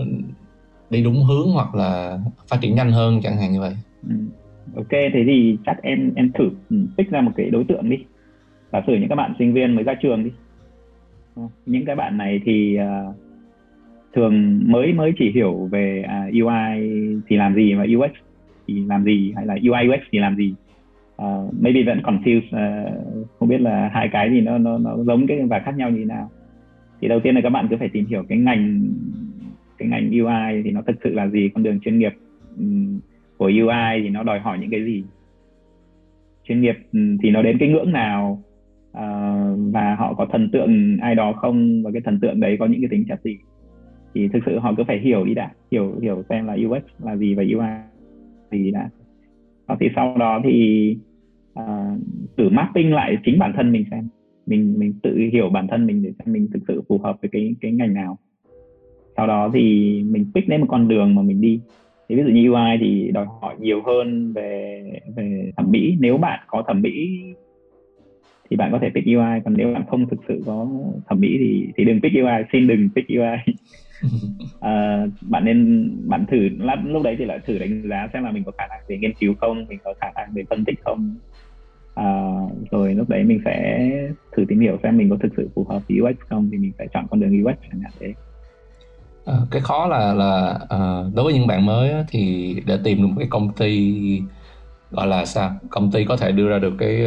đi 0.92 1.02
đúng 1.02 1.24
hướng 1.24 1.52
hoặc 1.52 1.74
là 1.74 2.18
phát 2.50 2.56
triển 2.60 2.74
nhanh 2.74 2.92
hơn 2.92 3.20
chẳng 3.22 3.36
hạn 3.36 3.52
như 3.52 3.60
vậy. 3.60 3.74
Ừ. 4.08 4.14
ok 4.76 4.90
thế 4.90 5.22
thì 5.26 5.58
chắc 5.66 5.82
em 5.82 6.12
em 6.16 6.32
thử 6.32 6.50
ừ, 6.70 6.76
pick 6.98 7.10
ra 7.10 7.20
một 7.20 7.32
cái 7.36 7.50
đối 7.50 7.64
tượng 7.64 7.90
đi. 7.90 7.96
Giả 8.72 8.82
sử 8.86 8.92
những 8.94 9.08
các 9.08 9.14
bạn 9.14 9.34
sinh 9.38 9.52
viên 9.52 9.74
mới 9.74 9.84
ra 9.84 9.94
trường 9.94 10.24
đi. 10.24 10.30
Ờ, 11.36 11.42
những 11.66 11.84
cái 11.84 11.96
bạn 11.96 12.18
này 12.18 12.40
thì 12.44 12.78
uh, 12.78 13.14
thường 14.14 14.60
mới 14.66 14.92
mới 14.92 15.12
chỉ 15.18 15.30
hiểu 15.34 15.68
về 15.70 16.04
à, 16.08 16.26
uh, 16.28 16.34
UI 16.34 16.90
thì 17.28 17.36
làm 17.36 17.54
gì 17.54 17.74
và 17.74 17.84
UX 17.96 18.12
thì 18.68 18.84
làm 18.86 19.04
gì 19.04 19.32
hay 19.36 19.46
là 19.46 19.54
UI 19.54 19.88
UX 19.88 20.02
thì 20.10 20.18
làm 20.18 20.36
gì. 20.36 20.54
Uh, 21.22 21.54
maybe 21.60 21.82
vẫn 21.82 22.00
confused 22.02 22.46
uh, 22.46 23.28
không 23.38 23.48
biết 23.48 23.60
là 23.60 23.90
hai 23.92 24.08
cái 24.12 24.30
gì 24.30 24.40
nó 24.40 24.58
nó 24.58 24.78
nó 24.78 24.96
giống 24.96 25.26
cái 25.26 25.38
và 25.50 25.58
khác 25.64 25.76
nhau 25.76 25.90
như 25.90 25.98
thế 25.98 26.04
nào. 26.04 26.30
Thì 27.00 27.08
đầu 27.08 27.20
tiên 27.20 27.34
là 27.34 27.40
các 27.40 27.50
bạn 27.50 27.66
cứ 27.70 27.76
phải 27.76 27.88
tìm 27.88 28.06
hiểu 28.06 28.24
cái 28.28 28.38
ngành 28.38 28.88
cái 29.82 29.90
ngành 29.90 30.10
UI 30.10 30.62
thì 30.64 30.70
nó 30.70 30.82
thực 30.86 30.96
sự 31.04 31.10
là 31.14 31.28
gì? 31.28 31.48
Con 31.54 31.62
đường 31.62 31.80
chuyên 31.80 31.98
nghiệp 31.98 32.12
ừ, 32.58 32.64
của 33.36 33.46
UI 33.46 34.02
thì 34.02 34.08
nó 34.08 34.22
đòi 34.22 34.40
hỏi 34.40 34.58
những 34.58 34.70
cái 34.70 34.84
gì? 34.84 35.04
Chuyên 36.48 36.60
nghiệp 36.60 36.76
ừ, 36.92 36.98
thì 37.22 37.30
nó 37.30 37.42
đến 37.42 37.56
cái 37.58 37.68
ngưỡng 37.68 37.92
nào? 37.92 38.42
Uh, 38.90 39.58
và 39.72 39.94
họ 39.98 40.14
có 40.14 40.26
thần 40.32 40.50
tượng 40.52 40.96
ai 41.00 41.14
đó 41.14 41.32
không? 41.32 41.82
Và 41.82 41.90
cái 41.92 42.02
thần 42.04 42.20
tượng 42.20 42.40
đấy 42.40 42.56
có 42.60 42.66
những 42.66 42.80
cái 42.80 42.88
tính 42.90 43.04
chất 43.08 43.20
gì? 43.24 43.38
Thì 44.14 44.28
thực 44.28 44.40
sự 44.46 44.58
họ 44.58 44.74
cứ 44.76 44.82
phải 44.86 44.98
hiểu 44.98 45.24
đi 45.24 45.34
đã 45.34 45.50
hiểu 45.70 45.98
hiểu 46.02 46.22
xem 46.28 46.46
là 46.46 46.56
UX 46.66 46.82
là 47.04 47.16
gì 47.16 47.34
và 47.34 47.42
UI 47.42 47.68
gì 48.50 48.70
đã. 48.70 48.88
Và 49.66 49.76
thì 49.80 49.88
sau 49.96 50.16
đó 50.18 50.40
thì 50.44 50.96
ờ, 51.54 51.92
uh, 51.94 52.00
tự 52.36 52.48
mapping 52.48 52.94
lại 52.94 53.16
chính 53.24 53.38
bản 53.38 53.52
thân 53.56 53.72
mình 53.72 53.84
xem. 53.90 54.08
Mình 54.46 54.74
mình 54.78 54.94
tự 55.02 55.16
hiểu 55.32 55.50
bản 55.50 55.66
thân 55.70 55.86
mình 55.86 56.02
để 56.02 56.12
xem 56.18 56.32
mình 56.32 56.48
thực 56.52 56.60
sự 56.68 56.82
phù 56.88 56.98
hợp 56.98 57.16
với 57.22 57.28
cái 57.32 57.54
cái 57.60 57.72
ngành 57.72 57.94
nào 57.94 58.18
sau 59.22 59.26
đó 59.26 59.50
thì 59.54 59.60
mình 60.06 60.26
pick 60.34 60.48
lên 60.48 60.60
một 60.60 60.66
con 60.70 60.88
đường 60.88 61.14
mà 61.14 61.22
mình 61.22 61.40
đi. 61.40 61.60
Thì 62.08 62.16
ví 62.16 62.22
dụ 62.22 62.28
như 62.28 62.50
UI 62.50 62.76
thì 62.80 63.10
đòi 63.14 63.26
hỏi 63.40 63.54
nhiều 63.60 63.82
hơn 63.86 64.32
về 64.32 64.82
về 65.16 65.50
thẩm 65.56 65.70
mỹ. 65.70 65.96
Nếu 66.00 66.18
bạn 66.18 66.40
có 66.46 66.62
thẩm 66.66 66.82
mỹ 66.82 67.22
thì 68.50 68.56
bạn 68.56 68.72
có 68.72 68.78
thể 68.82 68.90
pick 68.94 69.06
UI 69.06 69.40
còn 69.44 69.54
nếu 69.56 69.74
bạn 69.74 69.84
không 69.90 70.08
thực 70.08 70.20
sự 70.28 70.42
có 70.46 70.68
thẩm 71.08 71.20
mỹ 71.20 71.36
thì 71.38 71.66
thì 71.76 71.84
đừng 71.84 72.00
pick 72.00 72.14
UI 72.14 72.42
xin 72.52 72.66
đừng 72.66 72.88
pick 72.94 73.08
UI 73.08 73.54
à, 74.60 75.06
bạn 75.20 75.44
nên 75.44 75.90
bạn 76.08 76.26
thử 76.30 76.48
lúc 76.86 77.02
đấy 77.02 77.16
thì 77.18 77.24
lại 77.24 77.38
thử 77.46 77.58
đánh 77.58 77.82
giá 77.90 78.08
xem 78.12 78.24
là 78.24 78.30
mình 78.30 78.44
có 78.44 78.52
khả 78.58 78.66
năng 78.66 78.80
để 78.88 78.98
nghiên 78.98 79.12
cứu 79.20 79.34
không 79.34 79.66
mình 79.68 79.78
có 79.84 79.94
khả 80.00 80.10
năng 80.14 80.28
để 80.34 80.42
phân 80.50 80.64
tích 80.64 80.78
không. 80.84 81.16
À, 81.94 82.32
rồi 82.70 82.94
lúc 82.94 83.08
đấy 83.08 83.24
mình 83.24 83.40
sẽ 83.44 83.88
thử 84.36 84.44
tìm 84.48 84.60
hiểu 84.60 84.78
xem 84.82 84.96
mình 84.96 85.10
có 85.10 85.16
thực 85.16 85.32
sự 85.36 85.50
phù 85.54 85.64
hợp 85.64 85.82
với 85.88 86.00
UX 86.00 86.18
không 86.28 86.48
thì 86.52 86.58
mình 86.58 86.72
phải 86.78 86.88
chọn 86.94 87.06
con 87.10 87.20
đường 87.20 87.44
UX 87.44 87.56
chẳng 87.70 87.80
hạn 87.80 87.92
thế 88.00 88.14
à, 89.24 89.34
cái 89.50 89.60
khó 89.60 89.86
là 89.86 90.12
là 90.14 90.58
uh, 90.64 91.14
đối 91.14 91.24
với 91.24 91.34
những 91.34 91.46
bạn 91.46 91.66
mới 91.66 91.90
á, 91.90 92.04
thì 92.08 92.56
để 92.66 92.78
tìm 92.84 93.02
được 93.02 93.08
một 93.08 93.14
cái 93.18 93.28
công 93.30 93.52
ty 93.52 94.22
gọi 94.90 95.06
là 95.06 95.24
sao 95.24 95.52
công 95.70 95.90
ty 95.90 96.04
có 96.04 96.16
thể 96.16 96.32
đưa 96.32 96.48
ra 96.48 96.58
được 96.58 96.72
cái 96.78 97.06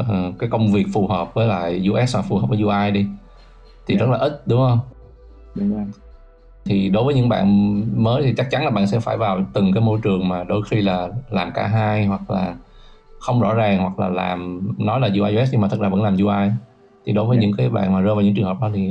uh, 0.00 0.38
cái 0.38 0.48
công 0.50 0.72
việc 0.72 0.86
phù 0.92 1.06
hợp 1.06 1.34
với 1.34 1.46
lại 1.46 1.88
UX 1.90 2.14
hoặc 2.14 2.22
phù 2.22 2.38
hợp 2.38 2.46
với 2.48 2.62
UI 2.62 2.90
đi 2.90 3.06
thì 3.86 3.96
rất 3.96 4.08
là 4.08 4.18
ít 4.18 4.42
đúng 4.46 4.60
không? 4.60 4.78
Đúng 5.54 5.74
rồi. 5.76 5.84
Thì 6.64 6.88
đối 6.88 7.04
với 7.04 7.14
những 7.14 7.28
bạn 7.28 7.46
mới 8.04 8.22
thì 8.22 8.34
chắc 8.36 8.50
chắn 8.50 8.64
là 8.64 8.70
bạn 8.70 8.86
sẽ 8.86 9.00
phải 9.00 9.16
vào 9.16 9.44
từng 9.52 9.72
cái 9.72 9.82
môi 9.82 9.98
trường 10.02 10.28
mà 10.28 10.44
đôi 10.44 10.62
khi 10.70 10.80
là 10.80 11.08
làm 11.30 11.50
cả 11.54 11.66
hai 11.66 12.06
hoặc 12.06 12.30
là 12.30 12.54
không 13.18 13.40
rõ 13.40 13.54
ràng 13.54 13.78
hoặc 13.78 13.98
là 13.98 14.08
làm 14.08 14.60
nói 14.78 15.00
là 15.00 15.08
UI 15.20 15.36
UX 15.36 15.48
nhưng 15.52 15.60
mà 15.60 15.68
thật 15.68 15.80
ra 15.80 15.88
vẫn 15.88 16.02
làm 16.02 16.16
UI 16.16 16.48
thì 17.04 17.12
đối 17.12 17.26
với 17.26 17.36
yeah. 17.36 17.42
những 17.42 17.56
cái 17.56 17.68
bạn 17.70 17.92
mà 17.92 18.00
rơi 18.00 18.14
vào 18.14 18.24
những 18.24 18.34
trường 18.34 18.44
hợp 18.44 18.56
đó 18.60 18.70
thì 18.74 18.90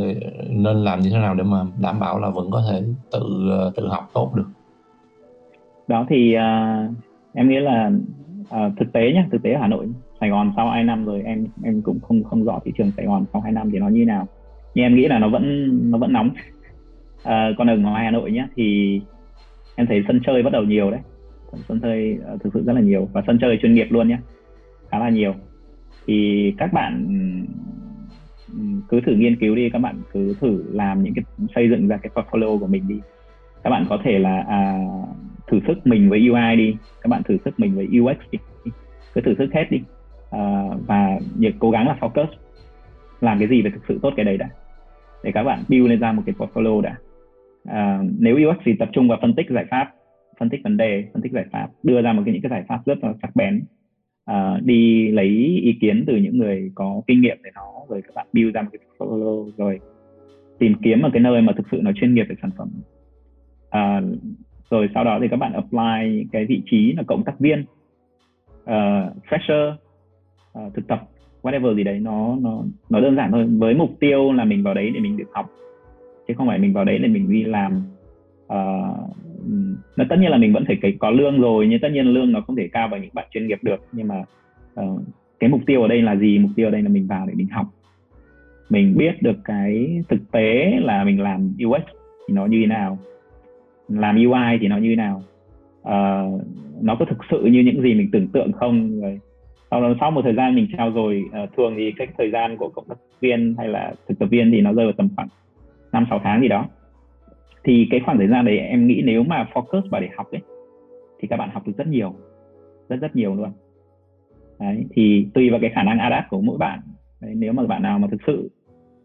nên 0.50 0.78
làm 0.78 1.00
như 1.00 1.10
thế 1.10 1.18
nào 1.18 1.36
để 1.36 1.44
mà 1.44 1.66
đảm 1.82 2.00
bảo 2.00 2.20
là 2.20 2.30
vẫn 2.30 2.52
có 2.52 2.64
thể 2.72 2.82
tự 3.12 3.52
tự 3.76 3.88
học 3.88 4.10
tốt 4.14 4.32
được? 4.36 4.48
Đó 5.88 6.06
thì 6.10 6.36
uh, 6.36 6.92
em 7.34 7.50
nghĩ 7.50 7.60
là 7.60 7.92
uh, 8.42 8.74
thực 8.80 8.94
tế 8.94 9.12
nhé 9.14 9.26
thực 9.32 9.44
tế 9.44 9.54
ở 9.54 9.62
Hà 9.62 9.68
Nội 9.68 9.88
Sài 10.20 10.30
Gòn 10.30 10.54
sau 10.56 10.70
2 10.70 10.84
năm 10.84 11.06
rồi 11.06 11.22
em 11.26 11.48
em 11.64 11.82
cũng 11.82 12.00
không 12.00 12.24
không 12.24 12.44
rõ 12.44 12.60
thị 12.66 12.72
trường 12.78 12.92
Sài 12.98 13.06
Gòn 13.06 13.26
sau 13.34 13.42
2 13.42 13.52
năm 13.52 13.72
thì 13.72 13.80
nó 13.80 13.88
như 13.88 14.06
nào. 14.06 14.28
Nhưng 14.76 14.86
em 14.86 14.96
nghĩ 14.96 15.08
là 15.08 15.20
nó 15.20 15.30
vẫn 15.30 15.70
nó 15.92 15.98
vẫn 15.98 16.14
nóng. 16.14 16.30
À, 17.24 17.52
còn 17.58 17.70
ở 17.70 17.78
ngoài 17.78 18.06
Hà 18.06 18.12
Nội 18.12 18.32
nhé 18.32 18.48
thì 18.56 19.00
em 19.76 19.88
thấy 19.88 20.04
sân 20.08 20.20
chơi 20.26 20.44
bắt 20.44 20.54
đầu 20.54 20.64
nhiều 20.64 20.92
đấy. 20.92 21.00
Sân 21.68 21.80
chơi 21.82 22.18
uh, 22.34 22.44
thực 22.44 22.54
sự 22.54 22.64
rất 22.66 22.74
là 22.74 22.82
nhiều 22.82 23.10
và 23.14 23.24
sân 23.28 23.38
chơi 23.42 23.60
chuyên 23.62 23.74
nghiệp 23.74 23.88
luôn 23.90 24.08
nhé 24.08 24.18
khá 24.90 25.00
là 25.00 25.10
nhiều. 25.10 25.34
Thì 26.08 26.54
các 26.58 26.74
bạn 26.74 27.08
cứ 28.90 29.02
thử 29.02 29.16
nghiên 29.16 29.36
cứu 29.36 29.56
đi 29.56 29.70
các 29.70 29.80
bạn 29.80 29.96
cứ 30.14 30.36
thử 30.42 30.64
làm 30.72 31.04
những 31.04 31.14
cái 31.14 31.26
xây 31.56 31.70
dựng 31.70 31.88
ra 31.88 31.98
cái 31.98 32.12
portfolio 32.16 32.60
của 32.60 32.68
mình 32.68 32.88
đi. 32.88 33.00
Các 33.64 33.70
bạn 33.70 33.86
có 33.90 34.00
thể 34.04 34.20
là 34.20 34.46
à, 34.48 34.80
thử 35.48 35.60
sức 35.68 35.88
mình 35.88 36.10
với 36.10 36.30
UI 36.30 36.56
đi. 36.56 36.76
Các 37.02 37.08
bạn 37.08 37.24
thử 37.24 37.38
sức 37.46 37.60
mình 37.60 37.76
với 37.76 37.88
UX 38.00 38.32
đi. 38.32 38.40
Cứ 39.14 39.22
thử 39.22 39.36
sức 39.38 39.54
hết 39.54 39.66
đi. 39.70 39.82
À, 40.32 40.64
và 40.88 41.20
việc 41.38 41.56
cố 41.60 41.72
gắng 41.72 41.88
là 41.88 41.98
focus. 42.00 42.28
Làm 43.22 43.40
cái 43.40 43.48
gì 43.48 43.62
để 43.62 43.70
thực 43.70 43.84
sự 43.88 44.00
tốt 44.02 44.14
cái 44.16 44.26
đấy 44.26 44.38
đã. 44.38 44.50
Để 45.24 45.32
các 45.32 45.44
bạn 45.44 45.64
build 45.70 45.90
lên 45.90 46.00
ra 46.00 46.12
một 46.12 46.24
cái 46.26 46.36
portfolio 46.38 46.82
đã. 46.82 46.96
À, 47.68 48.04
nếu 48.20 48.36
UX 48.36 48.58
thì 48.66 48.76
tập 48.80 48.90
trung 48.94 49.08
vào 49.08 49.18
phân 49.22 49.36
tích 49.36 49.50
giải 49.50 49.66
pháp 49.72 49.90
phân 50.40 50.50
tích 50.50 50.62
vấn 50.64 50.78
đề 50.78 51.06
phân 51.14 51.22
tích 51.22 51.32
giải 51.32 51.46
pháp 51.52 51.68
đưa 51.84 52.02
ra 52.02 52.14
một 52.14 52.22
cái 52.26 52.34
những 52.34 52.42
cái 52.42 52.50
giải 52.50 52.64
pháp 52.68 52.86
rất 52.86 53.04
là 53.04 53.14
sắc 53.22 53.36
bén 53.36 53.64
à, 54.26 54.60
đi 54.64 55.12
lấy 55.12 55.28
ý 55.64 55.78
kiến 55.82 56.04
từ 56.08 56.16
những 56.16 56.38
người 56.38 56.72
có 56.76 57.02
kinh 57.08 57.22
nghiệm 57.22 57.38
về 57.44 57.50
nó 57.56 57.72
rồi 57.90 58.02
các 58.02 58.16
bạn 58.16 58.28
build 58.34 58.56
ra 58.56 58.62
một 58.62 58.70
cái 58.72 58.80
portfolio 58.98 59.52
rồi 59.58 59.80
tìm 60.60 60.74
kiếm 60.84 61.02
một 61.02 61.10
cái 61.14 61.22
nơi 61.22 61.42
mà 61.42 61.54
thực 61.58 61.66
sự 61.72 61.80
nó 61.82 61.92
chuyên 61.96 62.14
nghiệp 62.14 62.26
về 62.30 62.36
sản 62.42 62.52
phẩm. 62.58 62.70
À, 63.70 64.02
rồi 64.70 64.90
sau 64.94 65.04
đó 65.04 65.20
thì 65.22 65.28
các 65.28 65.38
bạn 65.38 65.54
apply 65.54 66.26
cái 66.32 66.46
vị 66.46 66.62
trí 66.66 66.94
là 66.94 67.04
cộng 67.08 67.24
tác 67.24 67.40
viên 67.40 67.66
uh, 68.64 69.16
fresher 69.30 69.74
uh, 70.60 70.74
thực 70.74 70.88
tập 70.88 71.10
whatever 71.42 71.76
gì 71.76 71.84
đấy 71.84 72.00
nó 72.00 72.38
nó 72.42 72.64
nó 72.90 73.00
đơn 73.00 73.16
giản 73.16 73.32
thôi. 73.32 73.46
Với 73.58 73.74
mục 73.74 73.90
tiêu 74.00 74.34
là 74.34 74.46
mình 74.46 74.64
vào 74.64 74.74
đấy 74.74 74.92
để 74.94 75.00
mình 75.00 75.18
được 75.18 75.30
học 75.34 75.50
chứ 76.28 76.34
không 76.38 76.48
phải 76.48 76.60
mình 76.60 76.74
vào 76.74 76.86
đấy 76.86 76.98
để 76.98 77.08
mình 77.08 77.32
đi 77.32 77.44
làm 77.44 77.84
uh, 78.52 79.16
nó 79.96 80.06
tất 80.10 80.16
nhiên 80.20 80.32
là 80.32 80.38
mình 80.38 80.54
vẫn 80.54 80.64
phải 80.68 80.94
có 81.00 81.10
lương 81.10 81.42
rồi 81.42 81.68
nhưng 81.68 81.80
tất 81.80 81.90
nhiên 81.92 82.06
lương 82.06 82.32
nó 82.32 82.42
không 82.42 82.56
thể 82.56 82.70
cao 82.72 82.88
bằng 82.88 83.02
những 83.02 83.14
bạn 83.14 83.28
chuyên 83.32 83.48
nghiệp 83.48 83.60
được. 83.62 83.80
Nhưng 83.92 84.08
mà 84.08 84.24
uh, 84.82 85.02
cái 85.40 85.50
mục 85.50 85.62
tiêu 85.66 85.82
ở 85.82 85.88
đây 85.88 86.02
là 86.02 86.16
gì? 86.16 86.40
Mục 86.40 86.52
tiêu 86.56 86.68
ở 86.68 86.72
đây 86.72 86.82
là 86.82 86.90
mình 86.90 87.08
vào 87.08 87.26
để 87.28 87.34
mình 87.34 87.48
học. 87.52 87.66
Mình 88.70 88.98
biết 88.98 89.22
được 89.22 89.38
cái 89.46 90.02
thực 90.10 90.32
tế 90.32 90.80
là 90.82 91.04
mình 91.04 91.22
làm 91.22 91.54
UX 91.66 91.84
thì 92.28 92.34
nó 92.34 92.46
như 92.46 92.58
thế 92.62 92.68
nào. 92.68 92.98
Làm 93.90 94.16
UI 94.16 94.58
thì 94.62 94.68
nó 94.68 94.78
như 94.78 94.90
thế 94.90 94.96
nào. 94.96 95.24
Uh, 95.82 96.42
nó 96.82 96.96
có 96.96 97.06
thực 97.06 97.18
sự 97.32 97.46
như 97.46 97.60
những 97.60 97.82
gì 97.82 97.94
mình 97.94 98.10
tưởng 98.12 98.28
tượng 98.28 98.52
không? 98.52 99.02
Rồi 99.02 99.20
sau 99.72 99.96
sau 100.00 100.12
một 100.12 100.22
thời 100.22 100.36
gian 100.36 100.56
mình 100.56 100.68
trao 100.78 100.90
rồi 100.90 101.24
uh, 101.44 101.50
thường 101.58 101.74
thì 101.78 101.92
cái 101.98 102.08
thời 102.18 102.32
gian 102.32 102.58
của 102.58 102.70
cộng 102.70 102.88
tác 102.90 102.96
viên 103.22 103.56
hay 103.58 103.68
là 103.68 103.94
thực 104.08 104.20
tập 104.20 104.26
viên 104.26 104.52
thì 104.52 104.62
nó 104.62 104.74
rơi 104.74 104.86
vào 104.86 104.94
tầm 104.98 105.10
khoảng 105.16 105.28
năm 105.92 106.06
sáu 106.10 106.22
tháng 106.24 106.42
gì 106.42 106.48
đó 106.48 106.66
thì 107.64 107.88
cái 107.92 108.00
khoảng 108.06 108.18
thời 108.18 108.28
gian 108.28 108.46
đấy 108.46 108.58
em 108.58 108.88
nghĩ 108.88 109.02
nếu 109.06 109.24
mà 109.24 109.50
focus 109.54 109.90
vào 109.90 110.02
để 110.02 110.10
học 110.18 110.32
ấy 110.32 110.42
thì 111.20 111.28
các 111.28 111.38
bạn 111.38 111.50
học 111.54 111.68
được 111.68 111.74
rất 111.78 111.88
nhiều 111.88 112.16
rất 112.90 112.98
rất 113.02 113.16
nhiều 113.16 113.36
luôn. 113.36 113.50
Đấy 114.60 114.86
thì 114.92 115.28
tùy 115.34 115.50
vào 115.50 115.60
cái 115.60 115.72
khả 115.76 115.84
năng 115.84 116.00
adapt 116.00 116.30
của 116.30 116.42
mỗi 116.42 116.58
bạn. 116.58 116.80
Đấy, 117.22 117.34
nếu 117.36 117.54
mà 117.54 117.66
bạn 117.66 117.82
nào 117.82 118.00
mà 118.00 118.08
thực 118.12 118.22
sự 118.28 118.50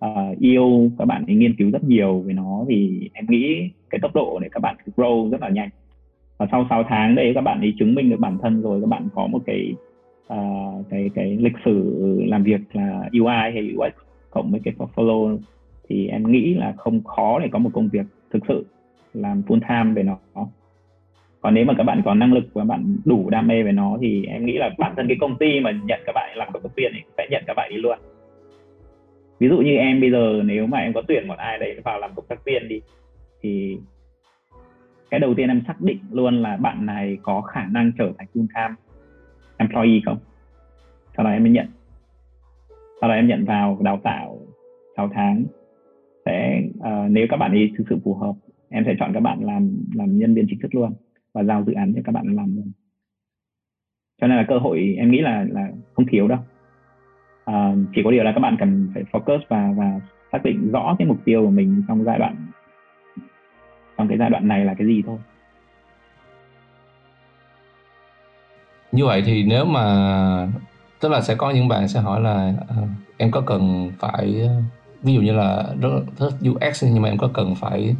uh, 0.04 0.38
yêu 0.38 0.90
các 0.98 1.04
bạn 1.04 1.24
thì 1.26 1.34
nghiên 1.34 1.56
cứu 1.56 1.70
rất 1.70 1.84
nhiều 1.84 2.20
về 2.20 2.34
nó 2.34 2.64
thì 2.68 3.10
em 3.12 3.26
nghĩ 3.28 3.70
cái 3.90 3.98
tốc 4.02 4.14
độ 4.14 4.38
để 4.42 4.48
các 4.52 4.60
bạn 4.60 4.76
grow 4.96 5.30
rất 5.30 5.40
là 5.40 5.48
nhanh. 5.48 5.68
Và 6.38 6.46
sau 6.50 6.66
6 6.70 6.84
tháng 6.88 7.14
đấy 7.14 7.32
các 7.34 7.40
bạn 7.40 7.60
ấy 7.60 7.74
chứng 7.78 7.94
minh 7.94 8.10
được 8.10 8.20
bản 8.20 8.38
thân 8.42 8.62
rồi 8.62 8.80
các 8.80 8.86
bạn 8.86 9.08
có 9.14 9.26
một 9.26 9.42
cái 9.46 9.74
uh, 10.32 10.86
cái 10.90 11.10
cái 11.14 11.36
lịch 11.40 11.56
sử 11.64 11.94
làm 12.26 12.42
việc 12.42 12.60
là 12.72 13.08
UI 13.12 13.36
hay 13.52 13.74
UX 13.76 13.94
cộng 14.30 14.50
với 14.50 14.60
cái 14.64 14.74
portfolio 14.78 15.38
thì 15.88 16.08
em 16.08 16.32
nghĩ 16.32 16.54
là 16.54 16.74
không 16.76 17.04
khó 17.04 17.38
để 17.38 17.48
có 17.52 17.58
một 17.58 17.70
công 17.72 17.88
việc 17.88 18.06
thực 18.30 18.42
sự 18.48 18.66
làm 19.14 19.42
full 19.46 19.60
time 19.60 19.94
về 19.94 20.02
nó. 20.02 20.18
Còn 21.40 21.54
nếu 21.54 21.64
mà 21.64 21.74
các 21.78 21.84
bạn 21.84 22.02
có 22.04 22.14
năng 22.14 22.32
lực 22.32 22.44
và 22.52 22.64
bạn 22.64 22.96
đủ 23.04 23.30
đam 23.30 23.46
mê 23.46 23.62
về 23.62 23.72
nó 23.72 23.98
thì 24.00 24.24
em 24.26 24.46
nghĩ 24.46 24.58
là 24.58 24.70
bản 24.78 24.92
thân 24.96 25.08
cái 25.08 25.16
công 25.20 25.38
ty 25.38 25.60
mà 25.60 25.70
nhận 25.70 26.00
các 26.06 26.12
bạn 26.12 26.36
làm 26.36 26.52
cộng 26.52 26.62
tác 26.62 26.76
viên 26.76 26.92
thì 26.94 27.00
sẽ 27.18 27.26
nhận 27.30 27.42
các 27.46 27.54
bạn 27.54 27.70
đi 27.70 27.76
luôn. 27.76 27.98
Ví 29.38 29.48
dụ 29.48 29.58
như 29.58 29.76
em 29.76 30.00
bây 30.00 30.10
giờ 30.10 30.42
nếu 30.44 30.66
mà 30.66 30.78
em 30.78 30.92
có 30.92 31.02
tuyển 31.08 31.28
một 31.28 31.38
ai 31.38 31.58
đấy 31.58 31.80
vào 31.84 31.98
làm 31.98 32.10
cộng 32.14 32.26
tác 32.28 32.44
viên 32.44 32.68
đi, 32.68 32.80
thì 33.40 33.78
cái 35.10 35.20
đầu 35.20 35.34
tiên 35.34 35.48
em 35.48 35.62
xác 35.66 35.80
định 35.80 35.98
luôn 36.10 36.42
là 36.42 36.56
bạn 36.56 36.86
này 36.86 37.18
có 37.22 37.40
khả 37.40 37.66
năng 37.70 37.92
trở 37.98 38.12
thành 38.18 38.26
full 38.34 38.46
time 38.54 38.74
employee 39.56 40.00
không? 40.06 40.18
Sau 41.16 41.24
đó 41.24 41.30
em 41.30 41.42
mới 41.42 41.52
nhận. 41.52 41.66
Sau 43.00 43.08
đó 43.08 43.14
em 43.14 43.28
nhận 43.28 43.44
vào 43.44 43.78
đào 43.80 44.00
tạo 44.04 44.38
6 44.96 45.10
tháng 45.14 45.44
sẽ 46.26 46.62
uh, 46.78 47.10
nếu 47.10 47.26
các 47.30 47.36
bạn 47.36 47.50
ấy 47.50 47.72
thực 47.78 47.84
sự 47.90 47.98
phù 48.04 48.14
hợp 48.14 48.32
em 48.68 48.84
sẽ 48.86 48.94
chọn 48.98 49.12
các 49.14 49.20
bạn 49.20 49.44
làm 49.44 49.70
làm 49.94 50.18
nhân 50.18 50.34
viên 50.34 50.46
chính 50.48 50.60
thức 50.60 50.74
luôn 50.74 50.92
và 51.34 51.44
giao 51.44 51.64
dự 51.64 51.72
án 51.72 51.92
cho 51.94 52.00
các 52.04 52.12
bạn 52.12 52.36
làm 52.36 52.56
luôn. 52.56 52.72
Cho 54.20 54.26
nên 54.26 54.36
là 54.36 54.44
cơ 54.48 54.58
hội 54.58 54.94
em 54.98 55.10
nghĩ 55.10 55.20
là 55.20 55.44
là 55.50 55.68
không 55.94 56.06
thiếu 56.10 56.28
đâu. 56.28 56.38
À, 57.44 57.74
chỉ 57.94 58.02
có 58.04 58.10
điều 58.10 58.24
là 58.24 58.32
các 58.32 58.40
bạn 58.40 58.56
cần 58.58 58.88
phải 58.94 59.02
focus 59.12 59.38
và 59.48 59.72
và 59.76 60.00
xác 60.32 60.44
định 60.44 60.70
rõ 60.72 60.96
cái 60.98 61.08
mục 61.08 61.18
tiêu 61.24 61.44
của 61.44 61.50
mình 61.50 61.82
trong 61.88 62.04
giai 62.04 62.18
đoạn 62.18 62.36
trong 63.98 64.08
cái 64.08 64.18
giai 64.18 64.30
đoạn 64.30 64.48
này 64.48 64.64
là 64.64 64.74
cái 64.74 64.86
gì 64.86 65.02
thôi. 65.06 65.18
Như 68.92 69.04
vậy 69.04 69.22
thì 69.26 69.44
nếu 69.44 69.64
mà 69.64 69.84
tức 71.00 71.08
là 71.08 71.20
sẽ 71.20 71.34
có 71.34 71.50
những 71.50 71.68
bạn 71.68 71.88
sẽ 71.88 72.00
hỏi 72.00 72.20
là 72.20 72.52
uh, 72.82 72.88
em 73.16 73.30
có 73.30 73.40
cần 73.40 73.90
phải 73.98 74.48
ví 75.06 75.14
dụ 75.14 75.20
như 75.20 75.32
là 75.32 75.64
rất 75.80 75.88
thích 76.16 76.34
UX 76.50 76.84
nhưng 76.84 77.02
mà 77.02 77.08
em 77.08 77.18
có 77.18 77.30
cần 77.34 77.54
phải 77.54 77.94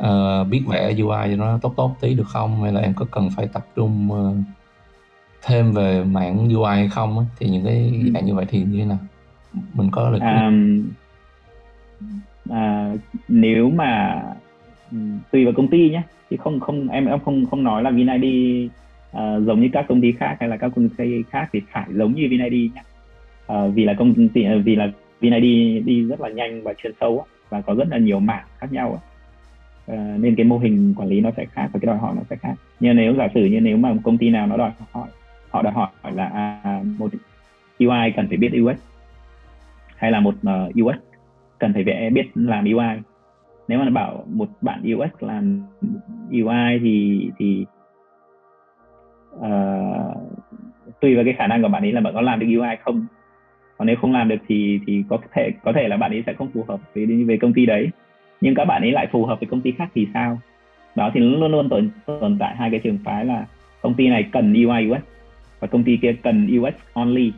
uh, 0.00 0.48
biết 0.50 0.62
vẽ 0.68 0.94
UI 1.02 1.30
cho 1.30 1.36
nó 1.36 1.58
tốt 1.62 1.74
tốt 1.76 1.96
tí 2.00 2.14
được 2.14 2.26
không? 2.26 2.62
Hay 2.62 2.72
là 2.72 2.80
em 2.80 2.94
có 2.94 3.06
cần 3.10 3.28
phải 3.36 3.48
tập 3.52 3.66
trung 3.76 4.08
uh, 4.12 4.36
thêm 5.42 5.72
về 5.72 6.04
mảng 6.04 6.54
UI 6.54 6.74
hay 6.74 6.88
không 6.88 7.26
thì 7.38 7.48
những 7.48 7.64
cái 7.64 8.00
ừ. 8.04 8.10
dạng 8.14 8.26
như 8.26 8.34
vậy 8.34 8.46
thì 8.48 8.58
như 8.58 8.78
thế 8.78 8.84
nào? 8.84 8.98
Mình 9.74 9.90
có 9.90 10.10
lời 10.10 10.20
à, 10.20 10.50
à, 12.50 12.94
nếu 13.28 13.70
mà 13.70 14.22
tùy 15.32 15.44
vào 15.44 15.54
công 15.56 15.68
ty 15.68 15.90
nhé 15.90 16.02
thì 16.30 16.36
không 16.36 16.60
không 16.60 16.88
em 16.88 17.06
em 17.06 17.20
không 17.24 17.46
không 17.46 17.64
nói 17.64 17.82
là 17.82 17.90
VinID 17.90 18.68
uh, 19.16 19.46
giống 19.46 19.60
như 19.60 19.68
các 19.72 19.84
công 19.88 20.00
ty 20.00 20.12
khác 20.12 20.36
hay 20.40 20.48
là 20.48 20.56
các 20.56 20.72
công 20.76 20.88
ty 20.88 21.22
khác 21.30 21.48
thì 21.52 21.60
phải 21.72 21.86
giống 21.90 22.14
như 22.14 22.28
VinID 22.30 22.74
nhé 22.74 22.82
uh, 23.52 23.74
vì 23.74 23.84
là 23.84 23.94
công 23.94 24.28
ty 24.28 24.44
vì 24.64 24.76
là 24.76 24.90
VinID 25.22 25.86
đi 25.86 26.04
rất 26.04 26.20
là 26.20 26.28
nhanh 26.28 26.62
và 26.62 26.74
chuyên 26.74 26.92
sâu 27.00 27.24
và 27.48 27.60
có 27.60 27.74
rất 27.74 27.88
là 27.90 27.98
nhiều 27.98 28.20
mảng 28.20 28.46
khác 28.58 28.72
nhau 28.72 29.02
à, 29.86 30.16
nên 30.18 30.36
cái 30.36 30.44
mô 30.44 30.58
hình 30.58 30.94
quản 30.96 31.08
lý 31.08 31.20
nó 31.20 31.30
sẽ 31.36 31.44
khác 31.44 31.68
và 31.72 31.80
cái 31.80 31.86
đòi 31.86 31.98
hỏi 31.98 32.14
nó 32.16 32.22
sẽ 32.30 32.36
khác. 32.36 32.54
Nhưng 32.80 32.96
nếu 32.96 33.14
giả 33.14 33.28
sử 33.34 33.44
như 33.44 33.60
nếu 33.60 33.76
mà 33.76 33.92
một 33.92 34.00
công 34.04 34.18
ty 34.18 34.30
nào 34.30 34.46
nó 34.46 34.56
đòi 34.56 34.70
hỏi 34.92 35.08
họ 35.50 35.62
đòi 35.62 35.72
hỏi 35.72 35.90
là 36.14 36.26
à, 36.26 36.82
một 36.98 37.10
UI 37.78 38.12
cần 38.16 38.28
phải 38.28 38.36
biết 38.36 38.50
UX 38.62 38.76
hay 39.96 40.10
là 40.10 40.20
một 40.20 40.34
ờ, 40.42 40.68
uh, 40.68 40.86
UX 40.86 40.96
cần 41.58 41.72
phải 41.74 42.10
biết 42.10 42.26
làm 42.34 42.64
UI 42.64 43.02
nếu 43.68 43.78
mà 43.78 43.90
bảo 43.90 44.24
một 44.26 44.48
bạn 44.60 44.82
UX 44.94 45.22
làm 45.22 45.62
UI 46.30 46.78
thì 46.82 47.30
thì 47.38 47.66
uh, 49.36 50.16
tùy 51.00 51.14
vào 51.14 51.24
cái 51.24 51.34
khả 51.38 51.46
năng 51.46 51.62
của 51.62 51.68
bạn 51.68 51.82
ấy 51.82 51.92
là 51.92 52.00
bạn 52.00 52.14
có 52.14 52.20
làm 52.20 52.40
được 52.40 52.46
UI 52.58 52.76
không 52.84 53.06
còn 53.82 53.86
nếu 53.86 53.96
không 54.00 54.12
làm 54.12 54.28
được 54.28 54.36
thì 54.48 54.80
thì 54.86 55.04
có 55.08 55.18
thể 55.34 55.50
có 55.64 55.72
thể 55.72 55.88
là 55.88 55.96
bạn 55.96 56.10
ấy 56.10 56.22
sẽ 56.26 56.32
không 56.38 56.50
phù 56.54 56.64
hợp 56.68 56.80
với 56.94 57.06
về 57.06 57.36
công 57.36 57.52
ty 57.52 57.66
đấy. 57.66 57.88
Nhưng 58.40 58.54
các 58.54 58.64
bạn 58.64 58.82
ấy 58.82 58.92
lại 58.92 59.06
phù 59.12 59.26
hợp 59.26 59.40
với 59.40 59.48
công 59.50 59.60
ty 59.60 59.72
khác 59.78 59.88
thì 59.94 60.06
sao? 60.14 60.40
Đó 60.94 61.10
thì 61.14 61.20
luôn 61.20 61.52
luôn 61.52 61.68
tồn 61.68 61.90
tồn 62.06 62.38
tại 62.38 62.56
hai 62.56 62.70
cái 62.70 62.80
trường 62.84 62.98
phái 63.04 63.24
là 63.24 63.46
công 63.82 63.94
ty 63.94 64.08
này 64.08 64.28
cần 64.32 64.54
UI 64.54 64.90
UX 64.90 65.02
và 65.60 65.66
công 65.66 65.84
ty 65.84 65.96
kia 66.02 66.14
cần 66.22 66.58
UX 66.58 66.74
only. 66.92 67.32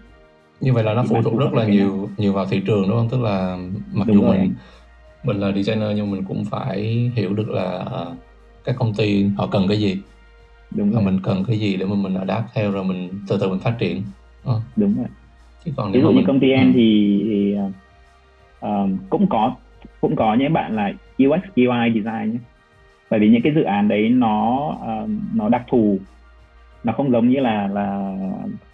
Như 0.60 0.72
vậy 0.72 0.84
là 0.84 0.94
nó 0.94 1.04
phụ 1.08 1.22
thuộc 1.22 1.38
rất 1.38 1.52
là 1.52 1.64
nhiều 1.66 2.08
nhiều 2.16 2.32
vào 2.32 2.46
thị 2.46 2.62
trường 2.66 2.82
đúng 2.88 2.98
không? 2.98 3.08
Tức 3.10 3.20
là 3.22 3.58
mặc 3.92 4.04
đúng 4.06 4.16
dù 4.16 4.22
rồi. 4.22 4.38
mình 4.38 4.52
mình 5.24 5.36
là 5.36 5.52
designer 5.52 5.96
nhưng 5.96 6.10
mình 6.10 6.24
cũng 6.24 6.44
phải 6.44 7.10
hiểu 7.14 7.34
được 7.34 7.50
là 7.50 7.84
các 8.64 8.76
công 8.78 8.94
ty 8.94 9.26
họ 9.36 9.46
cần 9.46 9.68
cái 9.68 9.78
gì. 9.78 9.98
Đúng 10.70 10.92
rồi. 10.92 11.02
mình 11.02 11.20
cần 11.22 11.44
cái 11.46 11.58
gì 11.58 11.76
để 11.76 11.86
mà 11.86 11.94
mình 11.94 12.14
adapt 12.14 12.54
theo 12.54 12.70
rồi 12.70 12.84
mình 12.84 13.08
từ 13.28 13.38
từ 13.40 13.48
mình 13.48 13.58
phát 13.58 13.74
triển. 13.78 14.02
À. 14.44 14.54
đúng 14.76 14.96
rồi 14.96 15.06
chứ 15.64 15.72
còn 15.76 15.92
ví 15.92 16.00
dụ 16.00 16.08
như 16.08 16.16
mình... 16.16 16.26
công 16.26 16.40
ty 16.40 16.50
em 16.50 16.66
ừ. 16.66 16.72
thì, 16.74 17.20
thì 17.24 17.56
uh, 18.66 18.90
cũng 19.10 19.26
có 19.26 19.54
cũng 20.00 20.16
có 20.16 20.34
những 20.34 20.52
bạn 20.52 20.76
là 20.76 20.92
UX 21.22 21.42
UI 21.56 21.90
design 21.94 22.32
nhé. 22.32 22.38
Bởi 23.10 23.20
vì 23.20 23.28
những 23.28 23.42
cái 23.42 23.54
dự 23.54 23.62
án 23.62 23.88
đấy 23.88 24.08
nó 24.08 24.68
uh, 24.68 25.10
nó 25.34 25.48
đặc 25.48 25.62
thù. 25.68 25.98
Nó 26.84 26.92
không 26.92 27.10
giống 27.10 27.28
như 27.28 27.40
là 27.40 27.68
là 27.68 28.16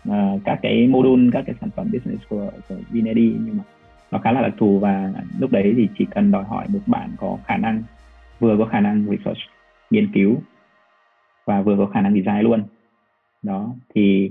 uh, 0.08 0.40
các 0.44 0.58
cái 0.62 0.86
module 0.86 1.30
các 1.32 1.44
cái 1.46 1.54
sản 1.60 1.70
phẩm 1.76 1.90
business 1.92 2.28
của, 2.28 2.50
của 2.68 2.74
Vinedi 2.90 3.34
nhưng 3.44 3.56
mà 3.56 3.64
nó 4.10 4.18
khá 4.18 4.32
là 4.32 4.42
đặc 4.42 4.52
thù 4.58 4.78
và 4.78 5.12
lúc 5.38 5.50
đấy 5.52 5.74
thì 5.76 5.88
chỉ 5.98 6.06
cần 6.14 6.30
đòi 6.30 6.44
hỏi 6.44 6.66
một 6.68 6.80
bạn 6.86 7.10
có 7.16 7.38
khả 7.46 7.56
năng 7.56 7.82
vừa 8.40 8.56
có 8.58 8.64
khả 8.64 8.80
năng 8.80 9.04
research 9.04 9.38
nghiên 9.90 10.12
cứu 10.12 10.36
và 11.44 11.62
vừa 11.62 11.76
có 11.76 11.86
khả 11.86 12.00
năng 12.00 12.14
design 12.14 12.40
luôn. 12.40 12.62
Đó 13.42 13.74
thì 13.94 14.30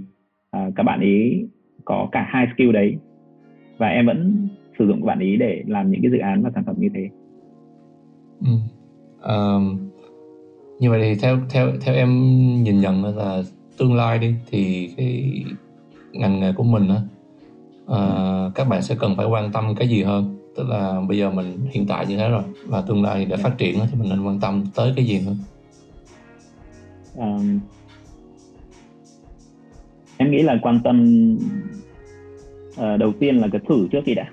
uh, 0.57 0.75
các 0.75 0.83
bạn 0.83 0.99
ấy 0.99 1.47
có 1.89 2.07
cả 2.11 2.27
hai 2.29 2.47
skill 2.53 2.71
đấy. 2.71 2.95
Và 3.77 3.87
em 3.87 4.05
vẫn 4.05 4.47
sử 4.79 4.87
dụng 4.87 5.01
các 5.01 5.05
bạn 5.05 5.19
ấy 5.19 5.37
để 5.37 5.63
làm 5.67 5.91
những 5.91 6.01
cái 6.01 6.11
dự 6.11 6.17
án 6.17 6.43
và 6.43 6.51
sản 6.55 6.63
phẩm 6.65 6.75
như 6.79 6.89
thế. 6.93 7.09
Ừ. 8.45 8.51
um, 9.33 9.77
như 10.79 10.89
vậy 10.89 11.01
thì 11.03 11.21
theo 11.21 11.37
theo 11.49 11.71
theo 11.81 11.95
em 11.95 12.09
nhìn 12.63 12.79
nhận 12.81 13.17
là 13.17 13.41
tương 13.77 13.95
lai 13.95 14.19
đi 14.19 14.35
thì 14.51 14.93
cái 14.97 15.43
ngành 16.11 16.39
nghề 16.39 16.53
của 16.53 16.63
mình 16.63 16.89
á 16.89 17.01
uh, 17.85 18.55
các 18.55 18.67
bạn 18.69 18.81
sẽ 18.81 18.95
cần 18.99 19.15
phải 19.17 19.25
quan 19.25 19.51
tâm 19.51 19.75
cái 19.75 19.87
gì 19.87 20.03
hơn? 20.03 20.37
Tức 20.55 20.69
là 20.69 21.01
bây 21.07 21.17
giờ 21.17 21.31
mình 21.31 21.57
hiện 21.71 21.85
tại 21.87 22.05
như 22.05 22.17
thế 22.17 22.29
rồi 22.29 22.43
và 22.67 22.81
tương 22.81 23.03
lai 23.03 23.25
để 23.25 23.37
phát 23.37 23.57
triển 23.57 23.75
thì 23.91 23.99
mình 23.99 24.09
nên 24.09 24.23
quan 24.23 24.39
tâm 24.39 24.63
tới 24.75 24.93
cái 24.95 25.05
gì 25.05 25.19
hơn? 25.19 25.37
Um, 27.15 27.59
em 30.19 30.31
nghĩ 30.31 30.41
là 30.41 30.59
quan 30.61 30.79
tâm 30.83 31.27
uh, 32.71 32.99
đầu 32.99 33.13
tiên 33.19 33.37
là 33.37 33.47
cái 33.51 33.61
thử 33.69 33.87
trước 33.91 34.05
đi 34.05 34.15
đã. 34.15 34.25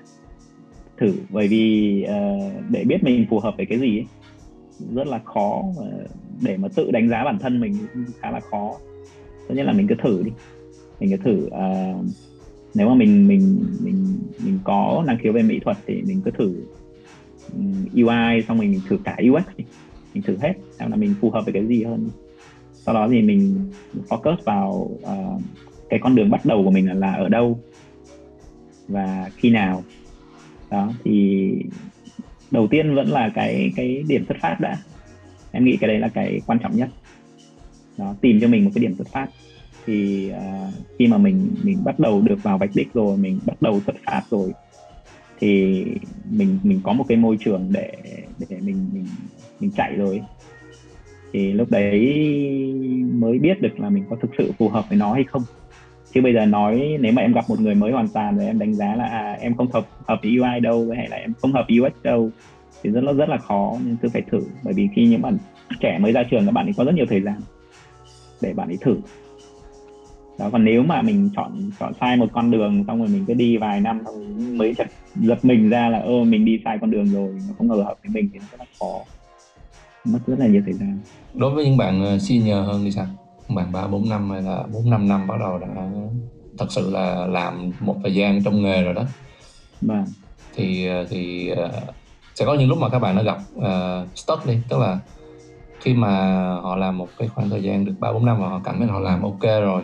Thử 0.98 1.12
bởi 1.30 1.48
vì 1.48 2.04
uh, 2.04 2.52
để 2.70 2.84
biết 2.84 3.04
mình 3.04 3.26
phù 3.30 3.38
hợp 3.38 3.54
với 3.56 3.66
cái 3.66 3.78
gì 3.78 3.98
ấy, 3.98 4.06
rất 4.94 5.06
là 5.06 5.18
khó 5.18 5.62
ờ, 5.76 6.06
để 6.40 6.56
mà 6.56 6.68
tự 6.68 6.90
đánh 6.90 7.08
giá 7.08 7.24
bản 7.24 7.38
thân 7.38 7.60
mình 7.60 7.76
khá 8.20 8.30
là 8.30 8.40
khó. 8.40 8.74
Tất 9.48 9.54
nhiên 9.54 9.66
là 9.66 9.72
mình 9.72 9.86
cứ 9.86 9.94
thử 10.02 10.22
đi. 10.22 10.30
Mình 11.00 11.10
cứ 11.10 11.16
thử 11.16 11.46
uh, 11.46 12.06
nếu 12.74 12.88
mà 12.88 12.94
mình 12.94 13.28
mình 13.28 13.66
mình 13.80 14.18
mình 14.44 14.58
có 14.64 15.04
năng 15.06 15.18
khiếu 15.18 15.32
về 15.32 15.42
mỹ 15.42 15.60
thuật 15.64 15.76
thì 15.86 16.02
mình 16.02 16.20
cứ 16.24 16.30
thử 16.30 16.54
ừ, 17.52 17.60
UI 18.02 18.42
xong 18.48 18.58
mình 18.58 18.80
thử 18.88 18.98
cả 19.04 19.16
UX 19.30 19.56
đi. 19.56 19.64
mình 20.14 20.22
thử 20.22 20.36
hết 20.40 20.54
xem 20.78 20.90
là 20.90 20.96
mình 20.96 21.14
phù 21.20 21.30
hợp 21.30 21.44
với 21.44 21.52
cái 21.52 21.66
gì 21.66 21.84
hơn. 21.84 22.08
Sau 22.72 22.94
đó 22.94 23.08
thì 23.10 23.22
mình 23.22 23.70
focus 24.08 24.36
vào 24.44 24.90
uh, 25.02 25.42
cái 25.90 26.00
con 26.02 26.14
đường 26.14 26.30
bắt 26.30 26.46
đầu 26.46 26.64
của 26.64 26.70
mình 26.70 26.88
là, 26.88 26.94
là 26.94 27.12
ở 27.12 27.28
đâu 27.28 27.60
và 28.88 29.30
khi 29.36 29.50
nào. 29.50 29.84
Đó 30.70 30.92
thì 31.04 31.50
đầu 32.50 32.66
tiên 32.66 32.94
vẫn 32.94 33.08
là 33.08 33.30
cái 33.34 33.72
cái 33.76 34.02
điểm 34.08 34.24
xuất 34.28 34.36
phát 34.40 34.56
đã. 34.60 34.78
Em 35.52 35.64
nghĩ 35.64 35.76
cái 35.76 35.88
đấy 35.88 35.98
là 35.98 36.08
cái 36.08 36.40
quan 36.46 36.58
trọng 36.58 36.76
nhất. 36.76 36.88
Đó, 37.98 38.14
tìm 38.20 38.40
cho 38.40 38.48
mình 38.48 38.64
một 38.64 38.70
cái 38.74 38.82
điểm 38.82 38.94
xuất 38.94 39.08
phát. 39.08 39.28
Thì 39.86 40.30
uh, 40.32 40.74
khi 40.98 41.06
mà 41.06 41.18
mình 41.18 41.50
mình 41.62 41.84
bắt 41.84 41.98
đầu 41.98 42.20
được 42.20 42.42
vào 42.42 42.58
vạch 42.58 42.70
đích 42.74 42.92
rồi 42.94 43.16
mình 43.16 43.38
bắt 43.46 43.62
đầu 43.62 43.80
xuất 43.86 43.96
phát 44.06 44.22
rồi 44.30 44.52
thì 45.38 45.84
mình 46.30 46.58
mình 46.62 46.80
có 46.84 46.92
một 46.92 47.04
cái 47.08 47.18
môi 47.18 47.36
trường 47.40 47.68
để 47.72 47.92
để 48.38 48.56
mình 48.60 48.88
mình 48.92 49.06
mình 49.60 49.70
chạy 49.76 49.96
rồi. 49.96 50.20
Thì 51.32 51.52
lúc 51.52 51.70
đấy 51.70 52.16
mới 53.12 53.38
biết 53.38 53.60
được 53.60 53.80
là 53.80 53.90
mình 53.90 54.04
có 54.10 54.16
thực 54.22 54.30
sự 54.38 54.52
phù 54.58 54.68
hợp 54.68 54.88
với 54.88 54.98
nó 54.98 55.14
hay 55.14 55.24
không 55.24 55.42
chứ 56.16 56.22
bây 56.22 56.34
giờ 56.34 56.46
nói 56.46 56.96
nếu 57.00 57.12
mà 57.12 57.22
em 57.22 57.32
gặp 57.32 57.44
một 57.48 57.60
người 57.60 57.74
mới 57.74 57.92
hoàn 57.92 58.08
toàn 58.08 58.36
rồi 58.36 58.46
em 58.46 58.58
đánh 58.58 58.74
giá 58.74 58.96
là 58.96 59.04
à, 59.04 59.32
em 59.40 59.54
không 59.54 59.72
hợp 59.72 59.86
hợp 60.06 60.18
với 60.22 60.38
UI 60.38 60.60
đâu 60.60 60.92
hay 60.96 61.08
là 61.08 61.16
em 61.16 61.32
không 61.40 61.52
hợp 61.52 61.66
UX 61.80 62.02
đâu 62.02 62.30
thì 62.82 62.90
rất 62.90 63.04
là 63.04 63.12
rất 63.12 63.28
là 63.28 63.38
khó 63.38 63.76
nhưng 63.84 63.96
cứ 63.96 64.08
phải 64.08 64.22
thử. 64.22 64.40
Bởi 64.62 64.74
vì 64.74 64.88
khi 64.94 65.06
những 65.06 65.22
bạn 65.22 65.38
trẻ 65.80 65.98
mới 65.98 66.12
ra 66.12 66.22
trường 66.22 66.46
các 66.46 66.52
bạn 66.52 66.66
ấy 66.66 66.72
có 66.76 66.84
rất 66.84 66.94
nhiều 66.94 67.06
thời 67.08 67.20
gian 67.20 67.40
để 68.40 68.52
bạn 68.52 68.68
ấy 68.68 68.78
thử. 68.80 68.96
Đó 70.38 70.50
còn 70.52 70.64
nếu 70.64 70.82
mà 70.82 71.02
mình 71.02 71.30
chọn 71.36 71.70
chọn 71.80 71.92
sai 72.00 72.16
một 72.16 72.26
con 72.32 72.50
đường 72.50 72.84
xong 72.86 72.98
rồi 72.98 73.08
mình 73.08 73.24
cứ 73.26 73.34
đi 73.34 73.56
vài 73.56 73.80
năm 73.80 74.00
xong 74.04 74.58
mới 74.58 74.74
chật 74.74 74.86
giật 75.16 75.44
mình 75.44 75.70
ra 75.70 75.88
là 75.88 75.98
ơ 75.98 76.24
mình 76.24 76.44
đi 76.44 76.60
sai 76.64 76.78
con 76.80 76.90
đường 76.90 77.12
rồi 77.12 77.34
nó 77.48 77.54
không 77.58 77.68
hợp 77.68 77.94
với 78.02 78.10
mình 78.14 78.28
thì 78.32 78.38
nó 78.38 78.46
rất 78.50 78.60
là 78.60 78.66
khó. 78.80 79.00
Mất 80.04 80.18
rất 80.26 80.38
là 80.38 80.46
nhiều 80.46 80.62
thời 80.64 80.74
gian. 80.74 80.98
Đối 81.34 81.50
với 81.50 81.64
những 81.64 81.76
bạn 81.76 82.04
ờ, 82.04 82.18
senior 82.18 82.66
hơn 82.66 82.80
thì 82.84 82.90
sao? 82.90 83.06
Bạn 83.48 83.72
ba 83.72 83.86
bốn 83.86 84.08
năm 84.08 84.30
hay 84.30 84.42
là 84.42 84.64
bốn 84.72 84.90
năm 84.90 85.08
năm 85.08 85.26
bắt 85.26 85.34
đầu 85.40 85.58
đã 85.58 85.68
thật 86.58 86.66
sự 86.68 86.90
là 86.90 87.26
làm 87.26 87.72
một 87.80 87.96
thời 88.02 88.14
gian 88.14 88.44
trong 88.44 88.62
nghề 88.62 88.82
rồi 88.82 88.94
đó. 88.94 89.02
Vâng. 89.80 90.04
Thì 90.54 90.86
ờ, 90.86 91.04
thì 91.10 91.52
uh, 91.52 91.58
sẽ 92.34 92.44
có 92.44 92.54
những 92.54 92.68
lúc 92.68 92.78
mà 92.78 92.88
các 92.88 92.98
bạn 92.98 93.16
đã 93.16 93.22
gặp 93.22 93.38
uh, 93.56 94.08
stuck 94.18 94.46
đi. 94.46 94.58
Tức 94.68 94.78
là 94.78 94.98
khi 95.80 95.94
mà 95.94 96.10
họ 96.62 96.76
làm 96.76 96.98
một 96.98 97.08
cái 97.18 97.28
khoảng 97.28 97.50
thời 97.50 97.62
gian 97.62 97.84
được 97.84 97.94
ba 98.00 98.12
bốn 98.12 98.26
năm 98.26 98.40
và 98.40 98.48
họ 98.48 98.60
cảm 98.64 98.78
thấy 98.78 98.88
họ 98.88 99.00
làm 99.00 99.22
ok 99.22 99.42
rồi. 99.42 99.82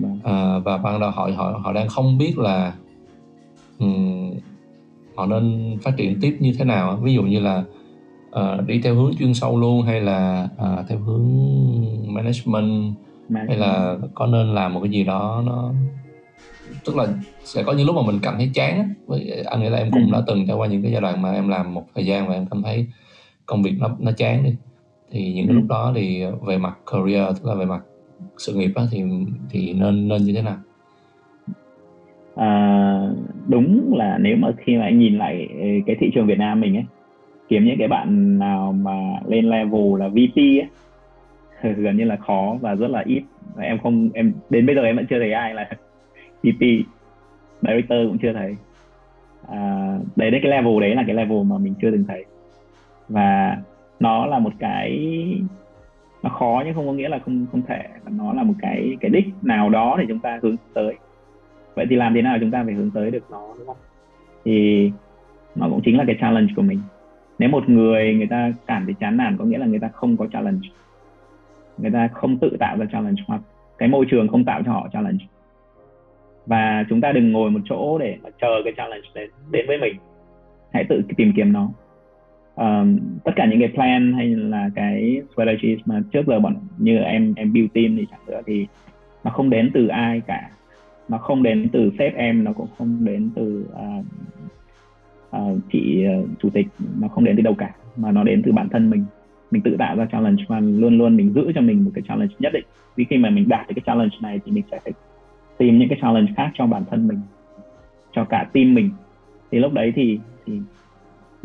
Uh, 0.00 0.64
và 0.64 0.76
ban 0.76 1.00
đầu 1.00 1.10
họ 1.10 1.30
họ 1.36 1.60
họ 1.64 1.72
đang 1.72 1.88
không 1.88 2.18
biết 2.18 2.38
là 2.38 2.72
um, 3.78 4.34
họ 5.16 5.26
nên 5.26 5.76
phát 5.82 5.90
triển 5.96 6.18
tiếp 6.20 6.36
như 6.40 6.52
thế 6.58 6.64
nào 6.64 6.96
ví 7.02 7.14
dụ 7.14 7.22
như 7.22 7.40
là 7.40 7.64
uh, 8.30 8.66
đi 8.66 8.80
theo 8.80 8.94
hướng 8.94 9.14
chuyên 9.18 9.34
sâu 9.34 9.60
luôn 9.60 9.82
hay 9.82 10.00
là 10.00 10.48
uh, 10.54 10.88
theo 10.88 10.98
hướng 10.98 11.24
management, 12.14 12.94
hay 13.48 13.56
là 13.56 13.96
có 14.14 14.26
nên 14.26 14.54
làm 14.54 14.74
một 14.74 14.80
cái 14.80 14.90
gì 14.90 15.04
đó 15.04 15.42
nó 15.46 15.72
tức 16.84 16.96
là 16.96 17.06
sẽ 17.44 17.62
có 17.62 17.72
những 17.72 17.86
lúc 17.86 17.96
mà 17.96 18.02
mình 18.06 18.18
cảm 18.22 18.34
thấy 18.36 18.50
chán 18.54 18.94
với 19.06 19.44
anh 19.46 19.60
nghĩ 19.60 19.68
là 19.68 19.78
em 19.78 19.90
cũng 19.90 20.02
ừ. 20.02 20.12
đã 20.12 20.22
từng 20.26 20.46
trải 20.46 20.56
qua 20.56 20.66
những 20.66 20.82
cái 20.82 20.92
giai 20.92 21.00
đoạn 21.00 21.22
mà 21.22 21.32
em 21.32 21.48
làm 21.48 21.74
một 21.74 21.86
thời 21.94 22.06
gian 22.06 22.28
và 22.28 22.34
em 22.34 22.46
cảm 22.50 22.62
thấy 22.62 22.86
công 23.46 23.62
việc 23.62 23.74
nó 23.78 23.96
nó 23.98 24.12
chán 24.12 24.44
đi. 24.44 24.54
Thì 25.10 25.32
những 25.32 25.46
cái 25.46 25.54
ừ. 25.54 25.60
lúc 25.60 25.68
đó 25.68 25.92
thì 25.94 26.24
về 26.46 26.58
mặt 26.58 26.78
career 26.92 27.26
tức 27.28 27.48
là 27.48 27.54
về 27.54 27.64
mặt 27.64 27.80
sự 28.38 28.54
nghiệp 28.54 28.70
đó, 28.74 28.86
thì 28.90 29.02
thì 29.50 29.72
nên 29.72 30.08
nên 30.08 30.24
như 30.24 30.32
thế 30.32 30.42
nào? 30.42 30.56
À, 32.36 33.10
đúng 33.46 33.94
là 33.96 34.18
nếu 34.20 34.36
mà 34.36 34.48
khi 34.58 34.76
mà 34.76 34.82
anh 34.82 34.98
nhìn 34.98 35.18
lại 35.18 35.48
cái 35.86 35.96
thị 36.00 36.10
trường 36.14 36.26
Việt 36.26 36.38
Nam 36.38 36.60
mình 36.60 36.76
ấy 36.76 36.84
kiếm 37.48 37.64
những 37.64 37.78
cái 37.78 37.88
bạn 37.88 38.38
nào 38.38 38.72
mà 38.72 38.96
lên 39.26 39.50
level 39.50 39.98
là 39.98 40.08
VP 40.08 40.36
ấy 40.36 40.68
gần 41.76 41.96
như 41.96 42.04
là 42.04 42.16
khó 42.16 42.56
và 42.60 42.74
rất 42.74 42.90
là 42.90 43.02
ít. 43.06 43.22
Em 43.58 43.78
không 43.78 44.08
em 44.14 44.32
đến 44.50 44.66
bây 44.66 44.74
giờ 44.74 44.82
em 44.82 44.96
vẫn 44.96 45.06
chưa 45.10 45.18
thấy 45.18 45.32
ai 45.32 45.54
là 45.54 45.70
VP 46.42 46.60
director 47.62 47.98
cũng 48.08 48.18
chưa 48.18 48.32
thấy. 48.32 48.56
À, 49.48 49.94
đấy 50.16 50.30
đấy 50.30 50.40
cái 50.42 50.50
level 50.50 50.80
đấy 50.80 50.94
là 50.94 51.04
cái 51.06 51.16
level 51.16 51.42
mà 51.42 51.58
mình 51.58 51.74
chưa 51.82 51.90
từng 51.90 52.04
thấy. 52.08 52.24
Và 53.08 53.56
nó 54.00 54.26
là 54.26 54.38
một 54.38 54.52
cái 54.58 54.98
nó 56.22 56.30
khó 56.30 56.62
nhưng 56.64 56.74
không 56.74 56.86
có 56.86 56.92
nghĩa 56.92 57.08
là 57.08 57.18
không 57.18 57.46
không 57.52 57.62
thể. 57.68 57.82
Nó 58.10 58.32
là 58.32 58.42
một 58.42 58.54
cái 58.60 58.96
cái 59.00 59.10
đích 59.10 59.26
nào 59.42 59.70
đó 59.70 59.96
để 59.98 60.04
chúng 60.08 60.18
ta 60.18 60.38
hướng 60.42 60.56
tới. 60.74 60.94
Vậy 61.74 61.86
thì 61.90 61.96
làm 61.96 62.14
thế 62.14 62.22
nào 62.22 62.36
chúng 62.40 62.50
ta 62.50 62.64
phải 62.64 62.74
hướng 62.74 62.90
tới 62.90 63.10
được 63.10 63.30
nó 63.30 63.54
đúng 63.58 63.66
không? 63.66 63.76
Thì 64.44 64.90
nó 65.54 65.68
cũng 65.68 65.80
chính 65.84 65.98
là 65.98 66.04
cái 66.06 66.16
challenge 66.20 66.52
của 66.56 66.62
mình 66.62 66.78
nếu 67.38 67.48
một 67.48 67.68
người 67.68 68.14
người 68.14 68.26
ta 68.26 68.52
cảm 68.66 68.84
thấy 68.84 68.94
chán 69.00 69.16
nản 69.16 69.36
có 69.36 69.44
nghĩa 69.44 69.58
là 69.58 69.66
người 69.66 69.78
ta 69.78 69.88
không 69.88 70.16
có 70.16 70.26
challenge. 70.32 70.68
Người 71.78 71.90
ta 71.90 72.08
không 72.08 72.38
tự 72.38 72.56
tạo 72.60 72.76
ra 72.78 72.86
challenge 72.92 73.22
hoặc 73.26 73.40
cái 73.78 73.88
môi 73.88 74.06
trường 74.10 74.28
không 74.28 74.44
tạo 74.44 74.62
cho 74.66 74.72
họ 74.72 74.88
challenge. 74.92 75.24
Và 76.46 76.84
chúng 76.88 77.00
ta 77.00 77.12
đừng 77.12 77.32
ngồi 77.32 77.50
một 77.50 77.60
chỗ 77.64 77.98
để 77.98 78.16
mà 78.22 78.30
chờ 78.40 78.60
cái 78.64 78.72
challenge 78.76 79.08
đến 79.14 79.30
đến 79.50 79.66
với 79.66 79.78
mình. 79.78 79.96
Hãy 80.72 80.84
tự 80.84 81.02
tìm 81.16 81.32
kiếm 81.36 81.52
nó. 81.52 81.70
Um, 82.56 82.98
tất 83.24 83.32
cả 83.36 83.46
những 83.46 83.60
cái 83.60 83.68
plan 83.74 84.12
hay 84.12 84.26
là 84.26 84.70
cái 84.74 85.22
strategies 85.32 85.78
mà 85.86 86.02
trước 86.12 86.26
giờ 86.26 86.40
bọn 86.40 86.56
như 86.78 86.98
em 86.98 87.34
em 87.36 87.52
build 87.52 87.68
team 87.74 87.96
thì 87.96 88.06
chẳng 88.10 88.20
nữa 88.26 88.40
thì 88.46 88.66
nó 89.24 89.30
không 89.30 89.50
đến 89.50 89.70
từ 89.74 89.86
ai 89.86 90.20
cả. 90.26 90.50
Nó 91.08 91.18
không 91.18 91.42
đến 91.42 91.68
từ 91.72 91.90
sếp 91.98 92.14
em 92.14 92.44
nó 92.44 92.52
cũng 92.52 92.68
không 92.78 93.04
đến 93.04 93.30
từ 93.34 93.66
uh, 93.72 94.04
uh, 95.36 95.58
chị 95.72 96.06
uh, 96.22 96.28
chủ 96.42 96.50
tịch 96.50 96.66
nó 97.00 97.08
không 97.08 97.24
đến 97.24 97.36
từ 97.36 97.42
đâu 97.42 97.54
cả 97.54 97.70
mà 97.96 98.12
nó 98.12 98.24
đến 98.24 98.42
từ 98.44 98.52
bản 98.52 98.68
thân 98.68 98.90
mình 98.90 99.04
mình 99.50 99.62
tự 99.62 99.76
tạo 99.78 99.96
ra 99.96 100.06
challenge 100.12 100.44
và 100.48 100.60
luôn 100.60 100.98
luôn 100.98 101.16
mình 101.16 101.32
giữ 101.32 101.52
cho 101.54 101.60
mình 101.60 101.84
một 101.84 101.90
cái 101.94 102.02
challenge 102.08 102.34
nhất 102.38 102.52
định 102.52 102.64
vì 102.96 103.04
khi 103.04 103.16
mà 103.16 103.30
mình 103.30 103.48
đạt 103.48 103.68
được 103.68 103.74
cái 103.76 103.82
challenge 103.86 104.16
này 104.22 104.40
thì 104.44 104.52
mình 104.52 104.64
sẽ 104.70 104.78
phải 104.84 104.92
tìm 105.58 105.78
những 105.78 105.88
cái 105.88 105.98
challenge 106.02 106.32
khác 106.36 106.50
cho 106.54 106.66
bản 106.66 106.82
thân 106.90 107.08
mình 107.08 107.20
cho 108.12 108.24
cả 108.24 108.46
team 108.52 108.74
mình 108.74 108.90
thì 109.50 109.58
lúc 109.58 109.72
đấy 109.72 109.92
thì 109.96 110.18
thì 110.46 110.60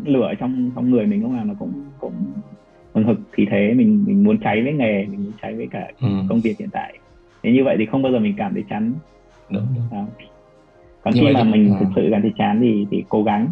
lửa 0.04 0.32
trong 0.40 0.70
trong 0.74 0.90
người 0.90 1.06
mình 1.06 1.22
lúc 1.22 1.30
nào 1.30 1.44
nó 1.44 1.54
cũng 1.58 1.72
cũng 1.98 2.12
hừng 2.94 3.04
hực 3.04 3.20
thì 3.32 3.46
thế 3.50 3.74
mình 3.74 4.04
mình 4.06 4.24
muốn 4.24 4.38
cháy 4.38 4.62
với 4.62 4.72
nghề 4.72 5.06
mình 5.06 5.24
muốn 5.24 5.32
cháy 5.42 5.54
với 5.54 5.66
cả 5.70 5.90
ừ. 6.00 6.08
công 6.28 6.40
việc 6.40 6.58
hiện 6.58 6.68
tại 6.72 6.98
thế 7.42 7.52
như 7.52 7.64
vậy 7.64 7.76
thì 7.78 7.86
không 7.86 8.02
bao 8.02 8.12
giờ 8.12 8.18
mình 8.18 8.34
cảm 8.36 8.54
thấy 8.54 8.64
chán 8.70 8.92
đúng, 9.50 9.66
đúng. 9.76 9.98
À. 9.98 10.04
còn 11.02 11.14
như 11.14 11.20
khi 11.20 11.32
mà 11.34 11.40
thì, 11.44 11.50
mình 11.50 11.74
à. 11.74 11.76
thực 11.80 11.88
sự 11.96 12.08
cảm 12.10 12.22
thấy 12.22 12.32
chán 12.38 12.58
thì 12.60 12.86
thì 12.90 13.04
cố 13.08 13.22
gắng 13.22 13.48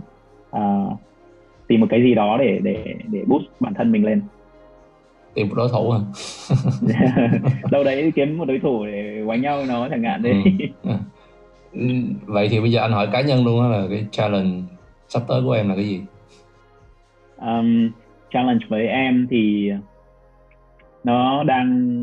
uh, 0.57 0.93
tìm 1.67 1.81
một 1.81 1.87
cái 1.91 2.03
gì 2.03 2.15
đó 2.15 2.37
để 2.41 2.61
để 2.63 2.95
để 3.09 3.25
boost 3.27 3.45
bản 3.61 3.75
thân 3.75 3.93
mình 3.93 4.05
lên 4.05 4.23
tìm 5.35 5.49
một 5.49 5.55
đối 5.57 5.69
thủ 5.69 5.91
à 5.91 6.01
đâu 7.71 7.85
đấy 7.85 8.13
kiếm 8.15 8.39
một 8.39 8.45
đối 8.45 8.59
thủ 8.59 8.87
để 8.87 9.23
quánh 9.27 9.43
nhau 9.43 9.65
nó 9.69 9.89
chẳng 9.89 10.03
hạn 10.03 10.23
đấy 10.23 10.35
ừ. 10.83 10.93
ừ. 11.73 11.87
vậy 12.27 12.49
thì 12.49 12.61
bây 12.61 12.71
giờ 12.71 12.81
anh 12.81 12.93
hỏi 12.93 13.09
cá 13.13 13.21
nhân 13.21 13.45
luôn 13.45 13.63
á 13.63 13.69
là 13.69 13.87
cái 13.91 14.07
challenge 14.11 14.63
sắp 15.09 15.23
tới 15.29 15.43
của 15.45 15.53
em 15.53 15.69
là 15.69 15.75
cái 15.75 15.85
gì 15.85 16.01
um, 17.37 17.91
challenge 18.31 18.67
với 18.69 18.87
em 18.87 19.27
thì 19.31 19.73
nó 21.05 21.43
đang 21.45 21.99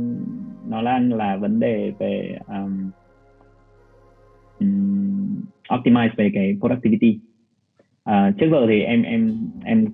nó 0.67 0.81
đang 0.81 1.13
là 1.13 1.37
vấn 1.37 1.59
đề 1.59 1.93
về 1.99 2.37
um, 2.47 2.89
um, 4.59 5.41
optimize 5.69 6.09
về 6.17 6.31
cái 6.33 6.57
productivity 6.59 7.19
à, 8.03 8.31
trước 8.37 8.47
giờ 8.51 8.65
thì 8.67 8.81
em 8.81 9.03
em 9.03 9.47
em 9.63 9.85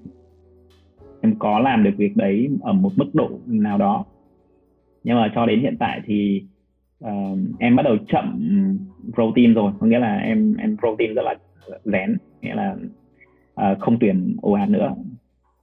em 1.21 1.35
có 1.39 1.59
làm 1.59 1.83
được 1.83 1.93
việc 1.97 2.17
đấy 2.17 2.49
ở 2.61 2.73
một 2.73 2.91
mức 2.95 3.09
độ 3.13 3.29
nào 3.45 3.77
đó. 3.77 4.05
Nhưng 5.03 5.15
mà 5.15 5.31
cho 5.35 5.45
đến 5.45 5.61
hiện 5.61 5.75
tại 5.79 6.01
thì 6.05 6.43
uh, 7.05 7.37
em 7.59 7.75
bắt 7.75 7.83
đầu 7.83 7.97
chậm 8.07 8.39
protein 9.13 9.53
rồi. 9.53 9.71
Có 9.79 9.87
nghĩa 9.87 9.99
là 9.99 10.17
em 10.17 10.55
em 10.57 10.77
protein 10.77 11.13
rất 11.13 11.21
là 11.25 11.35
rén. 11.83 12.17
Nghĩa 12.41 12.55
là 12.55 12.75
uh, 13.61 13.79
không 13.79 13.97
tuyển 13.99 14.35
ồ 14.41 14.51
ạt 14.51 14.69
nữa. 14.69 14.95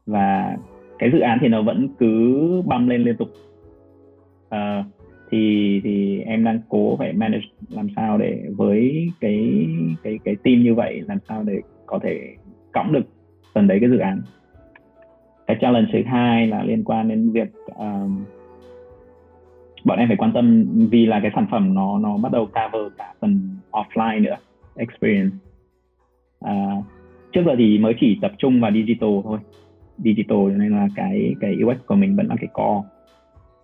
Và 0.07 0.57
cái 0.99 1.11
dự 1.13 1.21
án 1.21 1.39
thì 1.41 1.49
nó 1.49 1.63
vẫn 1.63 1.89
cứ 1.99 2.63
băm 2.67 2.89
lên 2.89 3.03
liên 3.03 3.17
tục. 3.17 3.29
Uh, 4.47 4.87
thì 5.31 5.81
thì 5.85 6.21
em 6.21 6.45
đang 6.45 6.61
cố 6.69 6.97
phải 6.97 7.13
manage 7.13 7.47
làm 7.69 7.87
sao 7.97 8.19
để 8.19 8.45
với 8.57 9.09
cái 9.21 9.67
cái 10.03 10.19
cái 10.25 10.37
team 10.37 10.63
như 10.63 10.75
vậy 10.75 11.01
làm 11.09 11.19
sao 11.29 11.43
để 11.43 11.61
có 11.93 11.99
thể 12.03 12.37
cõng 12.73 12.93
được 12.93 13.07
phần 13.55 13.69
đấy 13.69 13.79
cái 13.81 13.91
dự 13.91 13.99
án. 13.99 14.23
Cái 15.47 15.57
challenge 15.61 15.91
thứ 15.93 15.99
hai 16.07 16.47
là 16.47 16.63
liên 16.63 16.85
quan 16.85 17.09
đến 17.09 17.33
việc 17.33 17.49
um, 17.77 18.25
bọn 19.85 19.99
em 19.99 20.09
phải 20.09 20.17
quan 20.17 20.33
tâm 20.33 20.67
vì 20.91 21.07
là 21.07 21.21
cái 21.21 21.31
sản 21.35 21.47
phẩm 21.51 21.75
nó 21.75 21.99
nó 21.99 22.17
bắt 22.17 22.33
đầu 22.33 22.47
cover 22.47 22.93
cả 22.99 23.15
phần 23.21 23.57
offline 23.71 24.23
nữa 24.23 24.37
experience. 24.77 25.37
Uh, 26.45 26.85
trước 27.33 27.43
giờ 27.47 27.55
thì 27.59 27.79
mới 27.79 27.95
chỉ 28.01 28.19
tập 28.23 28.33
trung 28.39 28.61
vào 28.61 28.71
digital 28.73 29.11
thôi. 29.25 29.39
Digital 29.99 30.39
nên 30.57 30.73
là 30.73 30.89
cái 30.97 31.35
cái 31.41 31.57
UX 31.65 31.87
của 31.87 31.95
mình 31.95 32.17
vẫn 32.17 32.27
là 32.27 32.37
cái 32.41 32.49
core. 32.53 32.89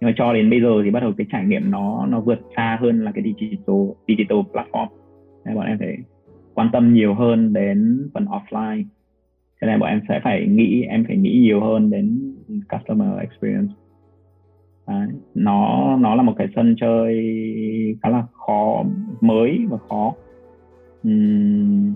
Nhưng 0.00 0.10
mà 0.10 0.14
cho 0.16 0.32
đến 0.32 0.50
bây 0.50 0.60
giờ 0.60 0.82
thì 0.84 0.90
bắt 0.90 1.00
đầu 1.00 1.12
cái 1.16 1.26
trải 1.32 1.44
nghiệm 1.44 1.70
nó 1.70 2.06
nó 2.06 2.20
vượt 2.20 2.40
xa 2.56 2.78
hơn 2.80 3.04
là 3.04 3.12
cái 3.12 3.24
digital 3.24 3.76
digital 4.08 4.38
platform. 4.38 4.86
Nên 5.44 5.54
bọn 5.54 5.66
em 5.66 5.78
phải 5.78 5.96
quan 6.58 6.70
tâm 6.72 6.94
nhiều 6.94 7.14
hơn 7.14 7.52
đến 7.52 8.08
phần 8.14 8.24
offline. 8.24 8.84
Cho 9.60 9.66
nên 9.66 9.80
bọn 9.80 9.88
em 9.88 10.00
sẽ 10.08 10.20
phải 10.24 10.46
nghĩ 10.46 10.82
em 10.82 11.04
phải 11.06 11.16
nghĩ 11.16 11.38
nhiều 11.42 11.60
hơn 11.60 11.90
đến 11.90 12.34
customer 12.72 13.18
experience. 13.20 13.74
Đấy. 14.88 15.08
nó 15.34 15.96
nó 16.00 16.14
là 16.14 16.22
một 16.22 16.34
cái 16.36 16.48
sân 16.56 16.76
chơi 16.80 17.14
khá 18.02 18.08
là 18.08 18.22
khó 18.32 18.84
mới 19.20 19.66
và 19.68 19.78
khó. 19.88 20.14
Uhm, 21.08 21.94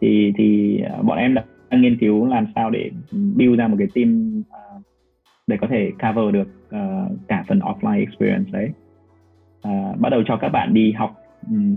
thì 0.00 0.32
thì 0.36 0.80
bọn 1.02 1.18
em 1.18 1.34
đã 1.34 1.44
nghiên 1.70 1.98
cứu 1.98 2.26
làm 2.26 2.46
sao 2.54 2.70
để 2.70 2.90
build 3.12 3.58
ra 3.58 3.68
một 3.68 3.76
cái 3.78 3.88
team 3.94 4.40
uh, 4.40 4.82
để 5.46 5.56
có 5.60 5.66
thể 5.70 5.90
cover 6.02 6.34
được 6.34 6.48
uh, 6.66 7.28
cả 7.28 7.44
phần 7.48 7.58
offline 7.58 8.00
experience 8.00 8.50
đấy. 8.52 8.70
Uh, 9.68 10.00
bắt 10.00 10.08
đầu 10.08 10.22
cho 10.26 10.36
các 10.36 10.48
bạn 10.48 10.74
đi 10.74 10.92
học 10.92 11.23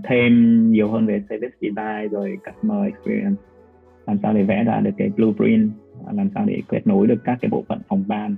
thêm 0.03 0.71
nhiều 0.71 0.91
hơn 0.91 1.05
về 1.05 1.21
service 1.29 1.55
design 1.61 2.11
rồi 2.11 2.37
customer 2.45 2.93
experience 2.93 3.41
làm 4.07 4.17
sao 4.23 4.33
để 4.33 4.43
vẽ 4.43 4.63
ra 4.63 4.79
được 4.79 4.91
cái 4.97 5.09
blueprint 5.09 5.71
làm 6.11 6.29
sao 6.35 6.45
để 6.45 6.61
kết 6.67 6.87
nối 6.87 7.07
được 7.07 7.23
các 7.23 7.37
cái 7.41 7.49
bộ 7.49 7.63
phận 7.67 7.79
phòng 7.87 8.03
ban 8.07 8.35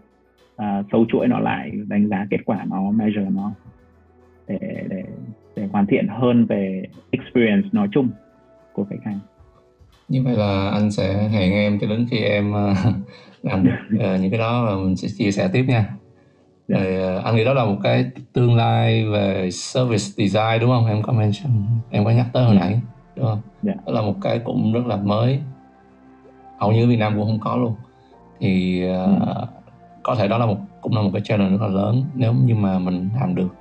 uh, 0.56 0.86
sâu 0.92 1.06
chuỗi 1.10 1.28
nó 1.28 1.40
lại 1.40 1.72
đánh 1.88 2.10
giá 2.10 2.28
kết 2.30 2.40
quả 2.46 2.66
nó 2.70 2.92
measure 2.92 3.30
nó 3.30 3.52
để 4.48 4.86
để 4.90 5.04
để 5.56 5.68
hoàn 5.72 5.86
thiện 5.86 6.08
hơn 6.08 6.46
về 6.46 6.84
experience 7.12 7.70
nói 7.72 7.88
chung 7.92 8.10
của 8.74 8.84
khách 8.84 9.04
hàng 9.04 9.20
như 10.10 10.24
vậy 10.24 10.36
là 10.38 10.70
anh 10.70 10.92
sẽ 10.92 11.28
hẹn 11.28 11.52
em 11.52 11.80
cho 11.80 11.88
đến 11.88 12.08
khi 12.12 12.18
em 12.18 12.52
uh, 12.52 12.78
làm 13.44 13.64
được 13.64 13.72
uh, 13.96 14.00
những 14.22 14.32
cái 14.32 14.40
đó 14.40 14.66
và 14.66 14.84
mình 14.84 14.96
sẽ 14.96 15.08
chia 15.18 15.32
sẻ 15.32 15.50
tiếp 15.54 15.64
nha. 15.68 15.94
Rồi, 16.70 16.96
ờ, 16.96 17.22
anh 17.26 17.36
nghĩ 17.36 17.46
đó 17.46 17.54
là 17.54 17.66
một 17.66 17.76
cái 17.84 18.06
tương 18.34 18.56
lai 18.56 19.06
về 19.06 19.52
service 19.52 20.04
design 20.18 20.60
đúng 20.62 20.70
không? 20.70 20.88
Em 20.88 21.02
có 21.04 21.14
mention 21.14 21.52
em 21.90 22.06
có 22.06 22.12
nhắc 22.12 22.26
tới 22.34 22.46
hồi 22.46 22.56
nãy 22.56 22.80
đúng 23.16 23.26
không? 23.26 23.42
Dạ. 23.64 23.74
đó 23.86 23.92
là 23.94 24.02
một 24.02 24.16
cái 24.22 24.40
cũng 24.40 24.74
rất 24.74 24.86
là 24.86 24.96
mới. 24.96 25.40
Hầu 26.60 26.72
như 26.72 26.88
Việt 26.88 26.98
Nam 26.98 27.14
cũng 27.16 27.26
không 27.26 27.40
có 27.40 27.56
luôn. 27.56 27.76
Thì 28.40 28.84
uh, 28.86 29.20
Ừ. 29.20 29.46
có 30.04 30.16
thể 30.16 30.28
đó 30.28 30.38
là 30.38 30.46
một 30.46 30.58
cũng 30.82 30.96
là 30.96 31.02
một 31.02 31.10
cái 31.14 31.22
challenge 31.26 31.52
rất 31.58 31.62
là 31.62 31.68
lớn 31.68 32.04
nếu 32.16 32.34
như 32.34 32.56
mà 32.56 32.80
mình 32.80 33.10
làm 33.20 33.36
được 33.36 33.56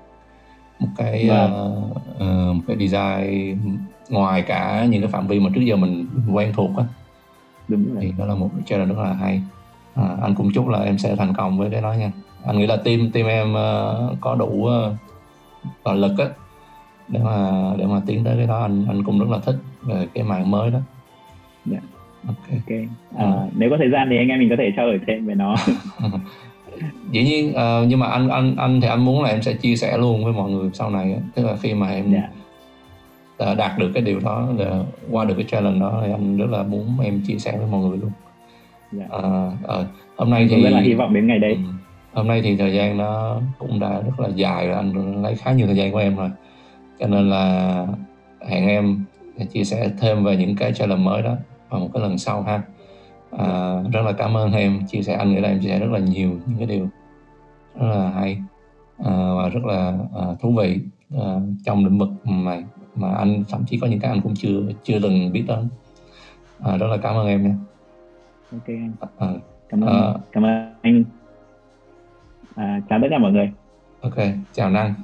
một 0.79 0.89
cái 0.97 1.29
Vâng. 1.29 1.83
uh, 1.91 1.97
uh, 1.97 2.57
một 2.57 2.63
cái 2.67 2.77
design 2.89 3.59
ngoài 4.09 4.43
cả 4.43 4.87
những 4.91 5.03
cái 5.03 5.11
phạm 5.11 5.27
vi 5.27 5.41
mà 5.41 5.51
trước 5.55 5.61
giờ 5.61 5.77
mình 5.77 6.07
quen 6.33 6.53
thuộc 6.57 6.71
á. 6.77 6.85
Đúng 7.69 7.95
rồi. 7.95 7.97
Thì 8.01 8.13
đó 8.19 8.25
là 8.27 8.35
một 8.35 8.51
cái 8.55 8.63
challenge 8.67 8.95
rất 8.95 9.03
là 9.03 9.13
hay 9.13 9.43
à, 9.99 10.17
anh 10.23 10.35
cũng 10.35 10.53
chúc 10.55 10.69
là 10.69 10.79
em 10.79 10.99
sẽ 10.99 11.17
thành 11.17 11.35
công 11.35 11.59
với 11.59 11.71
cái 11.71 11.83
đó 11.83 11.93
nha. 11.93 12.13
Anh 12.47 12.59
nghĩ 12.59 12.67
là 12.67 12.77
team 12.77 13.11
team 13.11 13.27
em 13.27 13.53
uh, 13.53 14.21
có 14.21 14.35
đủ 14.35 14.47
uh, 14.47 14.93
toàn 15.83 15.97
lực 15.97 16.19
á 16.19 16.27
để 17.09 17.21
mà 17.25 17.51
để 17.79 17.87
mà 17.87 18.01
tiến 18.07 18.25
tới 18.25 18.37
cái 18.37 18.47
đó. 18.47 18.63
Anh 18.63 18.85
anh 18.89 19.05
cũng 19.05 19.19
rất 19.19 19.29
là 19.29 19.39
thích 19.39 19.57
về 19.83 20.07
cái 20.15 20.25
mảng 20.25 20.51
mới 20.51 20.71
đó. 20.71 20.79
Dạ. 21.67 21.79
ok. 22.27 22.37
Ok. 22.51 22.79
À, 23.17 23.27
nếu 23.57 23.71
có 23.71 23.77
thời 23.79 23.91
gian 23.91 24.09
thì 24.11 24.17
anh 24.17 24.29
em 24.29 24.39
mình 24.39 24.49
có 24.51 24.57
thể 24.59 24.73
trao 24.77 24.87
đổi 24.87 25.01
thêm 25.07 25.27
về 25.27 25.35
nó. 25.35 25.55
Dĩ 27.11 27.25
nhiên 27.25 27.53
ờ, 27.55 27.85
nhưng 27.89 27.99
mà 27.99 28.07
anh 28.07 28.29
anh 28.29 28.57
anh 28.57 28.81
thì 28.81 28.89
anh 28.89 29.05
muốn 29.05 29.23
là 29.23 29.31
em 29.31 29.43
sẽ 29.43 29.53
chia 29.53 29.77
sẻ 29.77 29.99
luôn 29.99 30.25
với 30.25 30.33
mọi 30.33 30.51
người 30.51 30.71
sau 30.73 30.91
này 30.91 31.13
á. 31.13 31.21
tức 31.35 31.47
là 31.47 31.57
khi 31.57 31.75
mà 31.75 31.91
em 31.91 32.13
dạ. 32.13 32.29
đã 33.39 33.55
đạt 33.55 33.79
được 33.79 33.91
cái 33.95 34.03
điều 34.03 34.21
đó 34.21 34.49
là 34.57 34.83
qua 35.11 35.25
được 35.25 35.35
cái 35.35 35.45
challenge 35.45 35.81
đó 35.81 36.03
thì 36.07 36.13
anh 36.13 36.37
rất 36.37 36.51
là 36.51 36.63
muốn 36.63 37.01
em 37.01 37.23
chia 37.27 37.39
sẻ 37.39 37.57
với 37.59 37.67
mọi 37.67 37.81
người 37.81 37.99
luôn 37.99 38.11
dạ. 38.93 39.07
Ờ, 39.09 39.53
ờ, 39.63 39.87
hôm 40.17 40.31
nay 40.31 40.47
thì 40.51 40.63
rất 40.63 40.71
là 40.71 40.81
hy 40.81 40.95
vọng 40.95 41.15
đến 41.15 41.27
ngày 41.27 41.39
đấy. 41.39 41.55
Ừ. 41.55 41.71
hôm 42.13 42.27
nay 42.27 42.43
thì 42.43 42.57
thời 42.57 42.75
gian 42.75 42.97
nó 42.97 43.41
cũng 43.59 43.81
đã 43.81 44.01
rất 44.01 44.21
là 44.21 44.29
dài 44.29 44.67
rồi 44.67 44.77
anh 44.77 45.23
lấy 45.23 45.35
khá 45.35 45.53
nhiều 45.53 45.67
thời 45.67 45.77
gian 45.77 45.93
của 45.93 45.99
em 45.99 46.17
rồi. 46.17 46.31
Cho 47.01 47.07
nên 47.07 47.31
là 47.31 47.87
hẹn 48.49 48.69
em 48.69 49.05
chia 49.53 49.65
sẻ 49.65 49.91
thêm 50.01 50.25
về 50.25 50.37
những 50.37 50.57
cái 50.57 50.73
challenge 50.73 51.05
mới 51.05 51.23
đó 51.23 51.35
vào 51.69 51.81
một 51.81 51.91
cái 51.95 52.03
lần 52.03 52.19
sau 52.19 52.43
ha. 52.43 52.63
À, 53.39 53.83
rất 53.93 54.01
là 54.03 54.13
cảm 54.13 54.37
ơn 54.37 54.53
em 54.53 54.87
chia 54.87 55.03
sẻ 55.03 55.15
anh 55.15 55.31
nghĩ 55.31 55.41
là 55.41 55.49
em 55.49 55.61
chia 55.61 55.69
sẻ 55.69 55.79
rất 55.79 55.91
là 55.91 55.99
nhiều 55.99 56.31
những 56.47 56.59
cái 56.59 56.67
điều 56.67 56.89
rất 57.81 57.87
là 57.87 58.11
hay 58.11 58.39
à, 59.05 59.13
và 59.37 59.49
rất 59.49 59.65
là 59.65 59.99
à, 60.15 60.27
thú 60.41 60.53
vị 60.59 60.79
à, 61.15 61.41
trong 61.65 61.85
lĩnh 61.85 61.99
vực 61.99 62.09
này 62.25 62.65
mà 62.95 63.15
anh 63.15 63.45
thậm 63.51 63.65
chí 63.67 63.79
có 63.79 63.87
những 63.87 64.01
cái 64.01 64.11
anh 64.11 64.21
cũng 64.21 64.35
chưa 64.37 64.61
chưa 64.85 64.99
từng 65.03 65.33
biết 65.33 65.45
đến. 65.49 65.69
À, 66.61 66.77
rất 66.77 66.87
là 66.87 66.97
cảm 66.97 67.17
ơn 67.17 67.27
em 67.27 67.43
nha 67.43 67.55
ok 68.53 68.67
anh 68.67 68.93
à, 69.19 69.29
cảm 69.69 69.81
ơn 69.81 69.89
Ờ. 69.89 70.21
cảm 70.33 70.45
ơn 70.45 70.75
anh. 70.83 71.05
À, 72.57 72.81
chào 72.89 72.99
tất 73.03 73.07
cả 73.11 73.19
mọi 73.19 73.33
người. 73.33 73.53
Ok 74.01 74.15
chào 74.53 74.71
Năng 74.71 74.95